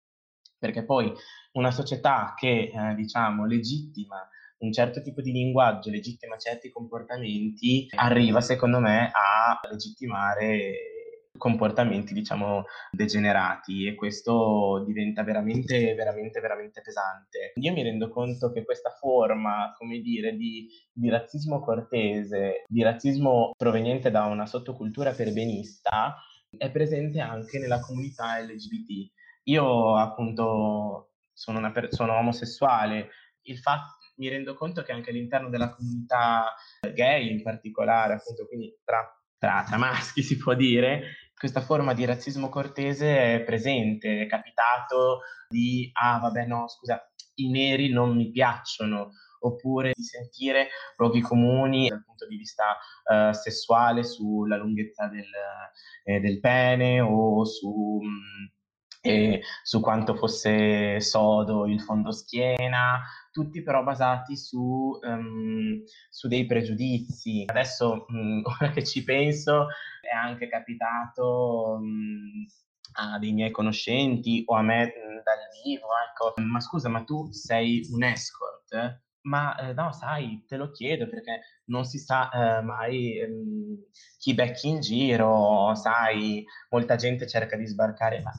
Perché 0.59 0.85
poi 0.85 1.13
una 1.53 1.71
società 1.71 2.35
che 2.37 2.71
eh, 2.73 2.95
diciamo 2.95 3.47
legittima 3.47 4.27
un 4.59 4.73
certo 4.73 5.03
tipo 5.03 5.21
di 5.21 5.33
linguaggio, 5.33 5.91
legittima 5.91 6.37
certi 6.37 6.71
comportamenti, 6.71 7.89
arriva 7.97 8.41
secondo 8.41 8.79
me 8.79 9.11
a 9.13 9.59
legittimare 9.69 10.92
comportamenti, 11.37 12.15
diciamo, 12.15 12.65
degenerati 12.91 13.87
e 13.87 13.95
questo 13.95 14.85
diventa 14.87 15.23
veramente, 15.23 15.95
veramente, 15.95 16.41
veramente 16.41 16.81
pesante. 16.83 17.53
Io 17.57 17.73
mi 17.73 17.83
rendo 17.83 18.09
conto 18.09 18.53
che 18.53 18.65
questa 18.65 18.91
forma, 18.91 19.75
come 19.77 20.01
dire, 20.01 20.37
di, 20.37 20.69
di 20.93 21.09
razzismo 21.09 21.61
cortese, 21.61 22.65
di 22.67 22.83
razzismo 22.83 23.53
proveniente 23.57 24.11
da 24.11 24.25
una 24.25 24.47
sottocultura 24.47 25.13
perbenista, 25.13 26.17
è 26.57 26.71
presente 26.71 27.21
anche 27.21 27.59
nella 27.59 27.81
comunità 27.81 28.39
LGBT. 28.39 29.11
Io 29.45 29.97
appunto 29.97 31.13
sono 31.33 31.59
una 31.59 31.73
persona 31.73 32.19
omosessuale, 32.19 33.09
il 33.43 33.59
fatto 33.59 33.97
mi 34.17 34.29
rendo 34.29 34.55
conto 34.55 34.83
che 34.83 34.93
anche 34.93 35.11
all'interno 35.11 35.49
della 35.49 35.75
comunità 35.75 36.55
gay 36.93 37.31
in 37.31 37.43
particolare, 37.43 38.15
appunto, 38.15 38.47
quindi 38.47 38.79
tra, 38.85 39.03
tra, 39.39 39.65
tra 39.67 39.77
maschi 39.79 40.23
si 40.23 40.37
può 40.37 40.55
dire, 40.55 41.22
questa 41.43 41.61
forma 41.61 41.93
di 41.93 42.05
razzismo 42.05 42.49
cortese 42.49 43.35
è 43.35 43.43
presente, 43.43 44.21
è 44.21 44.27
capitato 44.29 45.23
di, 45.49 45.91
ah 45.93 46.21
vabbè 46.21 46.47
no, 46.47 46.69
scusa, 46.69 47.05
i 47.35 47.51
neri 47.51 47.91
non 47.91 48.15
mi 48.15 48.31
piacciono, 48.31 49.11
oppure 49.41 49.91
di 49.93 50.05
sentire 50.05 50.69
luoghi 50.97 51.21
comuni 51.21 51.89
dal 51.89 52.05
punto 52.05 52.29
di 52.29 52.37
vista 52.37 52.79
uh, 53.05 53.33
sessuale 53.33 54.05
sulla 54.05 54.57
lunghezza 54.57 55.09
del, 55.09 55.27
eh, 56.05 56.21
del 56.21 56.39
pene 56.39 57.01
o 57.01 57.45
su... 57.45 57.99
Mh, 58.01 58.07
mm, 58.07 58.61
e 59.05 59.43
su 59.65 59.81
quanto 59.81 60.15
fosse 60.15 61.01
sodo 61.01 61.67
il 61.67 61.81
fondoschiena, 61.81 63.03
tutti 63.33 63.63
però 63.63 63.83
basati 63.83 64.37
su, 64.37 64.97
um, 65.03 65.83
su 66.09 66.29
dei 66.29 66.47
pregiudizi. 66.47 67.45
Adesso, 67.47 68.07
um, 68.09 68.43
ora 68.61 68.71
che 68.71 68.85
ci 68.85 69.03
penso, 69.03 69.67
è 70.01 70.15
anche 70.15 70.49
capitato 70.49 71.79
um, 71.81 72.47
a 72.95 73.19
dei 73.19 73.33
miei 73.33 73.51
conoscenti 73.51 74.45
o 74.47 74.55
a 74.55 74.63
me 74.63 74.93
dal 75.25 75.63
vivo, 75.65 75.89
ecco, 76.09 76.35
ma 76.41 76.61
scusa, 76.61 76.89
ma 76.89 77.03
tu 77.03 77.31
sei 77.33 77.89
un 77.91 78.05
escort? 78.05 79.01
Ma 79.23 79.57
eh, 79.57 79.73
no, 79.73 79.93
sai, 79.93 80.45
te 80.47 80.57
lo 80.57 80.71
chiedo 80.71 81.09
perché 81.09 81.41
non 81.67 81.85
si 81.85 81.99
sa 81.99 82.29
eh, 82.31 82.63
mai 82.63 83.19
ehm, 83.19 83.85
chi 84.19 84.35
becchi 84.35 84.69
in 84.69 84.81
giro, 84.81 85.75
sai, 85.75 86.45
molta 86.71 86.97
gente 86.97 87.27
cerca 87.29 87.57
di 87.57 87.67
sbarcare, 87.67 88.21
ma 88.21 88.33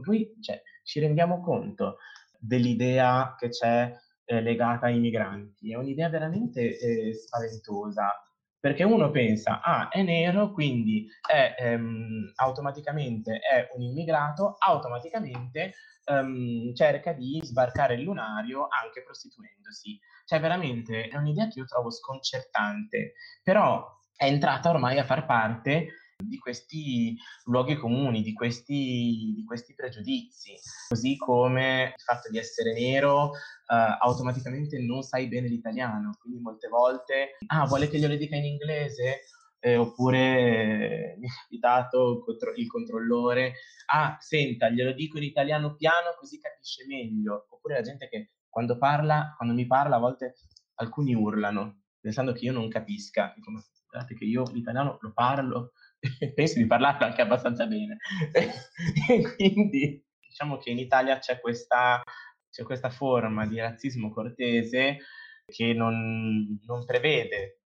poi 0.00 0.34
cioè, 0.40 0.62
ci 0.82 1.00
rendiamo 1.00 1.40
conto 1.40 1.98
dell'idea 2.38 3.34
che 3.38 3.48
c'è 3.48 3.92
eh, 4.24 4.40
legata 4.40 4.86
ai 4.86 4.98
migranti. 4.98 5.72
È 5.72 5.76
un'idea 5.76 6.08
veramente 6.08 6.78
eh, 6.78 7.14
spaventosa, 7.14 8.12
perché 8.58 8.82
uno 8.82 9.10
pensa, 9.10 9.60
ah, 9.60 9.88
è 9.88 10.02
nero, 10.02 10.52
quindi 10.52 11.06
è, 11.26 11.54
ehm, 11.58 12.32
automaticamente 12.36 13.38
è 13.38 13.68
un 13.74 13.82
immigrato, 13.82 14.56
automaticamente 14.58 15.74
ehm, 16.06 16.74
cerca 16.74 17.12
di 17.12 17.40
sbarcare 17.42 17.94
il 17.94 18.02
lunario 18.02 18.66
anche 18.68 19.02
prostituendosi. 19.02 19.98
Cioè, 20.24 20.40
veramente 20.40 21.08
è 21.08 21.16
un'idea 21.16 21.48
che 21.48 21.58
io 21.58 21.66
trovo 21.66 21.90
sconcertante, 21.90 23.12
però 23.42 23.86
è 24.16 24.24
entrata 24.24 24.70
ormai 24.70 24.98
a 24.98 25.04
far 25.04 25.26
parte 25.26 25.88
di 26.26 26.38
questi 26.38 27.16
luoghi 27.44 27.76
comuni, 27.76 28.22
di 28.22 28.32
questi, 28.32 29.32
di 29.34 29.44
questi 29.46 29.74
pregiudizi, 29.74 30.54
così 30.88 31.16
come 31.16 31.94
il 31.96 32.02
fatto 32.02 32.30
di 32.30 32.38
essere 32.38 32.72
nero 32.72 33.32
Uh, 33.66 33.96
automaticamente 33.98 34.78
non 34.78 35.00
sai 35.00 35.26
bene 35.26 35.48
l'italiano, 35.48 36.18
quindi 36.20 36.38
molte 36.38 36.68
volte, 36.68 37.38
ah, 37.46 37.64
vuole 37.64 37.88
che 37.88 37.98
glielo 37.98 38.14
dica 38.14 38.36
in 38.36 38.44
inglese? 38.44 39.20
Eh, 39.58 39.76
oppure 39.76 41.16
mi 41.18 41.26
è 41.26 41.30
capitato 41.42 42.22
il 42.56 42.66
controllore, 42.66 43.54
ah, 43.86 44.18
senta, 44.20 44.68
glielo 44.68 44.92
dico 44.92 45.16
in 45.16 45.22
italiano 45.22 45.74
piano 45.76 46.14
così 46.18 46.38
capisce 46.38 46.84
meglio. 46.86 47.46
Oppure 47.48 47.76
la 47.76 47.80
gente 47.80 48.06
che 48.10 48.32
quando 48.50 48.76
parla, 48.76 49.32
quando 49.38 49.54
mi 49.54 49.66
parla, 49.66 49.96
a 49.96 50.00
volte 50.00 50.34
alcuni 50.74 51.14
urlano, 51.14 51.84
pensando 51.98 52.32
che 52.32 52.44
io 52.44 52.52
non 52.52 52.68
capisca. 52.68 53.32
Dico, 53.34 53.50
ma 53.50 53.64
guardate 53.88 54.14
che 54.14 54.26
io 54.26 54.44
l'italiano 54.52 54.98
lo 55.00 55.12
parlo, 55.14 55.72
penso 56.34 56.58
di 56.58 56.66
parlarlo 56.66 57.06
anche 57.06 57.22
abbastanza 57.22 57.66
bene. 57.66 57.96
quindi 59.36 60.02
diciamo 60.20 60.58
che 60.58 60.70
in 60.70 60.78
Italia 60.78 61.18
c'è 61.18 61.40
questa, 61.40 62.02
c'è 62.50 62.62
questa 62.62 62.90
forma 62.90 63.46
di 63.46 63.58
razzismo 63.58 64.12
cortese 64.12 64.98
che 65.46 65.72
non, 65.72 66.58
non 66.66 66.84
prevede 66.84 67.60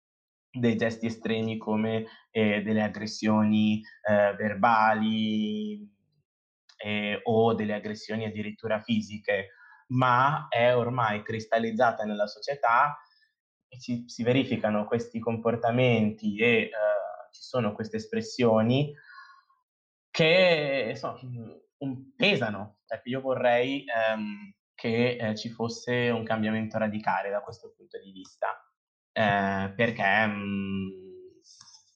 dei 0.51 0.77
gesti 0.77 1.07
estremi 1.07 1.57
come 1.57 2.05
eh, 2.31 2.61
delle 2.61 2.81
aggressioni 2.81 3.81
eh, 4.07 4.33
verbali 4.35 5.85
eh, 6.77 7.19
o 7.23 7.53
delle 7.53 7.73
aggressioni 7.73 8.25
addirittura 8.25 8.81
fisiche, 8.81 9.49
ma 9.87 10.47
è 10.49 10.75
ormai 10.75 11.23
cristallizzata 11.23 12.05
nella 12.05 12.27
società 12.27 12.97
ci, 13.79 14.05
si 14.07 14.23
verificano 14.23 14.85
questi 14.85 15.19
comportamenti 15.19 16.37
e 16.37 16.47
eh, 16.47 16.71
ci 17.35 17.43
sono 17.43 17.73
queste 17.73 17.97
espressioni 17.97 18.93
che 20.09 20.87
insomma, 20.89 21.19
pesano. 22.15 22.77
Ecco, 22.87 23.09
io 23.09 23.21
vorrei 23.21 23.83
ehm, 23.83 24.53
che 24.73 25.17
eh, 25.17 25.35
ci 25.35 25.49
fosse 25.49 26.09
un 26.09 26.23
cambiamento 26.23 26.77
radicale 26.77 27.29
da 27.29 27.41
questo 27.41 27.73
punto 27.75 27.99
di 27.99 28.11
vista, 28.11 28.47
eh, 29.11 29.73
perché, 29.75 30.25
mh, 30.25 30.31
mm, 30.31 30.89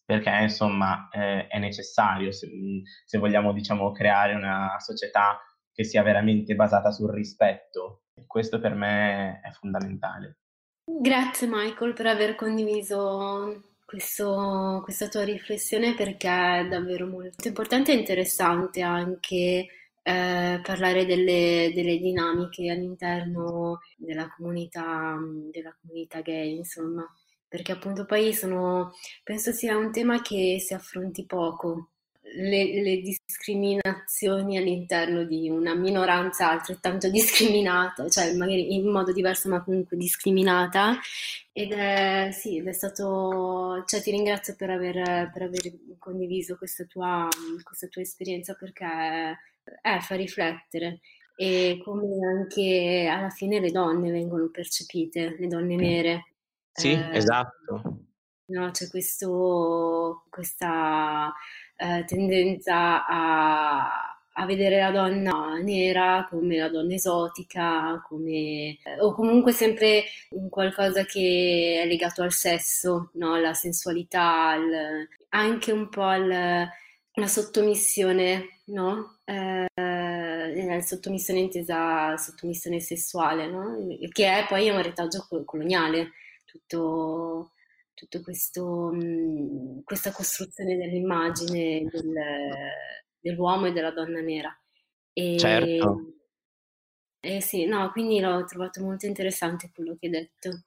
perché 0.06 0.38
insomma 0.42 1.08
eh, 1.12 1.48
è 1.48 1.60
necessario 1.60 2.32
se, 2.32 2.48
mm, 2.48 2.80
se 3.06 3.18
vogliamo 3.18 3.54
diciamo, 3.54 3.92
creare 3.92 4.34
una 4.34 4.76
società 4.80 5.40
che 5.72 5.84
sia 5.86 6.04
veramente 6.04 6.56
basata 6.56 6.92
sul 6.92 7.12
rispetto. 7.12 8.04
Questo 8.28 8.60
per 8.60 8.74
me 8.74 9.40
è 9.42 9.50
fondamentale. 9.52 10.40
Grazie 10.84 11.48
Michael 11.48 11.94
per 11.94 12.08
aver 12.08 12.36
condiviso 12.36 13.69
questo, 13.90 14.82
questa 14.84 15.08
tua 15.08 15.24
riflessione 15.24 15.96
perché 15.96 16.30
è 16.30 16.68
davvero 16.68 17.08
molto 17.08 17.48
importante 17.48 17.92
e 17.92 17.96
interessante 17.96 18.84
anche 18.84 19.66
eh, 20.04 20.62
parlare 20.64 21.08
delle, 21.08 21.72
delle, 21.74 21.98
dinamiche 21.98 22.70
all'interno 22.70 23.80
della 23.98 24.32
comunità, 24.38 25.18
della 25.52 25.76
comunità 25.82 26.22
gay, 26.22 26.58
insomma, 26.58 27.04
perché 27.48 27.72
appunto 27.72 28.06
poi 28.06 28.32
sono, 28.32 28.92
penso 29.24 29.52
sia 29.52 29.76
un 29.76 29.92
tema 29.92 30.22
che 30.22 30.58
si 30.60 30.76
affronti 30.76 31.26
poco 31.26 31.94
le, 32.36 32.82
le, 32.82 33.02
discriminazioni 33.02 34.58
all'interno 34.58 35.24
di 35.24 35.50
una 35.50 35.76
minoranza 35.76 36.50
altrettanto 36.50 37.10
discriminata, 37.12 38.08
cioè 38.10 38.34
magari 38.36 38.74
in 38.76 38.90
modo 38.90 39.12
diverso 39.12 39.50
ma 39.50 39.64
comunque 39.64 39.98
discriminata. 39.98 41.00
Ed 41.52 41.72
è, 41.74 42.30
sì, 42.32 42.58
ed 42.58 42.68
è 42.68 42.72
stato, 42.72 43.84
cioè 43.86 44.02
ti 44.02 44.12
ringrazio 44.12 44.56
per 44.56 44.70
aver, 44.70 45.30
per 45.32 45.42
aver 45.42 45.74
condiviso 45.98 46.58
questa 46.58 46.86
tua, 46.86 47.28
questa 47.64 47.88
tua 47.88 48.02
esperienza 48.02 48.54
perché 48.54 48.86
eh, 49.82 50.00
fa 50.02 50.16
riflettere 50.16 51.02
e 51.36 51.80
come 51.82 52.18
anche 52.26 53.08
alla 53.10 53.30
fine 53.30 53.62
le 53.62 53.72
donne 53.72 54.12
vengono 54.12 54.50
percepite, 54.50 55.38
le 55.40 55.48
donne 55.48 55.76
nere. 55.78 56.34
Sì, 56.74 56.92
eh, 56.92 57.16
esatto. 57.16 58.08
No, 58.48 58.72
c'è 58.72 58.90
questo, 58.90 60.26
questa 60.30 61.32
eh, 61.80 62.04
tendenza 62.06 63.06
a, 63.06 64.18
a, 64.34 64.46
vedere 64.46 64.80
la 64.80 64.92
donna 64.92 65.56
nera 65.62 66.28
come 66.30 66.58
la 66.58 66.70
donna 66.70 66.94
esotica, 66.94 68.04
come, 68.08 68.78
eh, 68.84 69.00
o 69.00 69.14
comunque 69.14 69.54
sempre 69.54 70.04
qualcosa 70.50 71.06
che 71.06 71.80
è 71.82 71.88
legato 71.88 72.22
al 72.22 72.34
sesso, 72.34 73.12
no? 73.14 73.34
alla 73.36 73.54
sensualità, 73.54 74.50
al, 74.50 75.08
anche 75.30 75.72
un 75.72 75.88
po' 75.90 76.04
alla 76.06 76.70
sottomissione, 77.26 78.62
no? 78.66 79.20
Eh, 79.26 79.68
sottomissione 80.82 81.40
intesa 81.40 82.18
sottomissione 82.18 82.80
sessuale, 82.80 83.48
no? 83.48 83.78
che 84.12 84.26
è 84.28 84.46
poi 84.48 84.70
un 84.70 84.82
retaggio 84.82 85.28
coloniale, 85.46 86.12
tutto 86.46 87.52
tutta 88.00 88.22
questa 88.22 90.12
costruzione 90.12 90.78
dell'immagine 90.78 91.86
del, 91.92 92.14
dell'uomo 93.20 93.66
e 93.66 93.74
della 93.74 93.92
donna 93.92 94.22
nera. 94.22 94.58
E, 95.12 95.38
certo. 95.38 96.14
E 97.20 97.42
sì, 97.42 97.66
no, 97.66 97.92
quindi 97.92 98.22
l'ho 98.22 98.46
trovato 98.46 98.82
molto 98.82 99.06
interessante 99.06 99.72
quello 99.74 99.98
che 100.00 100.06
hai 100.06 100.12
detto. 100.14 100.64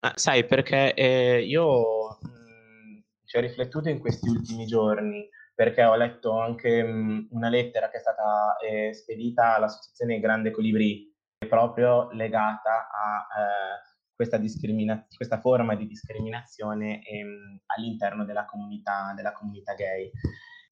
Ah, 0.00 0.14
sai, 0.16 0.46
perché 0.46 0.94
eh, 0.94 1.44
io 1.44 2.18
mh, 2.22 3.02
ci 3.26 3.36
ho 3.36 3.40
riflettuto 3.40 3.90
in 3.90 3.98
questi 3.98 4.30
ultimi 4.30 4.64
giorni, 4.64 5.28
perché 5.54 5.84
ho 5.84 5.96
letto 5.96 6.38
anche 6.38 6.82
mh, 6.82 7.28
una 7.32 7.50
lettera 7.50 7.90
che 7.90 7.98
è 7.98 8.00
stata 8.00 8.56
eh, 8.56 8.94
spedita 8.94 9.56
all'Associazione 9.56 10.18
Grande 10.18 10.50
Colibri, 10.50 11.14
proprio 11.46 12.10
legata 12.12 12.88
a... 12.88 13.26
Questa, 14.20 14.36
discrimina- 14.36 15.06
questa 15.16 15.40
forma 15.40 15.74
di 15.74 15.86
discriminazione 15.86 17.02
ehm, 17.02 17.60
all'interno 17.74 18.26
della 18.26 18.44
comunità, 18.44 19.14
della 19.16 19.32
comunità 19.32 19.72
gay. 19.72 20.10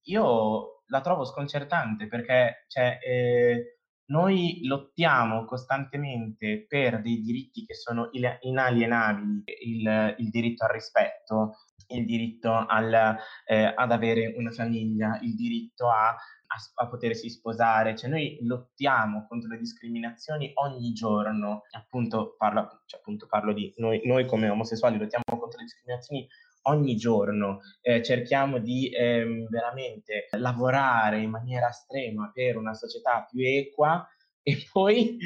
Io 0.03 0.83
la 0.85 1.01
trovo 1.01 1.25
sconcertante 1.25 2.07
perché 2.07 2.65
cioè, 2.67 2.99
eh, 3.01 3.79
noi 4.11 4.59
lottiamo 4.67 5.45
costantemente 5.45 6.67
per 6.67 7.01
dei 7.01 7.21
diritti 7.21 7.65
che 7.65 7.73
sono 7.73 8.09
inalienabili, 8.11 9.41
il, 9.63 10.15
il 10.19 10.29
diritto 10.29 10.65
al 10.65 10.71
rispetto, 10.71 11.55
il 11.87 12.05
diritto 12.05 12.53
al, 12.53 13.17
eh, 13.47 13.73
ad 13.75 13.91
avere 13.91 14.31
una 14.37 14.51
famiglia, 14.51 15.17
il 15.23 15.33
diritto 15.33 15.89
a 15.89 16.15
a, 16.51 16.83
a, 16.83 16.87
potersi 16.87 17.29
sposare, 17.29 17.95
cioè 17.95 18.09
noi 18.09 18.39
lottiamo 18.41 19.25
contro 19.27 19.49
le 19.49 19.57
discriminazioni 19.57 20.51
ogni 20.55 20.93
giorno, 20.93 21.63
appunto 21.71 22.35
parlo, 22.37 22.81
cioè, 22.85 22.99
appunto 22.99 23.27
parlo 23.27 23.53
di 23.53 23.71
noi, 23.77 24.01
noi 24.05 24.25
come 24.25 24.49
omosessuali 24.49 24.97
lottiamo 24.97 25.23
contro 25.39 25.59
le 25.59 25.65
discriminazioni 25.65 26.27
ogni 26.63 26.95
giorno, 26.95 27.59
eh, 27.81 28.03
cerchiamo 28.03 28.59
di 28.59 28.89
eh, 28.89 29.45
veramente 29.49 30.27
lavorare 30.31 31.21
in 31.21 31.29
maniera 31.29 31.69
estrema 31.69 32.31
per 32.33 32.57
una 32.57 32.73
società 32.73 33.25
più 33.29 33.41
equa 33.45 34.07
e 34.41 34.67
poi 34.71 35.17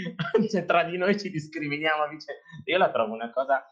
cioè, 0.50 0.66
tra 0.66 0.84
di 0.84 0.98
noi 0.98 1.18
ci 1.18 1.30
discriminiamo. 1.30 2.04
Io 2.66 2.78
la 2.78 2.92
trovo 2.92 3.14
una 3.14 3.32
cosa, 3.32 3.66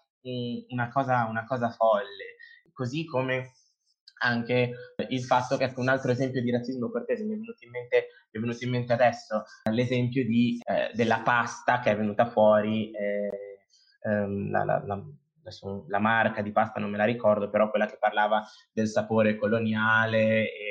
una 0.70 0.89
cosa, 0.89 1.26
una 1.26 1.45
cosa 1.45 1.70
folle, 1.70 2.38
così 2.72 3.06
come 3.06 3.52
anche 4.22 4.72
il 5.09 5.24
fatto 5.24 5.57
che 5.57 5.65
ecco, 5.65 5.82
un 5.82 5.89
altro 5.89 6.11
esempio 6.11 6.41
di 6.41 6.51
razzismo 6.51 6.89
cortese 6.89 7.24
mi 7.24 7.34
è 7.34 7.38
venuto 7.38 7.63
in 7.65 7.72
mente, 7.72 8.07
è 8.30 8.39
venuto 8.39 8.63
in 8.63 8.69
mente 8.69 8.93
adesso, 8.93 9.43
l'esempio 9.72 10.26
di, 10.26 10.59
eh, 10.63 10.91
della 10.93 11.22
pasta 11.22 11.80
che 11.80 11.91
è 11.91 11.97
venuta 11.97 12.30
fuori, 12.30 12.91
eh, 12.91 14.09
ehm, 14.09 14.51
la, 14.51 14.63
la, 14.63 14.84
la, 14.86 15.03
la, 15.88 15.99
marca 15.99 16.41
di 16.41 16.51
pasta 16.51 16.80
non 16.80 16.91
me 16.91 16.97
la 16.97 17.05
ricordo, 17.05 17.49
però 17.49 17.69
quella 17.69 17.88
che 17.88 17.97
parlava 17.99 18.43
del 18.72 18.88
sapore 18.88 19.36
coloniale 19.36 20.51
e 20.51 20.70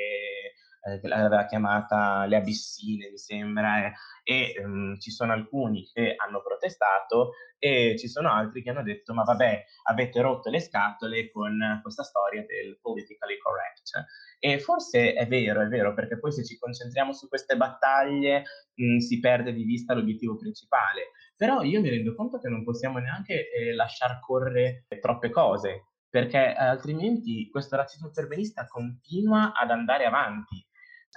eh, 0.81 1.07
l'aveva 1.07 1.45
chiamata 1.45 2.25
le 2.25 2.37
abissine, 2.37 3.09
mi 3.09 3.17
sembra, 3.17 3.85
eh, 3.85 3.93
e 4.23 4.53
ehm, 4.57 4.99
ci 4.99 5.11
sono 5.11 5.33
alcuni 5.33 5.89
che 5.91 6.15
hanno 6.15 6.41
protestato 6.41 7.33
e 7.57 7.95
ci 7.97 8.07
sono 8.07 8.31
altri 8.31 8.63
che 8.63 8.71
hanno 8.71 8.81
detto 8.81 9.13
ma 9.13 9.21
vabbè 9.23 9.63
avete 9.83 10.21
rotto 10.21 10.49
le 10.49 10.59
scatole 10.59 11.29
con 11.31 11.79
questa 11.83 12.01
storia 12.01 12.43
del 12.43 12.79
politically 12.81 13.37
correct 13.37 13.91
e 14.39 14.59
forse 14.59 15.13
è 15.13 15.27
vero, 15.27 15.61
è 15.61 15.67
vero 15.67 15.93
perché 15.93 16.17
poi 16.17 16.31
se 16.31 16.43
ci 16.43 16.57
concentriamo 16.57 17.13
su 17.13 17.27
queste 17.27 17.55
battaglie 17.57 18.43
mh, 18.73 18.97
si 18.97 19.19
perde 19.19 19.53
di 19.53 19.63
vista 19.63 19.93
l'obiettivo 19.93 20.35
principale. 20.35 21.11
Però 21.35 21.61
io 21.61 21.81
mi 21.81 21.89
rendo 21.89 22.15
conto 22.15 22.39
che 22.39 22.49
non 22.49 22.63
possiamo 22.63 22.97
neanche 22.97 23.51
eh, 23.51 23.73
lasciar 23.73 24.19
correre 24.19 24.85
troppe 24.99 25.29
cose 25.29 25.85
perché 26.09 26.37
eh, 26.37 26.55
altrimenti 26.55 27.49
questo 27.49 27.75
razzismo 27.75 28.11
perbenista 28.11 28.65
continua 28.67 29.53
ad 29.53 29.71
andare 29.71 30.05
avanti 30.05 30.63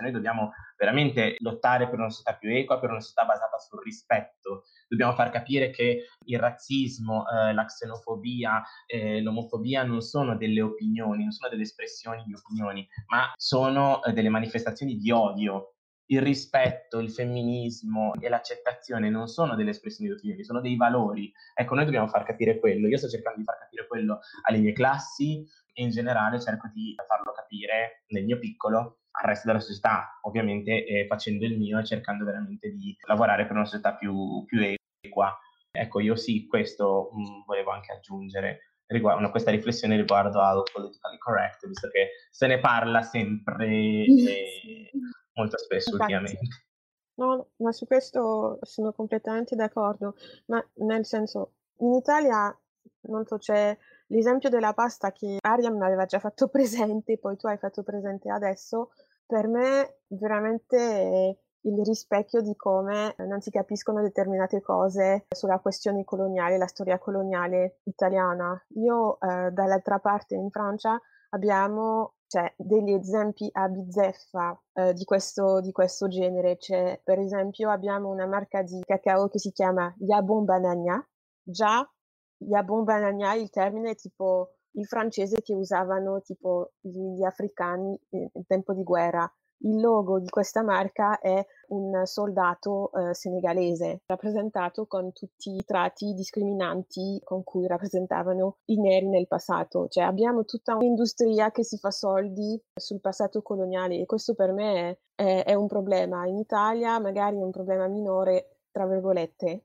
noi 0.03 0.13
dobbiamo 0.13 0.53
veramente 0.77 1.37
lottare 1.39 1.89
per 1.89 1.99
una 1.99 2.11
società 2.11 2.35
più 2.35 2.51
equa, 2.51 2.81
per 2.81 2.91
una 2.91 3.01
società 3.01 3.25
basata 3.25 3.59
sul 3.59 3.81
rispetto. 3.83 4.65
Dobbiamo 4.89 5.15
far 5.15 5.31
capire 5.31 5.71
che 5.71 6.07
il 6.25 6.39
razzismo, 6.39 7.25
eh, 7.29 7.53
la 7.53 7.65
xenofobia, 7.65 8.63
eh, 8.87 9.23
l'omofobia 9.23 9.85
non 9.85 10.01
sono 10.01 10.37
delle 10.37 10.61
opinioni, 10.61 11.23
non 11.23 11.33
sono 11.33 11.51
delle 11.51 11.63
espressioni 11.63 12.23
di 12.27 12.35
opinioni, 12.35 12.87
ma 13.09 13.33
sono 13.37 14.03
eh, 14.03 14.13
delle 14.13 14.29
manifestazioni 14.29 14.97
di 14.97 15.11
odio. 15.11 15.71
Il 16.07 16.21
rispetto, 16.21 16.99
il 16.99 17.11
femminismo 17.11 18.13
e 18.21 18.29
l'accettazione 18.29 19.09
non 19.09 19.27
sono 19.27 19.55
delle 19.55 19.71
espressioni 19.71 20.11
di 20.11 20.17
opinioni, 20.17 20.45
sono 20.45 20.61
dei 20.61 20.77
valori. 20.77 21.33
Ecco, 21.55 21.75
noi 21.75 21.85
dobbiamo 21.85 22.09
far 22.09 22.25
capire 22.25 22.59
quello. 22.59 22.89
Io 22.89 22.99
sto 22.99 23.09
cercando 23.09 23.39
di 23.39 23.45
far 23.45 23.59
capire 23.59 23.87
quello 23.87 24.21
alle 24.43 24.59
mie 24.59 24.73
classi 24.73 25.43
e 25.73 25.83
in 25.83 25.91
generale 25.91 26.41
cerco 26.41 26.69
di 26.75 26.95
farlo 27.09 27.33
capire 27.33 28.05
nel 28.09 28.25
mio 28.25 28.39
piccolo 28.39 28.99
al 29.17 29.29
resto 29.29 29.47
della 29.47 29.61
società, 29.61 30.19
ovviamente 30.23 30.85
eh, 30.85 31.07
facendo 31.07 31.45
il 31.45 31.57
mio 31.57 31.79
e 31.79 31.85
cercando 31.85 32.25
veramente 32.25 32.71
di 32.71 32.97
lavorare 33.07 33.47
per 33.47 33.57
una 33.57 33.65
società 33.65 33.95
più, 33.95 34.45
più 34.45 34.61
equa. 35.01 35.37
Ecco, 35.71 36.01
io 36.01 36.17
sì, 36.17 36.47
questo 36.47 37.11
mh, 37.13 37.21
mm, 37.21 37.43
volevo 37.47 37.71
anche 37.71 37.93
aggiungere 37.93 38.61
riguardo, 38.87 39.31
questa 39.31 39.51
riflessione 39.51 39.97
riguardo 39.97 40.41
al 40.41 40.63
politically 40.73 41.19
correct, 41.19 41.67
visto 41.67 41.89
che 41.89 42.11
se 42.31 42.47
ne 42.47 42.59
parla 42.59 43.03
sempre 43.03 43.67
e 43.67 44.91
molto 45.35 45.59
spesso 45.59 45.93
Infatti. 45.93 46.13
ultimamente. 46.13 46.49
No, 47.17 47.51
ma 47.59 47.71
su 47.71 47.87
questo 47.87 48.59
sono 48.63 48.93
completamente 48.93 49.55
d'accordo, 49.55 50.17
ma 50.47 50.65
nel 50.79 51.07
senso, 51.07 51.53
in 51.79 51.95
Italia, 51.95 52.57
non 53.03 53.25
so, 53.25 53.39
c'è 53.39 53.77
l'esempio 54.09 54.49
della 54.49 54.73
pasta 54.75 55.13
che 55.13 55.39
Ariam 55.41 55.81
aveva 55.81 56.07
già 56.07 56.19
fatto 56.19 56.49
presente, 56.51 57.19
poi 57.19 57.37
tu 57.37 57.47
hai 57.47 57.59
fatto 57.59 57.83
presente 57.85 58.31
adesso, 58.31 58.91
per 59.27 59.49
me 59.49 59.99
veramente 60.09 61.39
il 61.65 61.83
rispecchio 61.85 62.43
di 62.43 62.55
come 62.57 63.15
non 63.19 63.41
si 63.41 63.51
capiscono 63.51 64.03
determinate 64.03 64.61
cose 64.61 65.27
sulla 65.31 65.59
questione 65.61 66.05
coloniale, 66.05 66.59
la 66.59 66.67
storia 66.67 66.99
coloniale 66.99 67.81
italiana. 67.85 68.63
Io 68.77 69.19
eh, 69.21 69.51
dall'altra 69.51 69.99
parte 69.99 70.35
in 70.35 70.51
Francia 70.51 71.01
abbiamo 71.31 72.15
cioè, 72.27 72.53
degli 72.57 72.93
esempi 72.93 73.49
a 73.53 73.69
bizzeffa 73.69 74.61
eh, 74.73 74.93
di, 74.93 75.05
questo, 75.05 75.61
di 75.61 75.73
questo 75.73 76.09
genere. 76.09 76.57
C'è, 76.57 77.01
per 77.03 77.19
esempio, 77.19 77.71
abbiamo 77.71 78.09
una 78.09 78.27
marca 78.27 78.63
di 78.63 78.81
cacao 78.85 79.29
che 79.29 79.39
si 79.39 79.53
chiama 79.53 79.95
Yabon 79.99 80.45
Banania. 80.45 81.07
Già, 81.43 81.89
Yabon 82.39 82.85
Banania, 82.85 83.35
il 83.35 83.51
termine 83.51 83.95
tipo 83.95 84.54
il 84.75 84.87
francese 84.87 85.41
che 85.43 85.55
usavano 85.55 86.21
tipo 86.23 86.73
gli 86.81 87.23
africani 87.25 87.99
in 88.11 88.47
tempo 88.47 88.73
di 88.73 88.83
guerra 88.83 89.31
il 89.65 89.81
logo 89.81 90.19
di 90.19 90.29
questa 90.29 90.63
marca 90.63 91.19
è 91.19 91.45
un 91.69 92.03
soldato 92.05 92.91
eh, 92.93 93.15
senegalese, 93.15 94.03
rappresentato 94.07 94.87
con 94.87 95.13
tutti 95.13 95.55
i 95.55 95.65
tratti 95.65 96.13
discriminanti 96.13 97.21
con 97.25 97.45
cui 97.45 97.67
rappresentavano 97.67 98.59
i 98.67 98.81
neri 98.81 99.09
nel 99.09 99.27
passato. 99.27 99.89
Cioè 99.89 100.05
abbiamo 100.05 100.45
tutta 100.45 100.75
un'industria 100.75 101.51
che 101.51 101.65
si 101.65 101.79
fa 101.79 101.91
soldi 101.91 102.61
sul 102.75 103.01
passato 103.01 103.43
coloniale 103.43 103.99
e 103.99 104.07
questo 104.07 104.35
per 104.35 104.53
me 104.53 104.99
è, 105.15 105.23
è, 105.23 105.45
è 105.45 105.55
un 105.55 105.67
problema. 105.67 106.27
In 106.27 106.37
Italia 106.37 106.99
magari 106.99 107.39
è 107.39 107.43
un 107.43 107.51
problema 107.51 107.87
minore, 107.89 108.59
tra 108.71 108.87
virgolette, 108.87 109.65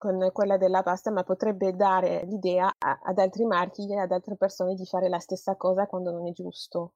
con 0.00 0.30
quella 0.32 0.56
della 0.56 0.82
pasta, 0.82 1.10
ma 1.10 1.24
potrebbe 1.24 1.76
dare 1.76 2.24
l'idea 2.24 2.72
a, 2.78 3.00
ad 3.02 3.18
altri 3.18 3.44
marchi 3.44 3.86
e 3.92 3.98
ad 3.98 4.10
altre 4.10 4.34
persone 4.34 4.74
di 4.74 4.86
fare 4.86 5.10
la 5.10 5.18
stessa 5.18 5.56
cosa 5.56 5.86
quando 5.86 6.10
non 6.10 6.26
è 6.26 6.32
giusto. 6.32 6.94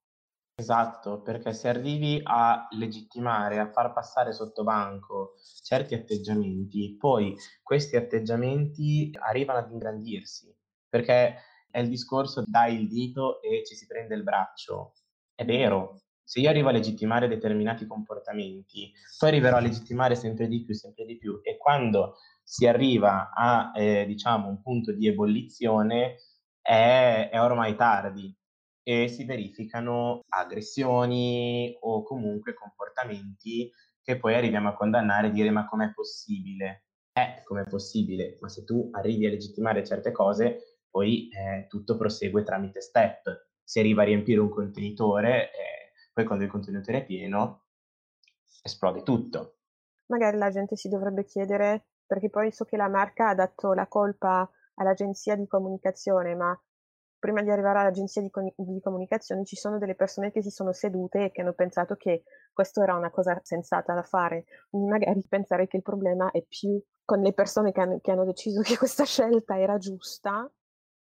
Esatto, 0.56 1.20
perché 1.20 1.52
se 1.52 1.68
arrivi 1.68 2.18
a 2.24 2.66
legittimare, 2.70 3.58
a 3.58 3.70
far 3.70 3.92
passare 3.92 4.32
sotto 4.32 4.62
banco 4.62 5.34
certi 5.62 5.92
atteggiamenti, 5.92 6.96
poi 6.96 7.36
questi 7.62 7.96
atteggiamenti 7.96 9.10
arrivano 9.20 9.58
ad 9.58 9.70
ingrandirsi, 9.70 10.56
perché 10.88 11.36
è 11.70 11.80
il 11.80 11.90
discorso 11.90 12.42
dai 12.46 12.80
il 12.80 12.88
dito 12.88 13.42
e 13.42 13.64
ci 13.66 13.74
si 13.74 13.86
prende 13.86 14.14
il 14.14 14.22
braccio. 14.22 14.94
È 15.34 15.44
vero, 15.44 16.00
se 16.22 16.40
io 16.40 16.48
arrivo 16.48 16.70
a 16.70 16.72
legittimare 16.72 17.28
determinati 17.28 17.86
comportamenti, 17.86 18.90
poi 19.18 19.28
arriverò 19.28 19.58
a 19.58 19.60
legittimare 19.60 20.14
sempre 20.14 20.46
di 20.46 20.64
più, 20.64 20.72
sempre 20.72 21.04
di 21.04 21.18
più, 21.18 21.40
e 21.42 21.58
quando 21.58 22.14
si 22.44 22.66
arriva 22.66 23.32
a, 23.34 23.72
eh, 23.74 24.06
diciamo, 24.06 24.48
un 24.48 24.62
punto 24.62 24.92
di 24.92 25.08
ebollizione 25.08 26.16
è, 26.60 27.30
è 27.32 27.40
ormai 27.40 27.74
tardi, 27.74 28.36
e 28.86 29.08
si 29.08 29.24
verificano 29.24 30.20
aggressioni 30.28 31.74
o 31.80 32.02
comunque 32.02 32.52
comportamenti 32.52 33.72
che 34.02 34.18
poi 34.18 34.34
arriviamo 34.34 34.68
a 34.68 34.74
condannare 34.74 35.28
e 35.28 35.30
dire 35.30 35.50
ma 35.50 35.66
com'è 35.66 35.92
possibile? 35.94 36.84
Eh, 37.12 37.42
com'è 37.44 37.64
possibile? 37.64 38.36
Ma 38.40 38.48
se 38.50 38.64
tu 38.64 38.90
arrivi 38.92 39.24
a 39.24 39.30
legittimare 39.30 39.84
certe 39.84 40.12
cose, 40.12 40.82
poi 40.90 41.28
eh, 41.30 41.66
tutto 41.68 41.96
prosegue 41.96 42.42
tramite 42.42 42.82
step. 42.82 43.48
Si 43.62 43.78
arriva 43.78 44.02
a 44.02 44.04
riempire 44.04 44.40
un 44.40 44.50
contenitore, 44.50 45.50
eh, 45.52 45.92
poi 46.12 46.24
quando 46.24 46.44
il 46.44 46.50
contenitore 46.50 46.98
è 46.98 47.06
pieno, 47.06 47.64
esplode 48.62 49.02
tutto. 49.02 49.56
Magari 50.08 50.36
la 50.36 50.50
gente 50.50 50.76
si 50.76 50.90
dovrebbe 50.90 51.24
chiedere, 51.24 51.86
perché 52.14 52.30
poi 52.30 52.52
so 52.52 52.64
che 52.64 52.76
la 52.76 52.88
marca 52.88 53.30
ha 53.30 53.34
dato 53.34 53.72
la 53.72 53.88
colpa 53.88 54.48
all'agenzia 54.74 55.34
di 55.34 55.48
comunicazione, 55.48 56.36
ma 56.36 56.56
prima 57.18 57.42
di 57.42 57.50
arrivare 57.50 57.80
all'agenzia 57.80 58.22
di, 58.22 58.30
con- 58.30 58.52
di, 58.54 58.80
comunicazione 58.80 59.44
ci 59.44 59.56
sono 59.56 59.78
delle 59.78 59.96
persone 59.96 60.30
che 60.30 60.40
si 60.40 60.50
sono 60.50 60.72
sedute 60.72 61.24
e 61.24 61.30
che 61.32 61.40
hanno 61.40 61.54
pensato 61.54 61.96
che 61.96 62.22
questo 62.52 62.82
era 62.82 62.94
una 62.94 63.10
cosa 63.10 63.40
sensata 63.42 63.94
da 63.94 64.02
fare. 64.02 64.44
Quindi 64.70 64.88
magari 64.88 65.24
pensare 65.28 65.66
che 65.66 65.78
il 65.78 65.82
problema 65.82 66.30
è 66.30 66.44
più 66.44 66.80
con 67.04 67.20
le 67.20 67.32
persone 67.32 67.72
che 67.72 67.80
hanno, 67.80 67.98
che 68.00 68.12
hanno 68.12 68.24
deciso 68.24 68.60
che 68.62 68.78
questa 68.78 69.04
scelta 69.04 69.58
era 69.58 69.76
giusta 69.76 70.48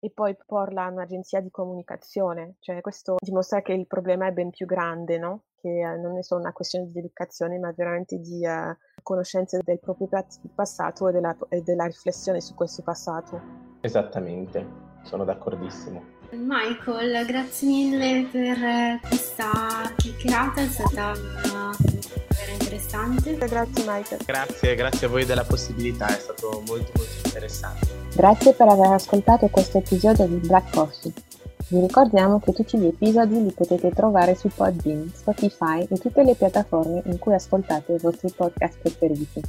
e 0.05 0.11
poi 0.11 0.37
porla 0.45 0.85
a 0.85 0.91
un'agenzia 0.91 1.41
di 1.41 1.51
comunicazione. 1.51 2.57
Cioè 2.59 2.83
questo 2.83 3.17
dimostra 3.19 3.63
che 3.63 3.73
il 3.73 3.87
problema 3.87 4.27
è 4.27 4.33
ben 4.33 4.51
più 4.51 4.67
grande, 4.67 5.17
no? 5.17 5.45
Che 5.57 5.69
uh, 5.69 5.99
non 5.99 6.19
è 6.19 6.23
solo 6.23 6.43
una 6.43 6.53
questione 6.53 6.87
di 6.89 6.99
educazione, 6.99 7.59
ma 7.59 7.73
veramente 7.75 8.19
di 8.19 8.47
uh, 8.47 8.77
conoscenza 9.03 9.57
del 9.63 9.81
proprio 9.81 10.09
passato 10.55 11.09
e 11.09 11.13
della, 11.13 11.35
e 11.49 11.63
della 11.63 11.87
riflessione 11.87 12.43
su 12.43 12.55
questo 12.55 12.83
passato. 12.83 13.41
Esattamente 13.81 14.67
sono 15.05 15.25
d'accordissimo. 15.25 16.14
Michael, 16.31 17.27
grazie 17.27 17.69
mille 17.69 18.27
per 18.31 18.59
questa 19.09 19.93
chiacchierata, 19.97 20.61
è 20.61 20.67
stata 20.67 21.13
vera 21.13 22.53
interessante. 22.53 23.37
Grazie 23.37 23.85
Michael. 23.87 24.21
Grazie, 24.25 24.75
grazie 24.75 25.07
a 25.07 25.11
voi 25.11 25.25
della 25.25 25.45
possibilità, 25.45 26.07
è 26.09 26.19
stato 26.19 26.63
molto 26.67 26.93
molto 26.97 27.13
interessante. 27.25 27.87
Grazie 28.15 28.53
per 28.53 28.69
aver 28.69 28.93
ascoltato 28.93 29.49
questo 29.49 29.79
episodio 29.79 30.27
di 30.27 30.47
Black 30.47 30.73
Coffee. 30.73 31.13
Vi 31.69 31.81
ricordiamo 31.81 32.41
che 32.41 32.53
tutti 32.53 32.79
gli 32.79 32.87
episodi 32.87 33.43
li 33.43 33.53
potete 33.53 33.91
trovare 33.91 34.35
su 34.35 34.49
Podbean, 34.49 35.11
Spotify 35.15 35.87
e 35.89 35.99
tutte 35.99 36.23
le 36.23 36.35
piattaforme 36.35 37.03
in 37.07 37.19
cui 37.19 37.35
ascoltate 37.35 37.93
i 37.95 37.99
vostri 37.99 38.31
podcast 38.35 38.79
preferiti. 38.79 39.41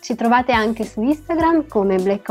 Ci 0.00 0.14
trovate 0.14 0.52
anche 0.52 0.84
su 0.84 1.02
Instagram 1.02 1.68
come 1.68 1.96
Black 1.96 2.30